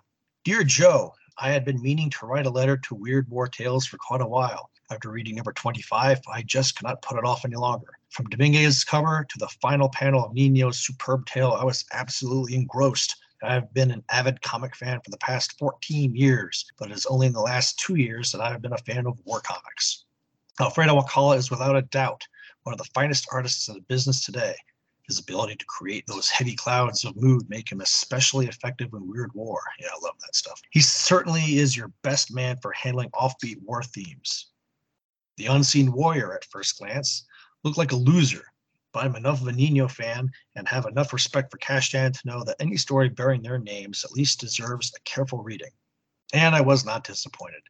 Dear 0.45 0.65
Joe, 0.65 1.13
I 1.39 1.51
had 1.51 1.65
been 1.65 1.83
meaning 1.83 2.09
to 2.11 2.27
write 2.27 2.47
a 2.47 2.51
letter 2.51 2.77
to 2.77 2.95
Weird 2.95 3.29
War 3.29 3.49
Tales 3.49 3.87
for 3.87 3.99
quite 3.99 4.21
a 4.21 4.27
while. 4.27 4.71
After 4.91 5.11
reading 5.11 5.35
number 5.35 5.53
25, 5.53 6.21
I 6.33 6.43
just 6.43 6.79
cannot 6.79 7.03
put 7.03 7.19
it 7.19 7.25
off 7.25 7.45
any 7.45 7.57
longer. 7.57 7.99
From 8.11 8.27
Dominguez's 8.27 8.85
cover 8.85 9.27
to 9.29 9.39
the 9.39 9.49
final 9.61 9.89
panel 9.89 10.25
of 10.25 10.33
Nino's 10.33 10.79
superb 10.79 11.27
tale, 11.27 11.57
I 11.59 11.65
was 11.65 11.85
absolutely 11.93 12.55
engrossed. 12.55 13.17
I 13.43 13.53
have 13.53 13.75
been 13.75 13.91
an 13.91 14.05
avid 14.11 14.41
comic 14.41 14.75
fan 14.75 15.01
for 15.05 15.11
the 15.11 15.19
past 15.19 15.59
14 15.59 16.15
years, 16.15 16.65
but 16.79 16.91
it 16.91 16.95
is 16.95 17.07
only 17.07 17.27
in 17.27 17.33
the 17.33 17.41
last 17.41 17.79
two 17.79 17.97
years 17.97 18.33
that 18.33 18.41
I 18.41 18.51
have 18.51 18.63
been 18.63 18.73
a 18.73 18.79
fan 18.79 19.07
of 19.07 19.21
war 19.25 19.41
comics. 19.41 20.05
Alfredo 20.59 20.97
Alcala 20.97 21.37
is 21.37 21.51
without 21.51 21.77
a 21.77 21.83
doubt 21.83 22.27
one 22.67 22.73
of 22.73 22.79
the 22.79 22.91
finest 22.95 23.29
artists 23.31 23.69
in 23.69 23.77
the 23.77 23.81
business 23.83 24.25
today. 24.25 24.57
His 25.07 25.21
ability 25.21 25.55
to 25.55 25.65
create 25.67 26.05
those 26.09 26.29
heavy 26.29 26.57
clouds 26.57 27.05
of 27.05 27.15
mood 27.15 27.49
make 27.49 27.71
him 27.71 27.81
especially 27.81 28.49
effective 28.49 28.93
in 28.93 29.07
Weird 29.09 29.33
War. 29.35 29.61
Yeah, 29.79 29.87
I 29.95 30.05
love 30.05 30.17
that 30.21 30.35
stuff. 30.35 30.61
He 30.71 30.81
certainly 30.81 31.59
is 31.59 31.77
your 31.77 31.93
best 32.03 32.35
man 32.35 32.57
for 32.61 32.73
handling 32.73 33.11
offbeat 33.11 33.63
war 33.63 33.85
themes. 33.85 34.49
The 35.37 35.47
Unseen 35.47 35.93
Warrior, 35.93 36.35
at 36.35 36.45
first 36.47 36.77
glance, 36.79 37.25
looked 37.63 37.79
like 37.79 37.93
a 37.93 37.97
loser, 37.97 38.43
but 38.93 39.05
I'm 39.05 39.15
enough 39.15 39.41
of 39.41 39.47
a 39.47 39.53
Nino 39.53 39.87
fan 39.87 40.29
and 40.57 40.67
have 40.67 40.87
enough 40.87 41.13
respect 41.13 41.53
for 41.53 41.59
Kashdan 41.59 42.15
to 42.15 42.27
know 42.27 42.43
that 42.43 42.57
any 42.59 42.77
story 42.77 43.09
bearing 43.09 43.43
their 43.43 43.59
names 43.59 44.05
at 44.05 44.11
least 44.11 44.41
deserves 44.41 44.93
a 44.97 45.01
careful 45.05 45.41
reading. 45.45 45.71
And 46.33 46.53
I 46.53 46.63
was 46.63 46.85
not 46.85 47.05
disappointed. 47.05 47.63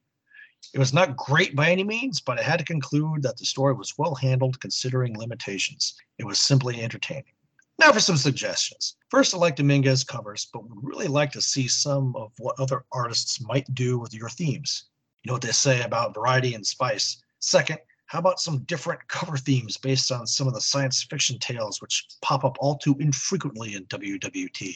It 0.72 0.78
was 0.78 0.92
not 0.92 1.16
great 1.16 1.54
by 1.54 1.70
any 1.70 1.84
means, 1.84 2.20
but 2.20 2.38
I 2.38 2.42
had 2.42 2.58
to 2.58 2.64
conclude 2.64 3.22
that 3.22 3.36
the 3.36 3.44
story 3.44 3.74
was 3.74 3.96
well 3.96 4.14
handled 4.14 4.60
considering 4.60 5.16
limitations. 5.16 5.94
It 6.18 6.24
was 6.24 6.38
simply 6.38 6.82
entertaining. 6.82 7.32
Now 7.78 7.92
for 7.92 8.00
some 8.00 8.16
suggestions. 8.16 8.96
First, 9.10 9.34
I 9.34 9.38
like 9.38 9.56
Dominguez 9.56 10.02
covers, 10.02 10.48
but 10.52 10.68
would 10.68 10.82
really 10.82 11.08
like 11.08 11.30
to 11.32 11.42
see 11.42 11.68
some 11.68 12.16
of 12.16 12.32
what 12.38 12.58
other 12.58 12.84
artists 12.92 13.40
might 13.40 13.72
do 13.74 13.98
with 13.98 14.14
your 14.14 14.30
themes. 14.30 14.84
You 15.22 15.28
know 15.28 15.34
what 15.34 15.42
they 15.42 15.52
say 15.52 15.82
about 15.82 16.14
variety 16.14 16.54
and 16.54 16.66
spice. 16.66 17.22
Second, 17.40 17.78
how 18.06 18.20
about 18.20 18.40
some 18.40 18.60
different 18.64 19.06
cover 19.08 19.36
themes 19.36 19.76
based 19.76 20.10
on 20.10 20.26
some 20.26 20.46
of 20.46 20.54
the 20.54 20.60
science 20.60 21.02
fiction 21.02 21.38
tales 21.38 21.82
which 21.82 22.06
pop 22.22 22.44
up 22.44 22.56
all 22.60 22.78
too 22.78 22.96
infrequently 22.98 23.74
in 23.74 23.84
WWT? 23.86 24.74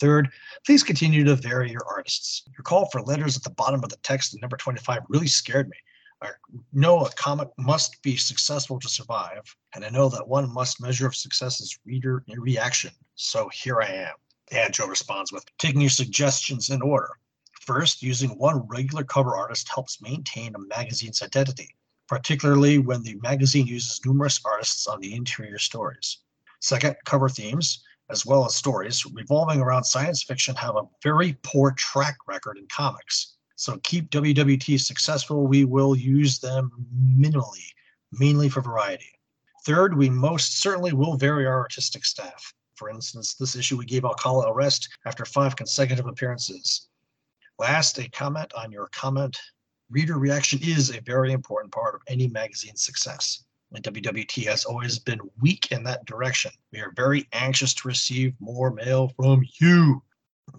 Third, 0.00 0.28
please 0.66 0.82
continue 0.82 1.24
to 1.24 1.36
vary 1.36 1.70
your 1.70 1.86
artists. 1.86 2.42
Your 2.56 2.62
call 2.62 2.86
for 2.86 3.02
letters 3.02 3.36
at 3.36 3.44
the 3.44 3.50
bottom 3.50 3.82
of 3.84 3.90
the 3.90 3.96
text 4.02 4.34
in 4.34 4.40
number 4.40 4.56
25 4.56 5.02
really 5.08 5.26
scared 5.26 5.68
me. 5.68 5.76
I 6.22 6.30
know 6.72 7.04
a 7.04 7.10
comic 7.12 7.48
must 7.58 8.02
be 8.02 8.16
successful 8.16 8.78
to 8.80 8.88
survive, 8.88 9.42
and 9.74 9.84
I 9.84 9.90
know 9.90 10.08
that 10.08 10.26
one 10.26 10.52
must 10.52 10.80
measure 10.80 11.06
of 11.06 11.14
success 11.14 11.60
is 11.60 11.78
reader 11.84 12.24
reaction. 12.38 12.92
So 13.14 13.48
here 13.52 13.80
I 13.82 13.88
am. 13.88 14.14
And 14.50 14.72
Joe 14.72 14.86
responds 14.86 15.32
with 15.32 15.44
taking 15.58 15.80
your 15.80 15.90
suggestions 15.90 16.70
in 16.70 16.82
order. 16.82 17.10
First, 17.60 18.02
using 18.02 18.30
one 18.38 18.66
regular 18.68 19.04
cover 19.04 19.36
artist 19.36 19.68
helps 19.72 20.02
maintain 20.02 20.54
a 20.54 20.58
magazine's 20.58 21.22
identity, 21.22 21.74
particularly 22.08 22.78
when 22.78 23.02
the 23.02 23.16
magazine 23.16 23.66
uses 23.66 24.00
numerous 24.04 24.40
artists 24.44 24.86
on 24.86 25.00
the 25.00 25.14
interior 25.14 25.58
stories. 25.58 26.18
Second, 26.60 26.96
cover 27.04 27.28
themes, 27.28 27.83
as 28.10 28.26
well 28.26 28.44
as 28.44 28.54
stories 28.54 29.04
revolving 29.06 29.60
around 29.60 29.84
science 29.84 30.22
fiction, 30.22 30.54
have 30.56 30.76
a 30.76 30.86
very 31.02 31.36
poor 31.42 31.72
track 31.72 32.16
record 32.26 32.58
in 32.58 32.66
comics. 32.68 33.34
So 33.56 33.78
keep 33.82 34.10
WWT 34.10 34.80
successful, 34.80 35.46
we 35.46 35.64
will 35.64 35.96
use 35.96 36.38
them 36.38 36.70
minimally, 37.18 37.64
mainly 38.12 38.48
for 38.48 38.60
variety. 38.60 39.10
Third, 39.64 39.96
we 39.96 40.10
most 40.10 40.60
certainly 40.60 40.92
will 40.92 41.16
vary 41.16 41.46
our 41.46 41.58
artistic 41.58 42.04
staff. 42.04 42.52
For 42.74 42.90
instance, 42.90 43.34
this 43.34 43.56
issue 43.56 43.78
we 43.78 43.86
gave 43.86 44.04
Alcala 44.04 44.48
a 44.48 44.52
rest 44.52 44.88
after 45.06 45.24
five 45.24 45.56
consecutive 45.56 46.06
appearances. 46.06 46.88
Last, 47.58 47.98
a 47.98 48.10
comment 48.10 48.52
on 48.54 48.72
your 48.72 48.88
comment. 48.88 49.38
Reader 49.90 50.18
reaction 50.18 50.58
is 50.62 50.90
a 50.90 51.00
very 51.02 51.32
important 51.32 51.72
part 51.72 51.94
of 51.94 52.02
any 52.08 52.26
magazine's 52.26 52.84
success. 52.84 53.43
And 53.74 53.82
WWT 53.82 54.46
has 54.46 54.64
always 54.64 54.98
been 54.98 55.20
weak 55.40 55.72
in 55.72 55.82
that 55.84 56.04
direction. 56.06 56.52
We 56.72 56.80
are 56.80 56.92
very 56.94 57.26
anxious 57.32 57.74
to 57.74 57.88
receive 57.88 58.34
more 58.40 58.70
mail 58.70 59.12
from 59.16 59.44
you. 59.60 60.02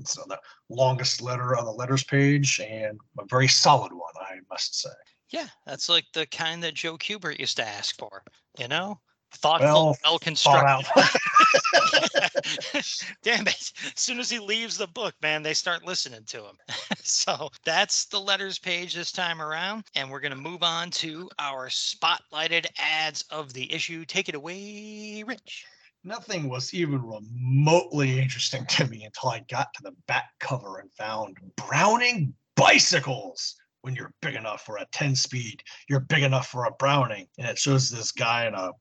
So 0.03 0.24
the 0.28 0.39
longest 0.70 1.22
letter 1.22 1.57
on 1.57 1.66
the 1.66 1.72
letters 1.72 2.03
page 2.03 2.59
and 2.59 2.99
a 3.20 3.26
very 3.26 3.47
solid 3.47 3.93
one, 3.93 4.13
I 4.20 4.39
must 4.49 4.82
say. 4.82 4.89
Yeah, 5.30 5.47
that's 5.66 5.89
like 5.89 6.05
the 6.13 6.26
kind 6.28 6.61
that 6.63 6.74
Joe 6.74 6.97
Kubert 6.97 7.39
used 7.39 7.57
to 7.57 7.68
ask 7.68 7.97
for, 7.97 8.24
you 8.59 8.68
know? 8.68 8.99
Thoughtful, 9.32 9.68
Well 9.68 9.97
well 10.03 10.20
constructed. 10.20 10.88
Damn 13.24 13.48
it. 13.48 13.72
As 13.86 13.93
soon 13.96 14.20
as 14.20 14.30
he 14.30 14.39
leaves 14.39 14.78
the 14.78 14.88
book, 14.88 15.16
man, 15.22 15.43
they 15.43 15.54
start 15.54 15.86
listening 15.86 16.24
to 16.28 16.38
him. 16.38 16.58
so 17.04 17.50
that's 17.64 18.06
the 18.06 18.20
letters 18.20 18.60
page 18.60 18.93
this 18.93 19.12
time 19.12 19.41
around. 19.41 19.84
And 19.96 20.10
we're 20.10 20.20
going 20.20 20.36
to 20.36 20.38
move 20.38 20.64
on 20.64 20.89
to 20.91 21.30
our 21.39 21.68
spotlighted 21.68 22.66
ads 22.78 23.24
of 23.30 23.54
the 23.54 23.72
issue. 23.74 24.06
Take 24.06 24.30
it 24.30 24.36
away, 24.36 25.24
Rich. 25.26 25.66
Nothing 26.04 26.50
was 26.50 26.74
even 26.74 27.02
remotely 27.02 28.20
interesting 28.20 28.66
to 28.68 28.88
me 28.88 29.06
until 29.06 29.30
I 29.30 29.39
got 29.50 29.74
to 29.74 29.84
the 29.84 29.96
back 30.08 30.30
cover 30.39 30.78
and 30.78 30.91
found 30.93 31.38
Browning 31.56 32.34
bicycles. 32.56 33.56
When 33.86 33.94
you're 33.94 34.16
big 34.24 34.34
enough 34.34 34.66
for 34.66 34.78
a 34.78 34.88
10 34.94 35.16
speed, 35.16 35.62
you're 35.88 36.00
big 36.00 36.24
enough 36.24 36.48
for 36.48 36.66
a 36.66 36.72
Browning. 36.72 37.28
And 37.38 37.48
it 37.48 37.60
shows 37.60 37.88
this 37.88 38.12
guy 38.12 38.48
in 38.48 38.56
a 38.56 38.72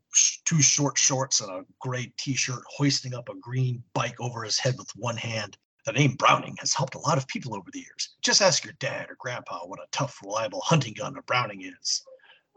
two 0.46 0.62
short 0.62 0.96
shorts 0.96 1.42
and 1.42 1.50
a 1.50 1.66
gray 1.78 2.10
t 2.16 2.34
shirt 2.34 2.62
hoisting 2.74 3.12
up 3.12 3.28
a 3.28 3.34
green 3.34 3.84
bike 3.92 4.18
over 4.18 4.44
his 4.44 4.58
head 4.58 4.76
with 4.78 4.88
one 4.96 5.18
hand. 5.18 5.58
The 5.84 5.92
name 5.92 6.14
Browning 6.14 6.56
has 6.58 6.72
helped 6.72 6.94
a 6.94 7.00
lot 7.00 7.18
of 7.18 7.28
people 7.28 7.54
over 7.54 7.70
the 7.70 7.80
years. 7.80 8.14
Just 8.22 8.40
ask 8.40 8.64
your 8.64 8.72
dad 8.80 9.10
or 9.10 9.16
grandpa 9.18 9.66
what 9.66 9.78
a 9.78 9.86
tough, 9.92 10.18
reliable 10.24 10.62
hunting 10.62 10.94
gun 10.94 11.18
a 11.18 11.22
Browning 11.24 11.70
is. 11.82 12.02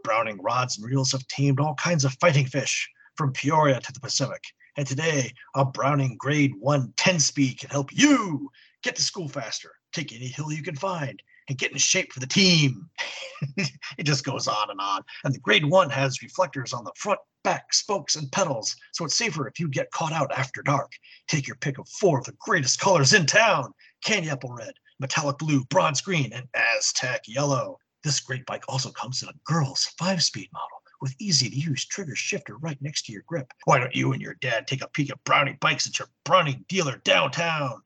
Browning 0.06 0.41
rods 0.41 0.78
and 0.78 0.89
reels 0.89 1.12
have 1.12 1.28
tamed 1.28 1.60
all 1.60 1.76
kinds 1.76 2.06
of 2.06 2.16
fighting 2.22 2.45
fish, 2.45 2.89
from 3.18 3.34
Peoria 3.34 3.82
to 3.82 3.91
the 3.91 4.00
Pacific. 4.00 4.41
And 4.78 4.88
today, 4.88 5.34
a 5.54 5.66
Browning 5.66 6.16
Grade 6.18 6.54
1 6.58 6.93
10 6.95 7.20
speed 7.20 7.60
can 7.60 7.72
help 7.72 7.89
you 7.91 8.50
get 8.84 8.95
to 8.95 9.02
school 9.02 9.28
faster, 9.28 9.74
take 9.91 10.14
any 10.14 10.28
hill 10.28 10.50
you 10.50 10.64
can 10.64 10.78
find, 10.78 11.22
and 11.48 11.58
get 11.58 11.72
in 11.72 11.78
shape 11.78 12.12
for 12.14 12.20
the 12.20 12.28
team. 12.28 12.89
it 13.58 14.04
just 14.04 14.26
goes 14.26 14.48
on 14.48 14.70
and 14.70 14.80
on. 14.80 15.04
And 15.24 15.34
the 15.34 15.39
Grade 15.39 15.66
1 15.66 15.89
has 15.89 16.22
reflectors 16.22 16.74
on 16.74 16.84
the 16.84 16.91
front, 16.95 17.20
back, 17.43 17.74
spokes, 17.74 18.16
and 18.16 18.32
pedals, 18.32 18.76
so 18.91 19.06
it's 19.06 19.16
safer 19.16 19.48
if 19.48 19.60
you 19.60 19.70
get 19.70 19.91
caught 19.91 20.12
out 20.12 20.32
after 20.38 20.62
dark. 20.62 20.91
Take 21.28 21.48
your 21.48 21.58
pick 21.58 21.78
of 21.78 21.88
four 21.89 22.20
of 22.20 22.26
the 22.26 22.36
greatest 22.39 22.80
colors 22.80 23.14
in 23.14 23.26
town 23.26 23.74
candy 24.04 24.30
apple 24.30 24.54
red, 24.54 24.74
metallic 25.00 25.38
blue, 25.38 25.64
bronze 25.66 26.02
green, 26.02 26.32
and 26.34 26.48
Aztec 26.54 27.24
yellow. 27.28 27.78
This 28.04 28.20
great 28.20 28.45
bike 28.45 28.64
also 28.68 28.91
comes 28.91 29.24
in 29.24 29.30
a 29.30 29.34
girl's 29.43 29.86
five 29.98 30.24
speed 30.24 30.50
model 30.54 30.82
with 31.02 31.16
easy 31.20 31.50
to 31.50 31.56
use 31.56 31.86
trigger 31.86 32.16
shifter 32.16 32.58
right 32.58 32.82
next 32.82 33.06
to 33.06 33.12
your 33.12 33.24
grip. 33.28 33.52
Why 33.66 33.80
don't 33.80 33.95
you 33.95 34.14
and 34.14 34.22
your 34.22 34.36
dad 34.36 34.68
take 34.68 34.84
a 34.84 34.88
peek 34.88 35.12
at 35.12 35.24
Browning 35.24 35.58
bikes 35.62 35.88
at 35.88 36.00
your 36.00 36.08
Browning 36.24 36.66
dealer 36.68 37.02
downtown? 37.04 37.82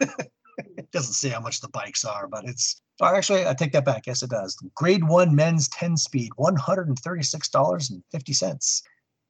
it 0.00 0.90
doesn't 0.92 1.14
say 1.14 1.30
how 1.30 1.40
much 1.40 1.60
the 1.60 1.68
bikes 1.68 2.04
are, 2.04 2.28
but 2.28 2.44
it's 2.44 2.82
actually 3.02 3.46
I 3.46 3.54
take 3.54 3.72
that 3.72 3.84
back. 3.84 4.06
Yes, 4.06 4.22
it 4.22 4.30
does. 4.30 4.56
Grade 4.74 5.06
one 5.06 5.34
men's 5.34 5.68
10 5.68 5.96
speed, 5.96 6.30
$136.50. 6.38 8.82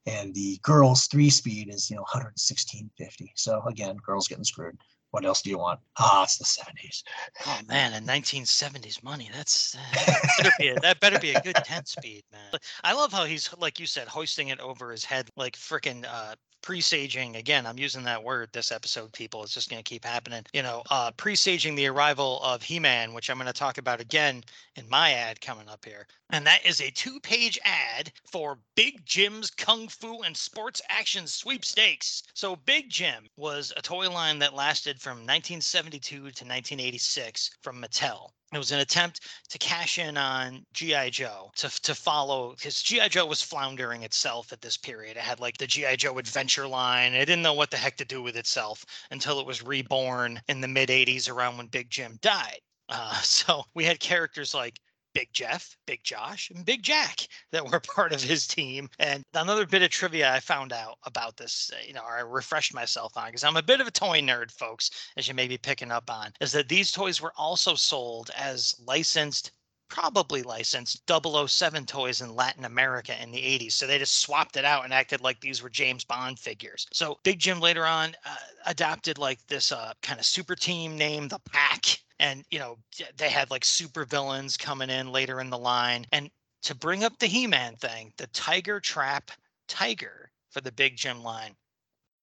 And 0.05 0.35
the 0.35 0.59
girls 0.63 1.07
three 1.07 1.31
speed 1.31 1.73
is 1.73 1.89
you 1.89 1.95
know 1.97 2.05
116.50. 2.05 3.29
So 3.37 3.63
again, 3.69 3.97
girls 4.05 4.29
getting 4.29 4.45
screwed. 4.45 4.77
What 5.13 5.25
else 5.27 5.43
do 5.43 5.51
you 5.51 5.59
want? 5.59 5.79
Ah, 5.99 6.23
it's 6.23 6.39
the 6.39 6.45
70s. 6.45 7.03
Oh 7.47 7.61
man, 7.69 7.93
in 7.93 8.05
1970s 8.05 9.05
money, 9.05 9.29
that's 9.33 9.73
that 9.73 10.23
better 10.39 10.51
be 10.59 10.69
a, 10.69 10.81
that 10.81 11.01
better 11.01 11.19
be 11.19 11.33
a 11.33 11.41
good 11.43 11.55
10 11.55 11.85
speed, 11.85 12.23
man. 12.33 12.59
I 12.83 12.95
love 12.95 13.13
how 13.13 13.25
he's 13.25 13.55
like 13.59 13.79
you 13.79 13.87
said, 13.87 14.09
hoisting 14.09 14.49
it 14.49 14.59
over 14.59 14.91
his 14.91 15.05
head 15.05 15.29
like 15.37 15.55
freaking 15.55 16.07
uh 16.09 16.35
presaging 16.63 17.37
again 17.37 17.67
i'm 17.67 17.79
using 17.79 18.05
that 18.05 18.23
word 18.23 18.49
this 18.53 18.73
episode 18.73 19.13
people 19.13 19.43
it's 19.43 19.55
just 19.55 19.69
going 19.69 19.83
to 19.83 19.89
keep 19.89 20.05
happening 20.05 20.43
you 20.53 20.63
know 20.63 20.83
uh 20.91 21.11
presaging 21.17 21.75
the 21.75 21.87
arrival 21.87 22.41
of 22.43 22.63
he-man 22.63 23.13
which 23.13 23.29
i'm 23.29 23.37
going 23.37 23.47
to 23.47 23.53
talk 23.53 23.79
about 23.79 24.01
again 24.01 24.43
in 24.75 24.89
my 24.89 25.13
ad 25.13 25.39
coming 25.41 25.69
up 25.69 25.85
here. 25.85 26.07
And 26.31 26.47
that 26.47 26.65
is 26.65 26.81
a 26.81 26.91
two-page 26.91 27.59
ad 27.63 28.11
for 28.25 28.59
big 28.75 29.05
jim's 29.05 29.51
kung 29.51 29.87
fu 29.87 30.23
and 30.23 30.35
sports 30.35 30.81
action 30.89 31.27
sweepstakes. 31.27 32.23
So 32.33 32.57
big 32.57 32.89
jim 32.89 33.29
was 33.37 33.71
a 33.77 33.83
toy 33.83 34.09
line 34.09 34.39
that 34.39 34.55
lasted 34.55 34.99
from 34.99 35.19
1972 35.19 36.17
to 36.17 36.25
1986 36.25 37.51
from 37.61 37.83
mattel 37.83 38.31
it 38.53 38.59
was 38.59 38.71
an 38.71 38.81
attempt 38.81 39.21
to 39.49 39.59
cash 39.59 39.99
in 39.99 40.17
on 40.17 40.65
GI 40.75 41.11
Joe 41.11 41.51
to 41.57 41.69
to 41.83 41.95
follow 41.95 42.55
because 42.55 42.83
GI 42.83 43.09
Joe 43.09 43.27
was 43.27 43.43
floundering 43.43 44.03
itself 44.03 44.53
at 44.53 44.61
this 44.61 44.77
period. 44.77 45.17
It 45.17 45.23
had 45.23 45.41
like 45.41 45.57
the 45.57 45.67
GI 45.67 45.97
Joe 45.97 46.19
Adventure 46.19 46.69
line. 46.69 47.15
It 47.15 47.25
didn't 47.27 47.43
know 47.43 47.55
what 47.55 47.71
the 47.71 47.77
heck 47.79 47.97
to 47.97 48.05
do 48.05 48.23
with 48.23 48.37
itself 48.37 48.85
until 49.11 49.41
it 49.41 49.47
was 49.47 49.63
reborn 49.63 50.41
in 50.49 50.61
the 50.61 50.69
mid 50.69 50.91
'80s, 50.91 51.31
around 51.31 51.57
when 51.57 51.67
Big 51.67 51.91
Jim 51.91 52.19
died. 52.21 52.61
Uh, 52.89 53.15
so 53.23 53.65
we 53.75 53.85
had 53.85 54.01
characters 54.01 54.55
like 54.55 54.79
Big 55.15 55.33
Jeff, 55.33 55.77
Big 55.87 56.03
Josh, 56.03 56.51
and 56.51 56.65
Big 56.65 56.83
Jack 56.83 57.29
that 57.53 57.67
were 57.67 57.81
part 57.81 58.13
of 58.13 58.23
his 58.23 58.47
team. 58.47 58.89
And 58.99 59.23
another 59.35 59.67
bit 59.67 59.83
of 59.83 59.91
trivia 59.91 60.33
I 60.33 60.41
found 60.41 60.73
out 60.73 60.99
about 61.05 61.37
this, 61.37 61.71
uh, 61.73 61.79
you 61.87 61.93
know, 61.93 62.05
I 62.05 62.21
refreshed 62.21 62.75
myself 62.75 63.17
on 63.17 63.27
because 63.27 63.45
I'm 63.45 63.57
a 63.57 63.63
bit 63.63 63.81
of 63.81 63.87
a 63.87 63.93
toy 63.93 64.21
nerd, 64.21 64.51
folks, 64.51 64.91
as 65.17 65.29
you 65.29 65.35
may 65.35 65.49
be 65.49 65.59
picking 65.59 65.91
up 65.91 66.11
on, 66.11 66.33
is 66.41 66.53
that 66.53 66.69
these 66.69 66.93
toys 66.93 67.21
were 67.21 67.33
also 67.37 67.75
sold 67.75 68.31
as 68.37 68.75
licensed. 68.85 69.53
Probably 69.89 70.43
licensed 70.43 71.03
007 71.07 71.85
toys 71.85 72.23
in 72.23 72.35
Latin 72.35 72.65
America 72.65 73.15
in 73.23 73.31
the 73.31 73.39
80s. 73.39 73.73
So 73.73 73.87
they 73.87 73.99
just 73.99 74.23
swapped 74.23 74.57
it 74.57 74.65
out 74.65 74.85
and 74.85 74.95
acted 74.95 75.21
like 75.21 75.39
these 75.41 75.63
were 75.63 75.69
James 75.69 76.03
Bond 76.03 76.39
figures. 76.39 76.87
So 76.95 77.19
Big 77.25 77.39
Jim 77.39 77.61
later 77.61 77.85
on 77.85 78.17
uh, 78.25 78.37
adopted 78.65 79.19
like 79.19 79.47
this 79.49 79.71
uh, 79.71 79.93
kind 80.01 80.19
of 80.19 80.25
super 80.25 80.55
team 80.55 80.97
name, 80.97 81.29
the 81.29 81.41
Pack 81.41 81.99
and 82.23 82.45
you 82.51 82.59
know 82.59 82.79
they 83.19 83.29
had 83.29 83.51
like 83.51 83.65
super 83.65 84.05
villains 84.07 84.57
coming 84.57 84.89
in 84.89 85.13
later 85.13 85.41
in 85.41 85.51
the 85.51 85.59
line 85.59 86.07
and 86.13 86.31
to 86.63 86.75
bring 86.75 87.05
up 87.05 87.19
the 87.19 87.27
he-man 87.27 87.77
thing 87.77 88.13
the 88.17 88.29
tiger 88.29 88.81
trap 88.81 89.31
tiger 89.69 90.31
for 90.51 90.61
the 90.63 90.73
big 90.73 90.97
jim 90.97 91.23
line 91.23 91.55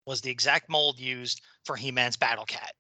was 0.06 0.22
the 0.22 0.32
exact 0.32 0.70
mold 0.70 0.98
used 0.98 1.42
for 1.66 1.76
he-man's 1.76 2.18
battle 2.18 2.46
cat 2.46 2.72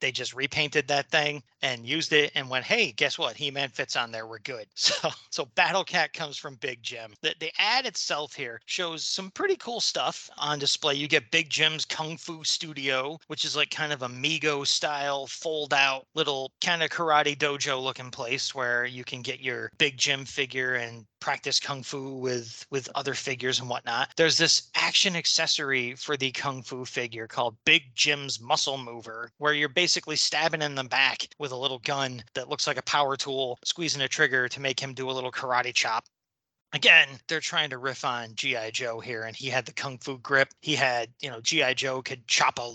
they 0.00 0.12
just 0.12 0.34
repainted 0.34 0.88
that 0.88 1.10
thing 1.10 1.42
and 1.62 1.84
used 1.84 2.12
it 2.12 2.32
and 2.34 2.48
went 2.48 2.64
hey 2.64 2.92
guess 2.92 3.18
what? 3.18 3.36
He-man 3.36 3.68
fits 3.68 3.96
on 3.96 4.10
there. 4.10 4.26
We're 4.26 4.38
good. 4.40 4.66
So 4.88 5.10
so 5.30 5.44
battle 5.54 5.84
cat 5.84 6.12
comes 6.12 6.38
from 6.38 6.54
big 6.56 6.82
jim. 6.82 7.12
The, 7.20 7.34
the 7.40 7.52
ad 7.58 7.84
itself 7.84 8.32
here 8.32 8.60
shows 8.64 9.04
some 9.04 9.30
pretty 9.30 9.56
cool 9.56 9.80
stuff 9.80 10.30
on 10.38 10.58
display. 10.58 10.94
You 10.94 11.08
get 11.08 11.30
big 11.30 11.50
jim's 11.50 11.84
kung 11.84 12.16
fu 12.16 12.42
studio 12.42 13.18
which 13.26 13.44
is 13.44 13.54
like 13.54 13.70
kind 13.70 13.92
of 13.92 14.02
a 14.02 14.08
Mego 14.08 14.66
style 14.66 15.26
fold 15.26 15.74
out 15.74 16.06
little 16.14 16.52
kind 16.60 16.82
of 16.82 16.90
karate 16.90 17.36
dojo 17.36 17.82
looking 17.82 18.10
place 18.10 18.54
where 18.54 18.86
you 18.86 19.04
can 19.04 19.22
get 19.22 19.40
your 19.40 19.70
big 19.78 19.96
jim 19.96 20.24
figure 20.24 20.74
and 20.74 21.04
practice 21.20 21.60
kung 21.60 21.82
fu 21.82 22.14
with 22.14 22.66
with 22.70 22.88
other 22.94 23.14
figures 23.14 23.60
and 23.60 23.68
whatnot 23.68 24.10
there's 24.16 24.38
this 24.38 24.70
action 24.74 25.16
accessory 25.16 25.94
for 25.94 26.16
the 26.16 26.30
kung 26.32 26.62
fu 26.62 26.84
figure 26.84 27.26
called 27.26 27.56
big 27.64 27.82
jim's 27.94 28.40
muscle 28.40 28.78
mover 28.78 29.30
where 29.38 29.52
you're 29.52 29.68
basically 29.68 30.16
stabbing 30.16 30.62
in 30.62 30.74
the 30.74 30.84
back 30.84 31.28
with 31.38 31.52
a 31.52 31.56
little 31.56 31.80
gun 31.80 32.22
that 32.34 32.48
looks 32.48 32.66
like 32.66 32.78
a 32.78 32.82
power 32.82 33.16
tool 33.16 33.58
squeezing 33.64 34.02
a 34.02 34.08
trigger 34.08 34.48
to 34.48 34.60
make 34.60 34.80
him 34.80 34.94
do 34.94 35.10
a 35.10 35.12
little 35.12 35.32
karate 35.32 35.74
chop 35.74 36.04
again 36.72 37.08
they're 37.28 37.40
trying 37.40 37.70
to 37.70 37.78
riff 37.78 38.04
on 38.04 38.34
gi 38.34 38.70
joe 38.72 39.00
here 39.00 39.22
and 39.22 39.36
he 39.36 39.48
had 39.48 39.66
the 39.66 39.72
kung 39.72 39.98
fu 39.98 40.18
grip 40.18 40.48
he 40.60 40.74
had 40.74 41.08
you 41.20 41.30
know 41.30 41.40
gi 41.40 41.74
joe 41.74 42.02
could 42.02 42.26
chop 42.26 42.58
a 42.58 42.74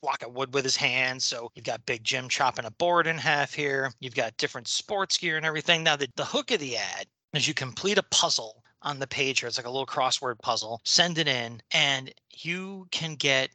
block 0.00 0.22
of 0.22 0.32
wood 0.32 0.54
with 0.54 0.64
his 0.64 0.76
hands. 0.76 1.24
So 1.24 1.50
you've 1.54 1.64
got 1.64 1.84
Big 1.86 2.04
Jim 2.04 2.28
chopping 2.28 2.64
a 2.64 2.70
board 2.70 3.06
in 3.06 3.18
half 3.18 3.52
here. 3.52 3.92
You've 4.00 4.14
got 4.14 4.36
different 4.36 4.68
sports 4.68 5.18
gear 5.18 5.36
and 5.36 5.46
everything. 5.46 5.82
Now, 5.82 5.96
the, 5.96 6.08
the 6.16 6.24
hook 6.24 6.50
of 6.50 6.60
the 6.60 6.76
ad 6.76 7.06
is 7.34 7.46
you 7.46 7.54
complete 7.54 7.98
a 7.98 8.02
puzzle 8.04 8.62
on 8.82 8.98
the 8.98 9.06
page 9.06 9.40
here. 9.40 9.48
It's 9.48 9.58
like 9.58 9.66
a 9.66 9.70
little 9.70 9.86
crossword 9.86 10.38
puzzle. 10.40 10.80
Send 10.84 11.18
it 11.18 11.28
in, 11.28 11.60
and 11.72 12.12
you 12.32 12.88
can 12.90 13.14
get 13.14 13.50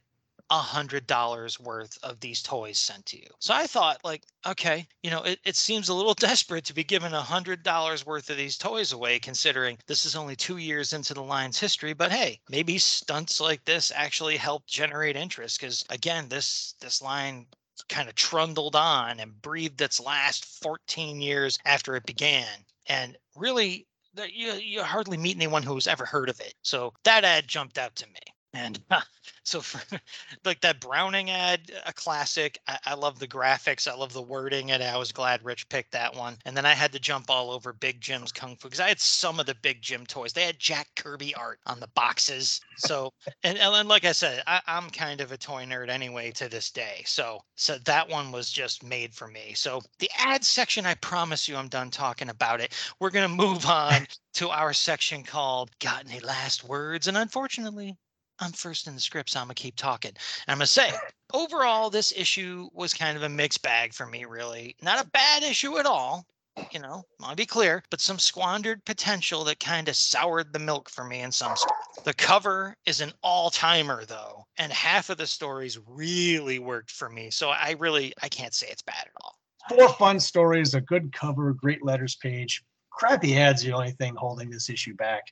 a 0.52 0.60
hundred 0.60 1.08
dollars 1.08 1.60
worth 1.60 1.98
of 2.04 2.20
these 2.20 2.44
toys 2.44 2.78
sent 2.78 3.04
to 3.08 3.18
you. 3.18 3.28
So 3.40 3.54
I 3.54 3.66
thought, 3.66 4.04
like, 4.04 4.24
okay, 4.46 4.88
you 5.02 5.10
know, 5.10 5.24
it, 5.24 5.40
it 5.44 5.56
seems 5.56 5.90
a 5.90 5.94
little 5.94 6.14
desperate 6.20 6.66
to 6.66 6.74
be 6.74 6.84
given 6.84 7.14
a 7.14 7.22
hundred 7.22 7.64
dollars 7.64 8.06
worth 8.06 8.30
of 8.30 8.38
these 8.38 8.58
toys 8.58 8.92
away, 8.92 9.18
considering 9.20 9.78
this 9.88 10.06
is 10.06 10.16
only 10.16 10.36
two 10.36 10.58
years 10.58 10.94
into 10.94 11.14
the 11.14 11.24
line's 11.24 11.60
history. 11.60 11.94
But 11.94 12.12
hey, 12.12 12.40
maybe 12.50 12.78
stunts 12.78 13.40
like 13.40 13.66
this 13.66 13.92
actually 13.96 14.38
help 14.38 14.68
generate 14.68 15.16
interest. 15.16 15.60
Because 15.60 15.84
again, 15.90 16.30
this 16.30 16.76
this 16.80 17.02
line 17.02 17.48
kind 17.90 18.08
of 18.08 18.16
trundled 18.16 18.76
on 18.76 19.20
and 19.20 19.42
breathed 19.42 19.82
its 19.82 20.00
last 20.00 20.46
14 20.62 21.22
years 21.22 21.58
after 21.66 21.96
it 21.96 22.06
began. 22.06 22.48
And 22.88 23.18
really, 23.36 23.88
you 24.16 24.54
you 24.54 24.84
hardly 24.84 25.18
meet 25.18 25.36
anyone 25.38 25.64
who's 25.64 25.88
ever 25.88 26.06
heard 26.06 26.30
of 26.30 26.40
it. 26.40 26.54
So 26.62 26.94
that 27.04 27.24
ad 27.26 27.48
jumped 27.48 27.78
out 27.78 27.96
to 27.98 28.08
me. 28.08 28.35
And 28.56 28.80
so 29.44 29.60
for 29.60 29.82
like 30.46 30.62
that 30.62 30.80
Browning 30.80 31.30
ad, 31.30 31.72
a 31.86 31.92
classic. 31.94 32.60
I, 32.68 32.78
I 32.86 32.94
love 32.94 33.20
the 33.20 33.28
graphics. 33.28 33.90
I 33.90 33.96
love 33.96 34.14
the 34.14 34.22
wording, 34.22 34.72
and 34.72 34.82
I 34.82 34.98
was 34.98 35.12
glad 35.12 35.44
Rich 35.44 35.68
picked 35.70 35.92
that 35.92 36.16
one. 36.16 36.38
And 36.46 36.56
then 36.56 36.66
I 36.66 36.74
had 36.74 36.92
to 36.94 37.00
jump 37.00 37.30
all 37.30 37.52
over 37.52 37.74
Big 37.74 38.00
Jim's 38.00 38.32
Kung 38.32 38.56
Fu 38.56 38.68
because 38.68 38.80
I 38.80 38.88
had 38.88 39.00
some 39.02 39.40
of 39.40 39.46
the 39.46 39.56
Big 39.56 39.82
Jim 39.82 40.06
toys. 40.06 40.32
They 40.34 40.44
had 40.46 40.58
Jack 40.60 40.88
Kirby 40.96 41.36
art 41.36 41.60
on 41.66 41.80
the 41.80 41.90
boxes. 41.90 42.62
So 42.78 43.12
and, 43.44 43.58
and 43.58 43.90
like 43.90 44.06
I 44.06 44.14
said, 44.14 44.42
I, 44.48 44.62
I'm 44.68 44.90
kind 44.90 45.20
of 45.22 45.32
a 45.32 45.38
toy 45.38 45.66
nerd 45.66 45.90
anyway 45.90 46.32
to 46.32 46.48
this 46.48 46.72
day. 46.72 47.04
So 47.06 47.42
so 47.56 47.78
that 47.80 48.08
one 48.08 48.32
was 48.32 48.50
just 48.50 48.84
made 48.84 49.14
for 49.14 49.28
me. 49.28 49.54
So 49.54 49.82
the 50.00 50.10
ad 50.18 50.46
section, 50.46 50.86
I 50.86 50.96
promise 50.96 51.48
you, 51.48 51.56
I'm 51.58 51.68
done 51.68 51.92
talking 51.92 52.30
about 52.30 52.62
it. 52.62 52.74
We're 53.00 53.10
gonna 53.10 53.28
move 53.28 53.66
on 53.66 54.08
to 54.36 54.50
our 54.50 54.72
section 54.74 55.24
called 55.24 55.78
"Got 55.80 56.06
Any 56.10 56.20
Last 56.22 56.64
Words?" 56.64 57.08
And 57.08 57.18
unfortunately, 57.18 57.98
I'm 58.40 58.52
first 58.52 58.88
in 58.88 58.96
the 58.96 59.02
script, 59.02 59.30
so 59.30 59.40
I'm 59.40 59.48
gonna 59.48 59.56
keep 59.56 59.76
talking. 59.76 60.12
And 60.12 60.52
I'm 60.52 60.58
gonna 60.58 60.68
say, 60.68 60.92
overall, 61.34 61.90
this 61.90 62.14
issue 62.16 62.70
was 62.74 62.94
kind 62.94 63.18
of 63.18 63.24
a 63.24 63.30
mixed 63.30 63.62
bag 63.62 63.94
for 63.94 64.06
me, 64.06 64.26
really. 64.26 64.76
Not 64.82 65.04
a 65.04 65.10
bad 65.10 65.44
issue 65.44 65.78
at 65.78 65.86
all. 65.86 66.26
You 66.72 66.80
know, 66.80 67.04
I'll 67.22 67.36
be 67.36 67.46
clear, 67.46 67.84
but 67.90 68.00
some 68.00 68.18
squandered 68.18 68.86
potential 68.86 69.44
that 69.44 69.60
kind 69.60 69.90
of 69.90 69.96
soured 69.98 70.54
the 70.54 70.60
milk 70.60 70.90
for 70.90 71.04
me 71.04 71.22
in 71.22 71.32
some 71.32 71.56
spots. 71.56 72.00
The 72.06 72.14
cover 72.14 72.76
is 72.86 73.02
an 73.02 73.12
all 73.22 73.50
timer, 73.50 74.06
though, 74.06 74.46
and 74.58 74.72
half 74.72 75.10
of 75.10 75.18
the 75.18 75.28
stories 75.28 75.78
really 75.86 76.60
worked 76.60 76.92
for 76.92 77.10
me. 77.10 77.30
So 77.30 77.50
I 77.50 77.76
really, 77.78 78.14
I 78.24 78.30
can't 78.30 78.54
say 78.54 78.68
it's 78.70 78.82
bad 78.82 79.06
at 79.06 79.22
all. 79.22 79.36
Four 79.68 79.90
fun 79.96 80.20
stories, 80.20 80.76
a 80.76 80.82
good 80.82 81.12
cover, 81.12 81.52
great 81.54 81.84
letters 81.84 82.16
page. 82.16 82.64
Crappy 82.90 83.38
ads, 83.38 83.62
the 83.62 83.74
only 83.74 83.92
thing 83.92 84.16
holding 84.16 84.50
this 84.50 84.70
issue 84.70 84.96
back. 84.96 85.24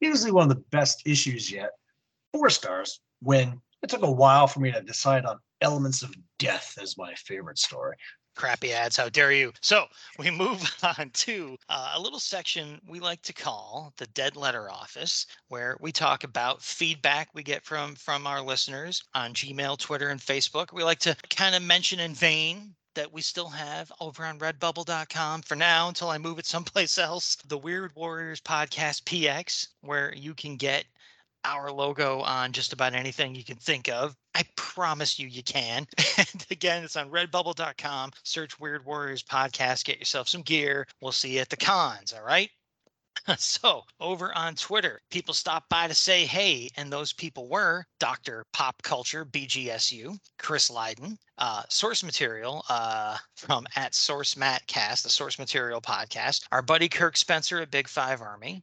Easily 0.00 0.30
one 0.30 0.48
of 0.48 0.56
the 0.56 0.62
best 0.70 1.02
issues 1.04 1.50
yet. 1.50 1.70
Four 2.32 2.50
stars 2.50 3.00
when 3.20 3.60
it 3.82 3.90
took 3.90 4.02
a 4.02 4.10
while 4.10 4.46
for 4.46 4.60
me 4.60 4.70
to 4.72 4.82
decide 4.82 5.24
on 5.24 5.38
Elements 5.60 6.02
of 6.02 6.14
Death 6.38 6.76
as 6.80 6.96
my 6.96 7.14
favorite 7.14 7.58
story. 7.58 7.96
crappy 8.36 8.72
ads. 8.72 8.96
How 8.96 9.08
dare 9.08 9.32
you? 9.32 9.52
So 9.62 9.86
we 10.18 10.30
move 10.30 10.62
on 10.98 11.10
to 11.10 11.56
uh, 11.68 11.92
a 11.96 12.00
little 12.00 12.20
section 12.20 12.80
we 12.86 13.00
like 13.00 13.22
to 13.22 13.32
call 13.32 13.92
the 13.96 14.06
Dead 14.08 14.36
Letter 14.36 14.70
Office, 14.70 15.26
where 15.48 15.76
we 15.80 15.90
talk 15.90 16.22
about 16.22 16.62
feedback 16.62 17.28
we 17.34 17.42
get 17.42 17.64
from 17.64 17.96
from 17.96 18.26
our 18.26 18.40
listeners 18.40 19.02
on 19.14 19.34
Gmail, 19.34 19.78
Twitter, 19.78 20.10
and 20.10 20.20
Facebook. 20.20 20.72
We 20.72 20.84
like 20.84 21.00
to 21.00 21.16
kind 21.30 21.54
of 21.56 21.62
mention 21.62 21.98
in 21.98 22.14
vain 22.14 22.74
that 22.94 23.12
we 23.12 23.22
still 23.22 23.48
have 23.48 23.92
over 24.00 24.24
on 24.24 24.38
redbubble.com 24.38 25.42
for 25.42 25.54
now 25.56 25.88
until 25.88 26.08
I 26.10 26.18
move 26.18 26.38
it 26.38 26.46
someplace 26.46 26.98
else. 27.08 27.36
The 27.46 27.58
Weird 27.58 27.94
Warriors 27.96 28.40
Podcast 28.40 29.02
PX, 29.02 29.68
where 29.80 30.14
you 30.14 30.34
can 30.34 30.56
get 30.56 30.84
our 31.48 31.72
logo 31.72 32.20
on 32.20 32.52
just 32.52 32.72
about 32.72 32.94
anything 32.94 33.34
you 33.34 33.42
can 33.42 33.56
think 33.56 33.88
of. 33.88 34.14
I 34.34 34.42
promise 34.56 35.18
you, 35.18 35.26
you 35.26 35.42
can. 35.42 35.86
And 36.18 36.46
again, 36.50 36.84
it's 36.84 36.96
on 36.96 37.10
redbubble.com. 37.10 38.10
Search 38.24 38.58
Weird 38.58 38.84
Warriors 38.84 39.22
Podcast. 39.22 39.84
Get 39.84 39.98
yourself 39.98 40.28
some 40.28 40.42
gear. 40.42 40.86
We'll 41.00 41.12
see 41.12 41.34
you 41.34 41.40
at 41.40 41.48
the 41.48 41.56
cons. 41.56 42.12
All 42.12 42.24
right. 42.24 42.50
So, 43.36 43.82
over 44.00 44.32
on 44.36 44.54
Twitter, 44.54 45.00
people 45.10 45.34
stopped 45.34 45.68
by 45.68 45.88
to 45.88 45.94
say 45.94 46.24
hey, 46.24 46.70
and 46.76 46.90
those 46.90 47.12
people 47.12 47.48
were 47.48 47.84
Dr. 47.98 48.46
Pop 48.52 48.80
Culture 48.82 49.24
BGSU, 49.26 50.18
Chris 50.38 50.70
Lydon, 50.70 51.18
uh, 51.36 51.62
source 51.68 52.02
material 52.02 52.64
uh, 52.68 53.18
from 53.34 53.66
at 53.76 53.94
Source 53.94 54.34
Mattcast, 54.34 55.02
the 55.02 55.10
Source 55.10 55.38
Material 55.38 55.80
podcast, 55.80 56.44
our 56.52 56.62
buddy 56.62 56.88
Kirk 56.88 57.16
Spencer 57.16 57.60
at 57.60 57.70
Big 57.70 57.88
Five 57.88 58.22
Army, 58.22 58.62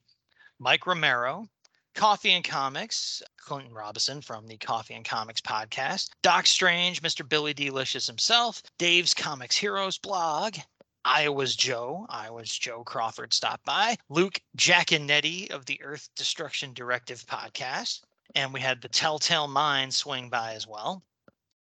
Mike 0.57 0.87
Romero, 0.87 1.47
Coffee 1.95 2.31
and 2.31 2.43
Comics, 2.43 3.23
Clinton 3.37 3.73
Robinson 3.73 4.21
from 4.21 4.47
the 4.47 4.57
Coffee 4.57 4.95
and 4.95 5.05
Comics 5.05 5.39
podcast, 5.39 6.09
Doc 6.21 6.45
Strange, 6.45 7.01
Mr. 7.01 7.27
Billy 7.27 7.53
Delicious 7.53 8.05
himself, 8.05 8.61
Dave's 8.77 9.13
Comics 9.13 9.55
Heroes 9.55 9.97
blog, 9.97 10.57
Iowa's 11.05 11.55
Joe, 11.55 12.05
Iowa's 12.09 12.51
Joe 12.51 12.83
Crawford 12.83 13.33
stopped 13.33 13.63
by, 13.63 13.95
Luke 14.09 14.41
Giaconetti 14.57 15.49
of 15.51 15.65
the 15.65 15.81
Earth 15.81 16.09
Destruction 16.17 16.73
Directive 16.73 17.25
podcast, 17.27 18.01
and 18.35 18.53
we 18.53 18.59
had 18.59 18.81
the 18.81 18.89
Telltale 18.89 19.47
Mind 19.47 19.93
swing 19.93 20.29
by 20.29 20.53
as 20.53 20.67
well. 20.67 21.01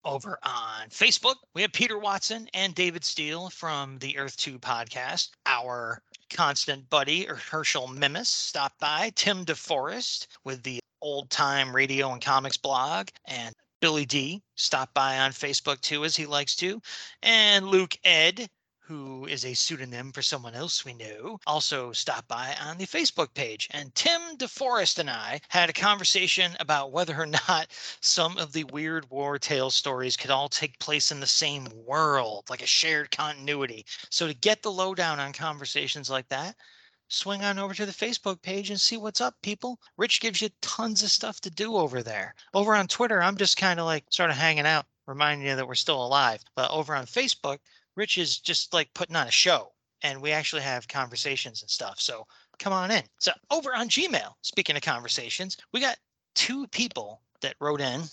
Over 0.05 0.39
on 0.43 0.89
Facebook, 0.89 1.35
we 1.53 1.61
have 1.61 1.73
Peter 1.73 1.99
Watson 1.99 2.47
and 2.53 2.73
David 2.73 3.03
Steele 3.03 3.49
from 3.49 3.97
the 3.97 4.17
Earth 4.17 4.37
2 4.37 4.59
podcast. 4.59 5.31
Our 5.45 6.01
constant 6.31 6.89
buddy 6.89 7.27
or 7.29 7.35
Herschel 7.35 7.87
Mimis 7.87 8.29
stopped 8.29 8.79
by, 8.79 9.11
Tim 9.15 9.45
DeForest 9.45 10.27
with 10.43 10.63
the 10.63 10.79
old 11.01 11.29
time 11.29 11.75
radio 11.75 12.11
and 12.11 12.21
comics 12.21 12.57
blog, 12.57 13.09
and 13.25 13.53
Billy 13.81 14.05
D 14.05 14.41
stopped 14.55 14.93
by 14.93 15.19
on 15.19 15.31
Facebook 15.31 15.81
too, 15.81 16.05
as 16.05 16.15
he 16.15 16.25
likes 16.25 16.55
to, 16.57 16.81
and 17.23 17.67
Luke 17.67 17.97
Ed 18.03 18.49
who 18.91 19.25
is 19.25 19.45
a 19.45 19.53
pseudonym 19.53 20.11
for 20.11 20.21
someone 20.21 20.53
else 20.53 20.83
we 20.83 20.93
know, 20.93 21.39
also 21.47 21.93
stopped 21.93 22.27
by 22.27 22.53
on 22.61 22.77
the 22.77 22.85
Facebook 22.85 23.33
page. 23.33 23.69
And 23.71 23.95
Tim 23.95 24.35
DeForest 24.35 24.99
and 24.99 25.09
I 25.09 25.39
had 25.47 25.69
a 25.69 25.73
conversation 25.73 26.57
about 26.59 26.91
whether 26.91 27.15
or 27.15 27.25
not 27.47 27.67
some 28.01 28.37
of 28.37 28.51
the 28.51 28.65
weird 28.65 29.09
war 29.09 29.39
tale 29.39 29.69
stories 29.69 30.17
could 30.17 30.29
all 30.29 30.49
take 30.49 30.77
place 30.79 31.09
in 31.09 31.21
the 31.21 31.25
same 31.25 31.69
world, 31.85 32.49
like 32.49 32.61
a 32.61 32.67
shared 32.67 33.11
continuity. 33.11 33.85
So 34.09 34.27
to 34.27 34.33
get 34.33 34.61
the 34.61 34.73
lowdown 34.73 35.21
on 35.21 35.31
conversations 35.31 36.09
like 36.09 36.27
that, 36.27 36.57
swing 37.07 37.45
on 37.45 37.59
over 37.59 37.73
to 37.73 37.85
the 37.85 37.93
Facebook 37.93 38.41
page 38.41 38.69
and 38.69 38.81
see 38.81 38.97
what's 38.97 39.21
up, 39.21 39.35
people. 39.41 39.79
Rich 39.95 40.19
gives 40.19 40.41
you 40.41 40.49
tons 40.59 41.01
of 41.01 41.11
stuff 41.11 41.39
to 41.41 41.49
do 41.49 41.77
over 41.77 42.03
there. 42.03 42.35
Over 42.53 42.75
on 42.75 42.89
Twitter, 42.89 43.23
I'm 43.23 43.37
just 43.37 43.55
kind 43.55 43.79
of 43.79 43.85
like 43.85 44.03
sort 44.09 44.31
of 44.31 44.35
hanging 44.35 44.65
out, 44.65 44.85
reminding 45.07 45.47
you 45.47 45.55
that 45.55 45.67
we're 45.67 45.75
still 45.75 46.05
alive. 46.05 46.43
But 46.57 46.71
over 46.71 46.93
on 46.93 47.05
Facebook, 47.05 47.59
Rich 47.95 48.17
is 48.17 48.39
just 48.39 48.73
like 48.73 48.93
putting 48.93 49.15
on 49.15 49.27
a 49.27 49.31
show 49.31 49.71
and 50.03 50.21
we 50.21 50.31
actually 50.31 50.61
have 50.61 50.87
conversations 50.87 51.61
and 51.61 51.69
stuff. 51.69 51.99
So 51.99 52.25
come 52.59 52.73
on 52.73 52.91
in. 52.91 53.03
So 53.19 53.31
over 53.51 53.75
on 53.75 53.89
Gmail, 53.89 54.33
speaking 54.41 54.75
of 54.75 54.81
conversations, 54.81 55.57
we 55.73 55.79
got 55.79 55.97
two 56.35 56.67
people 56.67 57.21
that 57.41 57.55
wrote 57.59 57.81
in. 57.81 58.03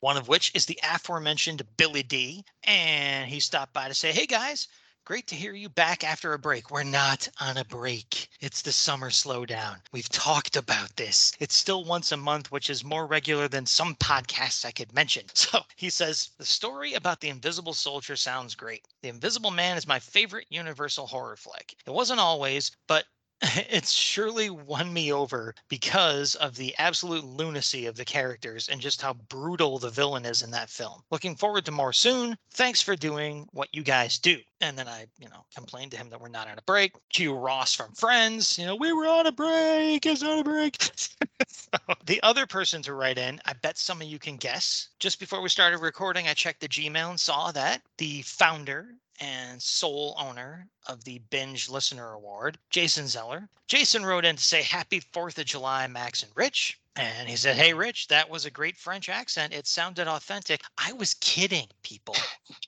One 0.00 0.16
of 0.18 0.28
which 0.28 0.52
is 0.54 0.66
the 0.66 0.78
aforementioned 0.82 1.62
Billy 1.78 2.02
D. 2.02 2.44
And 2.64 3.28
he 3.28 3.40
stopped 3.40 3.72
by 3.72 3.88
to 3.88 3.94
say, 3.94 4.12
Hey 4.12 4.26
guys, 4.26 4.68
Great 5.06 5.26
to 5.26 5.34
hear 5.34 5.52
you 5.52 5.68
back 5.68 6.02
after 6.02 6.32
a 6.32 6.38
break. 6.38 6.70
We're 6.70 6.82
not 6.82 7.28
on 7.38 7.58
a 7.58 7.64
break. 7.66 8.30
It's 8.40 8.62
the 8.62 8.72
summer 8.72 9.10
slowdown. 9.10 9.80
We've 9.92 10.08
talked 10.08 10.56
about 10.56 10.96
this. 10.96 11.34
It's 11.38 11.54
still 11.54 11.84
once 11.84 12.10
a 12.10 12.16
month, 12.16 12.50
which 12.50 12.70
is 12.70 12.82
more 12.82 13.06
regular 13.06 13.46
than 13.46 13.66
some 13.66 13.96
podcasts 13.96 14.64
I 14.64 14.70
could 14.70 14.94
mention. 14.94 15.26
So 15.34 15.60
he 15.76 15.90
says, 15.90 16.30
The 16.38 16.46
story 16.46 16.94
about 16.94 17.20
the 17.20 17.28
Invisible 17.28 17.74
Soldier 17.74 18.16
sounds 18.16 18.54
great. 18.54 18.86
The 19.02 19.10
Invisible 19.10 19.50
Man 19.50 19.76
is 19.76 19.86
my 19.86 19.98
favorite 19.98 20.46
Universal 20.48 21.06
horror 21.06 21.36
flick. 21.36 21.76
It 21.84 21.90
wasn't 21.90 22.20
always, 22.20 22.70
but 22.86 23.04
it's 23.70 23.92
surely 23.92 24.48
won 24.48 24.92
me 24.92 25.12
over 25.12 25.54
because 25.68 26.34
of 26.36 26.56
the 26.56 26.74
absolute 26.78 27.24
lunacy 27.24 27.86
of 27.86 27.96
the 27.96 28.04
characters 28.04 28.68
and 28.68 28.80
just 28.80 29.02
how 29.02 29.14
brutal 29.28 29.78
the 29.78 29.90
villain 29.90 30.24
is 30.24 30.42
in 30.42 30.50
that 30.50 30.70
film. 30.70 31.02
Looking 31.10 31.36
forward 31.36 31.64
to 31.66 31.72
more 31.72 31.92
soon. 31.92 32.36
Thanks 32.52 32.80
for 32.80 32.96
doing 32.96 33.46
what 33.52 33.68
you 33.74 33.82
guys 33.82 34.18
do. 34.18 34.38
And 34.60 34.78
then 34.78 34.88
I, 34.88 35.06
you 35.18 35.28
know, 35.28 35.44
complained 35.54 35.90
to 35.90 35.98
him 35.98 36.08
that 36.10 36.20
we're 36.20 36.28
not 36.28 36.48
on 36.48 36.58
a 36.58 36.62
break. 36.62 36.94
Cue 37.12 37.34
Ross 37.34 37.74
from 37.74 37.92
Friends, 37.92 38.58
you 38.58 38.64
know, 38.64 38.76
we 38.76 38.92
were 38.92 39.06
on 39.06 39.26
a 39.26 39.32
break. 39.32 40.06
It's 40.06 40.22
on 40.22 40.38
a 40.38 40.44
break. 40.44 40.76
so, 41.48 41.78
the 42.06 42.22
other 42.22 42.46
person 42.46 42.80
to 42.82 42.94
write 42.94 43.18
in, 43.18 43.40
I 43.44 43.52
bet 43.52 43.76
some 43.76 44.00
of 44.00 44.06
you 44.06 44.18
can 44.18 44.36
guess. 44.36 44.88
Just 45.00 45.20
before 45.20 45.42
we 45.42 45.48
started 45.50 45.78
recording, 45.78 46.28
I 46.28 46.34
checked 46.34 46.60
the 46.60 46.68
Gmail 46.68 47.10
and 47.10 47.20
saw 47.20 47.52
that 47.52 47.82
the 47.98 48.22
founder 48.22 48.94
and 49.20 49.60
sole 49.60 50.14
owner 50.18 50.66
of 50.88 51.04
the 51.04 51.20
Binge 51.30 51.68
Listener 51.68 52.12
Award, 52.12 52.58
Jason 52.70 53.06
Zeller. 53.06 53.48
Jason 53.68 54.04
wrote 54.04 54.24
in 54.24 54.36
to 54.36 54.42
say, 54.42 54.62
Happy 54.62 55.00
4th 55.00 55.38
of 55.38 55.46
July, 55.46 55.86
Max 55.86 56.22
and 56.22 56.32
Rich. 56.34 56.78
And 56.96 57.28
he 57.28 57.34
said, 57.34 57.56
Hey, 57.56 57.74
Rich, 57.74 58.06
that 58.08 58.28
was 58.30 58.44
a 58.44 58.50
great 58.50 58.76
French 58.76 59.08
accent. 59.08 59.52
It 59.52 59.66
sounded 59.66 60.06
authentic. 60.06 60.60
I 60.78 60.92
was 60.92 61.14
kidding, 61.14 61.66
people. 61.82 62.14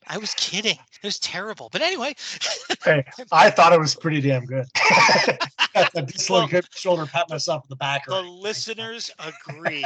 I 0.08 0.18
was 0.18 0.34
kidding. 0.34 0.72
It 1.02 1.06
was 1.06 1.20
terrible. 1.20 1.68
But 1.70 1.82
anyway, 1.82 2.16
Hey, 2.84 3.04
I 3.32 3.50
thought 3.50 3.72
it 3.72 3.78
was 3.78 3.94
pretty 3.94 4.20
damn 4.20 4.44
good. 4.44 4.66
That's 5.74 5.94
a 5.94 6.02
dislocated 6.02 6.66
shoulder, 6.74 7.06
pat 7.06 7.28
myself 7.30 7.62
in 7.64 7.68
the 7.68 7.76
back. 7.76 8.06
the 8.06 8.20
listeners 8.22 9.10
agree. 9.20 9.84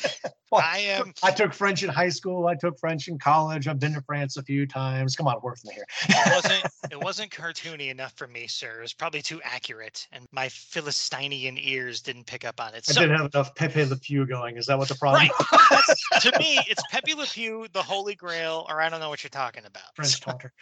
I 0.52 0.78
am. 0.78 1.12
I 1.22 1.32
took 1.32 1.52
French 1.52 1.82
in 1.82 1.88
high 1.90 2.08
school. 2.08 2.46
I 2.46 2.54
took 2.54 2.78
French 2.78 3.08
in 3.08 3.18
college. 3.18 3.66
I've 3.66 3.80
been 3.80 3.92
to 3.94 4.00
France 4.00 4.36
a 4.36 4.42
few 4.42 4.66
times. 4.66 5.16
Come 5.16 5.26
on, 5.26 5.40
work 5.42 5.58
me 5.64 5.74
here. 5.74 5.84
It 6.08 6.32
wasn't. 6.44 6.72
It 6.92 7.00
wasn't 7.02 7.30
cartoony 7.32 7.90
enough 7.90 8.12
for 8.16 8.26
me, 8.28 8.46
sir. 8.46 8.78
It 8.78 8.82
was 8.82 8.92
probably 8.92 9.22
too 9.22 9.40
accurate, 9.42 10.06
and 10.12 10.24
my 10.32 10.48
Philistinian 10.48 11.58
ears 11.58 12.00
didn't 12.00 12.26
pick 12.26 12.44
up 12.44 12.60
on 12.60 12.74
it. 12.74 12.84
I 12.88 12.92
So, 12.92 13.00
didn't 13.00 13.16
have 13.18 13.30
enough 13.34 13.54
Pepe 13.56 13.84
Le 13.84 13.96
Pew 13.96 14.24
going. 14.26 14.56
Is 14.56 14.66
that 14.66 14.78
what 14.78 14.88
the 14.88 14.94
problem? 14.94 15.28
right. 15.28 15.82
To 16.20 16.32
me, 16.38 16.58
it's 16.68 16.82
Pepe 16.90 17.14
Le 17.14 17.26
Pew, 17.26 17.66
the 17.72 17.82
Holy 17.82 18.14
Grail, 18.14 18.66
or 18.68 18.80
I 18.80 18.88
don't 18.88 19.00
know 19.00 19.08
what 19.08 19.22
you're 19.22 19.30
talking 19.30 19.64
about. 19.66 19.94
French 19.94 20.20
talker. 20.20 20.52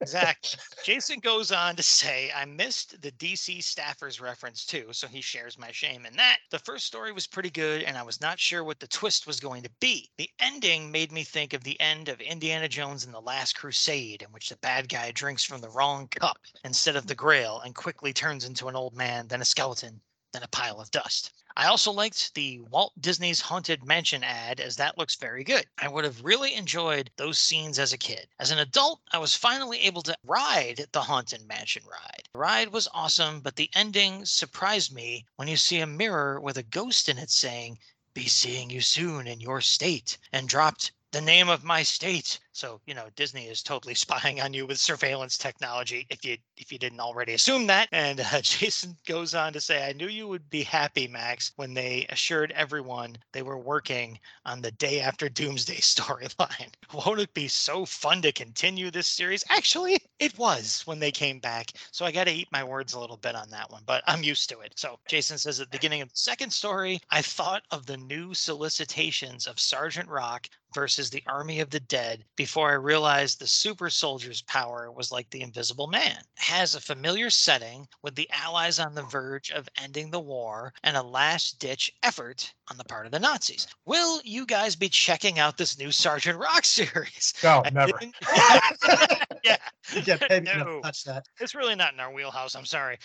Exactly. 0.00 0.58
Jason 0.84 1.20
goes 1.20 1.52
on 1.52 1.76
to 1.76 1.82
say, 1.82 2.30
I 2.34 2.44
missed 2.44 3.00
the 3.02 3.12
DC 3.12 3.58
staffers 3.58 4.20
reference 4.20 4.64
too, 4.64 4.86
so 4.90 5.06
he 5.06 5.20
shares 5.20 5.58
my 5.58 5.70
shame 5.70 6.06
in 6.06 6.16
that. 6.16 6.38
The 6.50 6.58
first 6.58 6.86
story 6.86 7.12
was 7.12 7.26
pretty 7.26 7.50
good, 7.50 7.82
and 7.82 7.91
I 7.96 8.02
was 8.02 8.20
not 8.20 8.38
sure 8.38 8.64
what 8.64 8.80
the 8.80 8.86
twist 8.86 9.26
was 9.26 9.40
going 9.40 9.62
to 9.62 9.70
be. 9.80 10.10
The 10.16 10.30
ending 10.38 10.90
made 10.90 11.12
me 11.12 11.24
think 11.24 11.52
of 11.52 11.64
the 11.64 11.80
end 11.80 12.08
of 12.08 12.20
Indiana 12.20 12.68
Jones 12.68 13.04
and 13.04 13.12
the 13.12 13.20
Last 13.20 13.54
Crusade, 13.54 14.22
in 14.22 14.32
which 14.32 14.48
the 14.48 14.56
bad 14.56 14.88
guy 14.88 15.10
drinks 15.12 15.44
from 15.44 15.60
the 15.60 15.70
wrong 15.70 16.08
cup 16.08 16.38
instead 16.64 16.96
of 16.96 17.06
the 17.06 17.14
grail 17.14 17.60
and 17.60 17.74
quickly 17.74 18.12
turns 18.12 18.44
into 18.44 18.68
an 18.68 18.76
old 18.76 18.94
man, 18.94 19.28
then 19.28 19.42
a 19.42 19.44
skeleton, 19.44 20.00
then 20.32 20.42
a 20.42 20.48
pile 20.48 20.80
of 20.80 20.90
dust. 20.90 21.32
I 21.54 21.66
also 21.66 21.92
liked 21.92 22.34
the 22.34 22.60
Walt 22.60 22.94
Disney's 22.98 23.42
Haunted 23.42 23.84
Mansion 23.84 24.24
ad, 24.24 24.58
as 24.58 24.76
that 24.76 24.96
looks 24.96 25.16
very 25.16 25.44
good. 25.44 25.66
I 25.76 25.86
would 25.88 26.04
have 26.04 26.24
really 26.24 26.54
enjoyed 26.54 27.10
those 27.16 27.38
scenes 27.38 27.78
as 27.78 27.92
a 27.92 27.98
kid. 27.98 28.28
As 28.38 28.50
an 28.50 28.58
adult, 28.58 29.00
I 29.10 29.18
was 29.18 29.36
finally 29.36 29.80
able 29.80 30.00
to 30.02 30.16
ride 30.24 30.86
the 30.92 31.02
Haunted 31.02 31.46
Mansion 31.46 31.84
ride. 31.84 32.28
The 32.32 32.38
ride 32.38 32.68
was 32.68 32.88
awesome, 32.94 33.40
but 33.40 33.56
the 33.56 33.70
ending 33.74 34.24
surprised 34.24 34.92
me 34.92 35.26
when 35.36 35.46
you 35.46 35.58
see 35.58 35.80
a 35.80 35.86
mirror 35.86 36.40
with 36.40 36.56
a 36.56 36.62
ghost 36.62 37.08
in 37.08 37.18
it 37.18 37.30
saying, 37.30 37.78
Be 38.14 38.28
seeing 38.28 38.70
you 38.70 38.80
soon 38.80 39.26
in 39.26 39.40
your 39.40 39.60
state, 39.60 40.16
and 40.32 40.48
dropped 40.48 40.92
the 41.10 41.20
name 41.20 41.50
of 41.50 41.64
my 41.64 41.82
state. 41.82 42.38
So, 42.52 42.80
you 42.86 42.94
know, 42.94 43.08
Disney 43.16 43.46
is 43.46 43.62
totally 43.62 43.94
spying 44.02 44.40
on 44.40 44.52
you 44.52 44.66
with 44.66 44.78
surveillance 44.78 45.38
technology 45.38 46.06
if 46.10 46.24
you 46.24 46.36
if 46.56 46.70
you 46.70 46.78
didn't 46.78 47.00
already 47.00 47.32
assume 47.32 47.66
that. 47.68 47.88
And 47.92 48.20
uh, 48.20 48.40
Jason 48.42 48.96
goes 49.06 49.34
on 49.34 49.52
to 49.54 49.60
say, 49.60 49.88
"I 49.88 49.92
knew 49.92 50.08
you 50.08 50.28
would 50.28 50.48
be 50.50 50.62
happy, 50.62 51.08
Max, 51.08 51.52
when 51.56 51.74
they 51.74 52.06
assured 52.10 52.52
everyone 52.52 53.16
they 53.32 53.42
were 53.42 53.58
working 53.58 54.18
on 54.44 54.60
the 54.60 54.70
day 54.72 55.00
after 55.00 55.28
Doomsday 55.28 55.76
storyline. 55.80 56.72
Won't 56.92 57.20
it 57.20 57.34
be 57.34 57.48
so 57.48 57.84
fun 57.84 58.22
to 58.22 58.32
continue 58.32 58.90
this 58.90 59.08
series? 59.08 59.44
Actually, 59.48 59.98
it 60.18 60.36
was 60.38 60.82
when 60.86 60.98
they 60.98 61.10
came 61.10 61.38
back. 61.38 61.72
So 61.90 62.04
I 62.04 62.12
got 62.12 62.24
to 62.24 62.32
eat 62.32 62.48
my 62.52 62.62
words 62.62 62.92
a 62.92 63.00
little 63.00 63.16
bit 63.16 63.34
on 63.34 63.48
that 63.50 63.70
one, 63.70 63.82
but 63.86 64.02
I'm 64.06 64.22
used 64.22 64.48
to 64.50 64.60
it. 64.60 64.74
So 64.76 64.98
Jason 65.08 65.38
says 65.38 65.60
at 65.60 65.70
the 65.70 65.78
beginning 65.78 66.02
of 66.02 66.10
the 66.10 66.16
second 66.16 66.52
story, 66.52 67.00
I 67.10 67.22
thought 67.22 67.62
of 67.70 67.86
the 67.86 67.96
new 67.96 68.34
solicitations 68.34 69.46
of 69.46 69.58
Sergeant 69.58 70.08
Rock 70.08 70.48
versus 70.74 71.10
the 71.10 71.22
Army 71.26 71.60
of 71.60 71.70
the 71.70 71.80
Dead 71.80 72.24
before 72.42 72.70
I 72.70 72.74
realized 72.74 73.38
the 73.38 73.46
super 73.46 73.88
soldier's 73.88 74.42
power 74.42 74.90
was 74.90 75.12
like 75.12 75.30
the 75.30 75.42
invisible 75.42 75.86
man. 75.86 76.16
Has 76.38 76.74
a 76.74 76.80
familiar 76.80 77.30
setting 77.30 77.86
with 78.02 78.16
the 78.16 78.28
Allies 78.32 78.80
on 78.80 78.96
the 78.96 79.04
verge 79.04 79.52
of 79.52 79.68
ending 79.80 80.10
the 80.10 80.18
war 80.18 80.72
and 80.82 80.96
a 80.96 81.02
last 81.04 81.60
ditch 81.60 81.92
effort 82.02 82.52
on 82.68 82.76
the 82.78 82.84
part 82.84 83.06
of 83.06 83.12
the 83.12 83.20
Nazis. 83.20 83.68
Will 83.84 84.20
you 84.24 84.44
guys 84.44 84.74
be 84.74 84.88
checking 84.88 85.38
out 85.38 85.56
this 85.56 85.78
new 85.78 85.92
Sergeant 85.92 86.36
Rock 86.36 86.64
series? 86.80 87.32
No, 87.44 87.62
I 87.64 87.70
never. 87.70 87.92
yeah, 89.44 89.56
Yeah, 90.04 90.16
No. 90.40 90.64
no, 90.64 90.80
touch 90.80 91.04
that. 91.04 91.26
it's 91.40 91.54
really 91.54 91.76
not 91.76 91.92
in 91.94 92.00
our 92.00 92.12
wheelhouse. 92.12 92.56
I'm 92.56 92.64
sorry. 92.66 92.98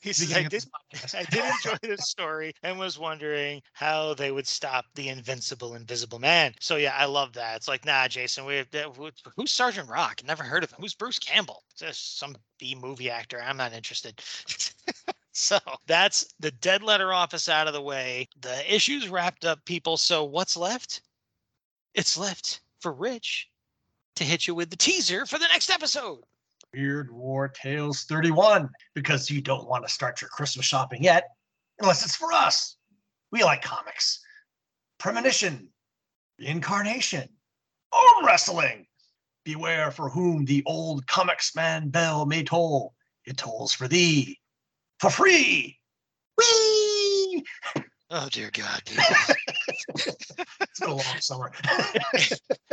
He 0.00 0.12
says, 0.12 0.34
I 0.34 0.42
did. 0.44 0.64
I 1.14 1.24
did 1.24 1.44
enjoy 1.44 1.76
this 1.82 2.08
story 2.08 2.52
and 2.62 2.78
was 2.78 2.98
wondering 2.98 3.62
how 3.72 4.14
they 4.14 4.30
would 4.30 4.46
stop 4.46 4.86
the 4.94 5.08
invincible 5.08 5.74
invisible 5.74 6.18
man. 6.18 6.54
So 6.60 6.76
yeah, 6.76 6.94
I 6.96 7.06
love 7.06 7.32
that. 7.34 7.56
It's 7.56 7.68
like, 7.68 7.84
nah, 7.84 8.08
Jason, 8.08 8.44
we 8.44 8.64
who's 9.36 9.50
Sergeant 9.50 9.88
Rock? 9.88 10.22
Never 10.26 10.42
heard 10.42 10.64
of 10.64 10.70
him. 10.70 10.78
Who's 10.80 10.94
Bruce 10.94 11.18
Campbell? 11.18 11.62
Just 11.76 12.18
some 12.18 12.36
B 12.58 12.76
movie 12.80 13.10
actor. 13.10 13.42
I'm 13.42 13.56
not 13.56 13.72
interested. 13.72 14.20
so 15.32 15.58
that's 15.86 16.32
the 16.40 16.50
dead 16.50 16.82
letter 16.82 17.12
office 17.12 17.48
out 17.48 17.66
of 17.66 17.72
the 17.72 17.82
way. 17.82 18.28
The 18.40 18.74
issues 18.74 19.08
wrapped 19.08 19.44
up, 19.44 19.64
people. 19.64 19.96
So 19.96 20.24
what's 20.24 20.56
left? 20.56 21.02
It's 21.94 22.16
left 22.16 22.60
for 22.80 22.92
Rich 22.92 23.48
to 24.16 24.24
hit 24.24 24.46
you 24.46 24.54
with 24.54 24.70
the 24.70 24.76
teaser 24.76 25.26
for 25.26 25.38
the 25.38 25.48
next 25.48 25.70
episode. 25.70 26.20
Weird 26.74 27.12
War 27.12 27.48
Tales 27.48 28.04
31 28.04 28.68
because 28.94 29.30
you 29.30 29.42
don't 29.42 29.68
want 29.68 29.86
to 29.86 29.92
start 29.92 30.20
your 30.20 30.30
Christmas 30.30 30.64
shopping 30.64 31.02
yet, 31.02 31.28
unless 31.80 32.04
it's 32.04 32.16
for 32.16 32.32
us. 32.32 32.76
We 33.30 33.44
like 33.44 33.62
comics. 33.62 34.24
Premonition, 34.98 35.68
Reincarnation, 36.38 37.28
Arm 37.92 38.24
Wrestling. 38.24 38.86
Beware 39.44 39.90
for 39.90 40.08
whom 40.08 40.44
the 40.44 40.62
old 40.66 41.06
comics 41.06 41.54
man 41.54 41.88
bell 41.88 42.24
may 42.24 42.44
toll. 42.44 42.94
It 43.26 43.36
tolls 43.36 43.72
for 43.72 43.88
thee. 43.88 44.38
For 44.98 45.10
free. 45.10 45.78
Whee! 46.38 47.44
Oh 48.14 48.28
dear 48.30 48.50
God. 48.52 48.82
It's 49.94 50.80
been 50.80 50.90
a 50.90 50.94
long 50.94 51.20
summer. 51.20 51.52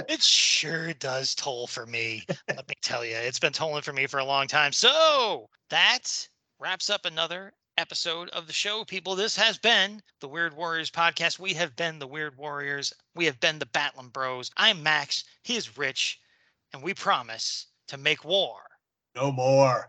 it 0.07 0.21
sure 0.21 0.93
does 0.93 1.35
toll 1.35 1.67
for 1.67 1.85
me. 1.85 2.23
Let 2.47 2.67
me 2.67 2.75
tell 2.81 3.03
you, 3.03 3.15
it's 3.15 3.39
been 3.39 3.51
tolling 3.51 3.81
for 3.81 3.91
me 3.91 4.07
for 4.07 4.19
a 4.19 4.25
long 4.25 4.47
time. 4.47 4.71
So 4.71 5.49
that 5.69 6.27
wraps 6.59 6.89
up 6.89 7.05
another 7.05 7.51
episode 7.77 8.29
of 8.29 8.47
the 8.47 8.53
show, 8.53 8.85
people. 8.85 9.15
This 9.15 9.35
has 9.35 9.57
been 9.57 10.01
the 10.21 10.29
Weird 10.29 10.55
Warriors 10.55 10.89
podcast. 10.89 11.39
We 11.39 11.53
have 11.53 11.75
been 11.75 11.99
the 11.99 12.07
Weird 12.07 12.37
Warriors. 12.37 12.93
We 13.15 13.25
have 13.25 13.39
been 13.41 13.59
the 13.59 13.65
Batlin 13.67 14.13
Bros. 14.13 14.49
I'm 14.55 14.81
Max. 14.81 15.25
He 15.43 15.57
is 15.57 15.77
Rich. 15.77 16.19
And 16.73 16.81
we 16.81 16.93
promise 16.93 17.67
to 17.89 17.97
make 17.97 18.23
war. 18.23 18.61
no 19.15 19.31
more. 19.31 19.87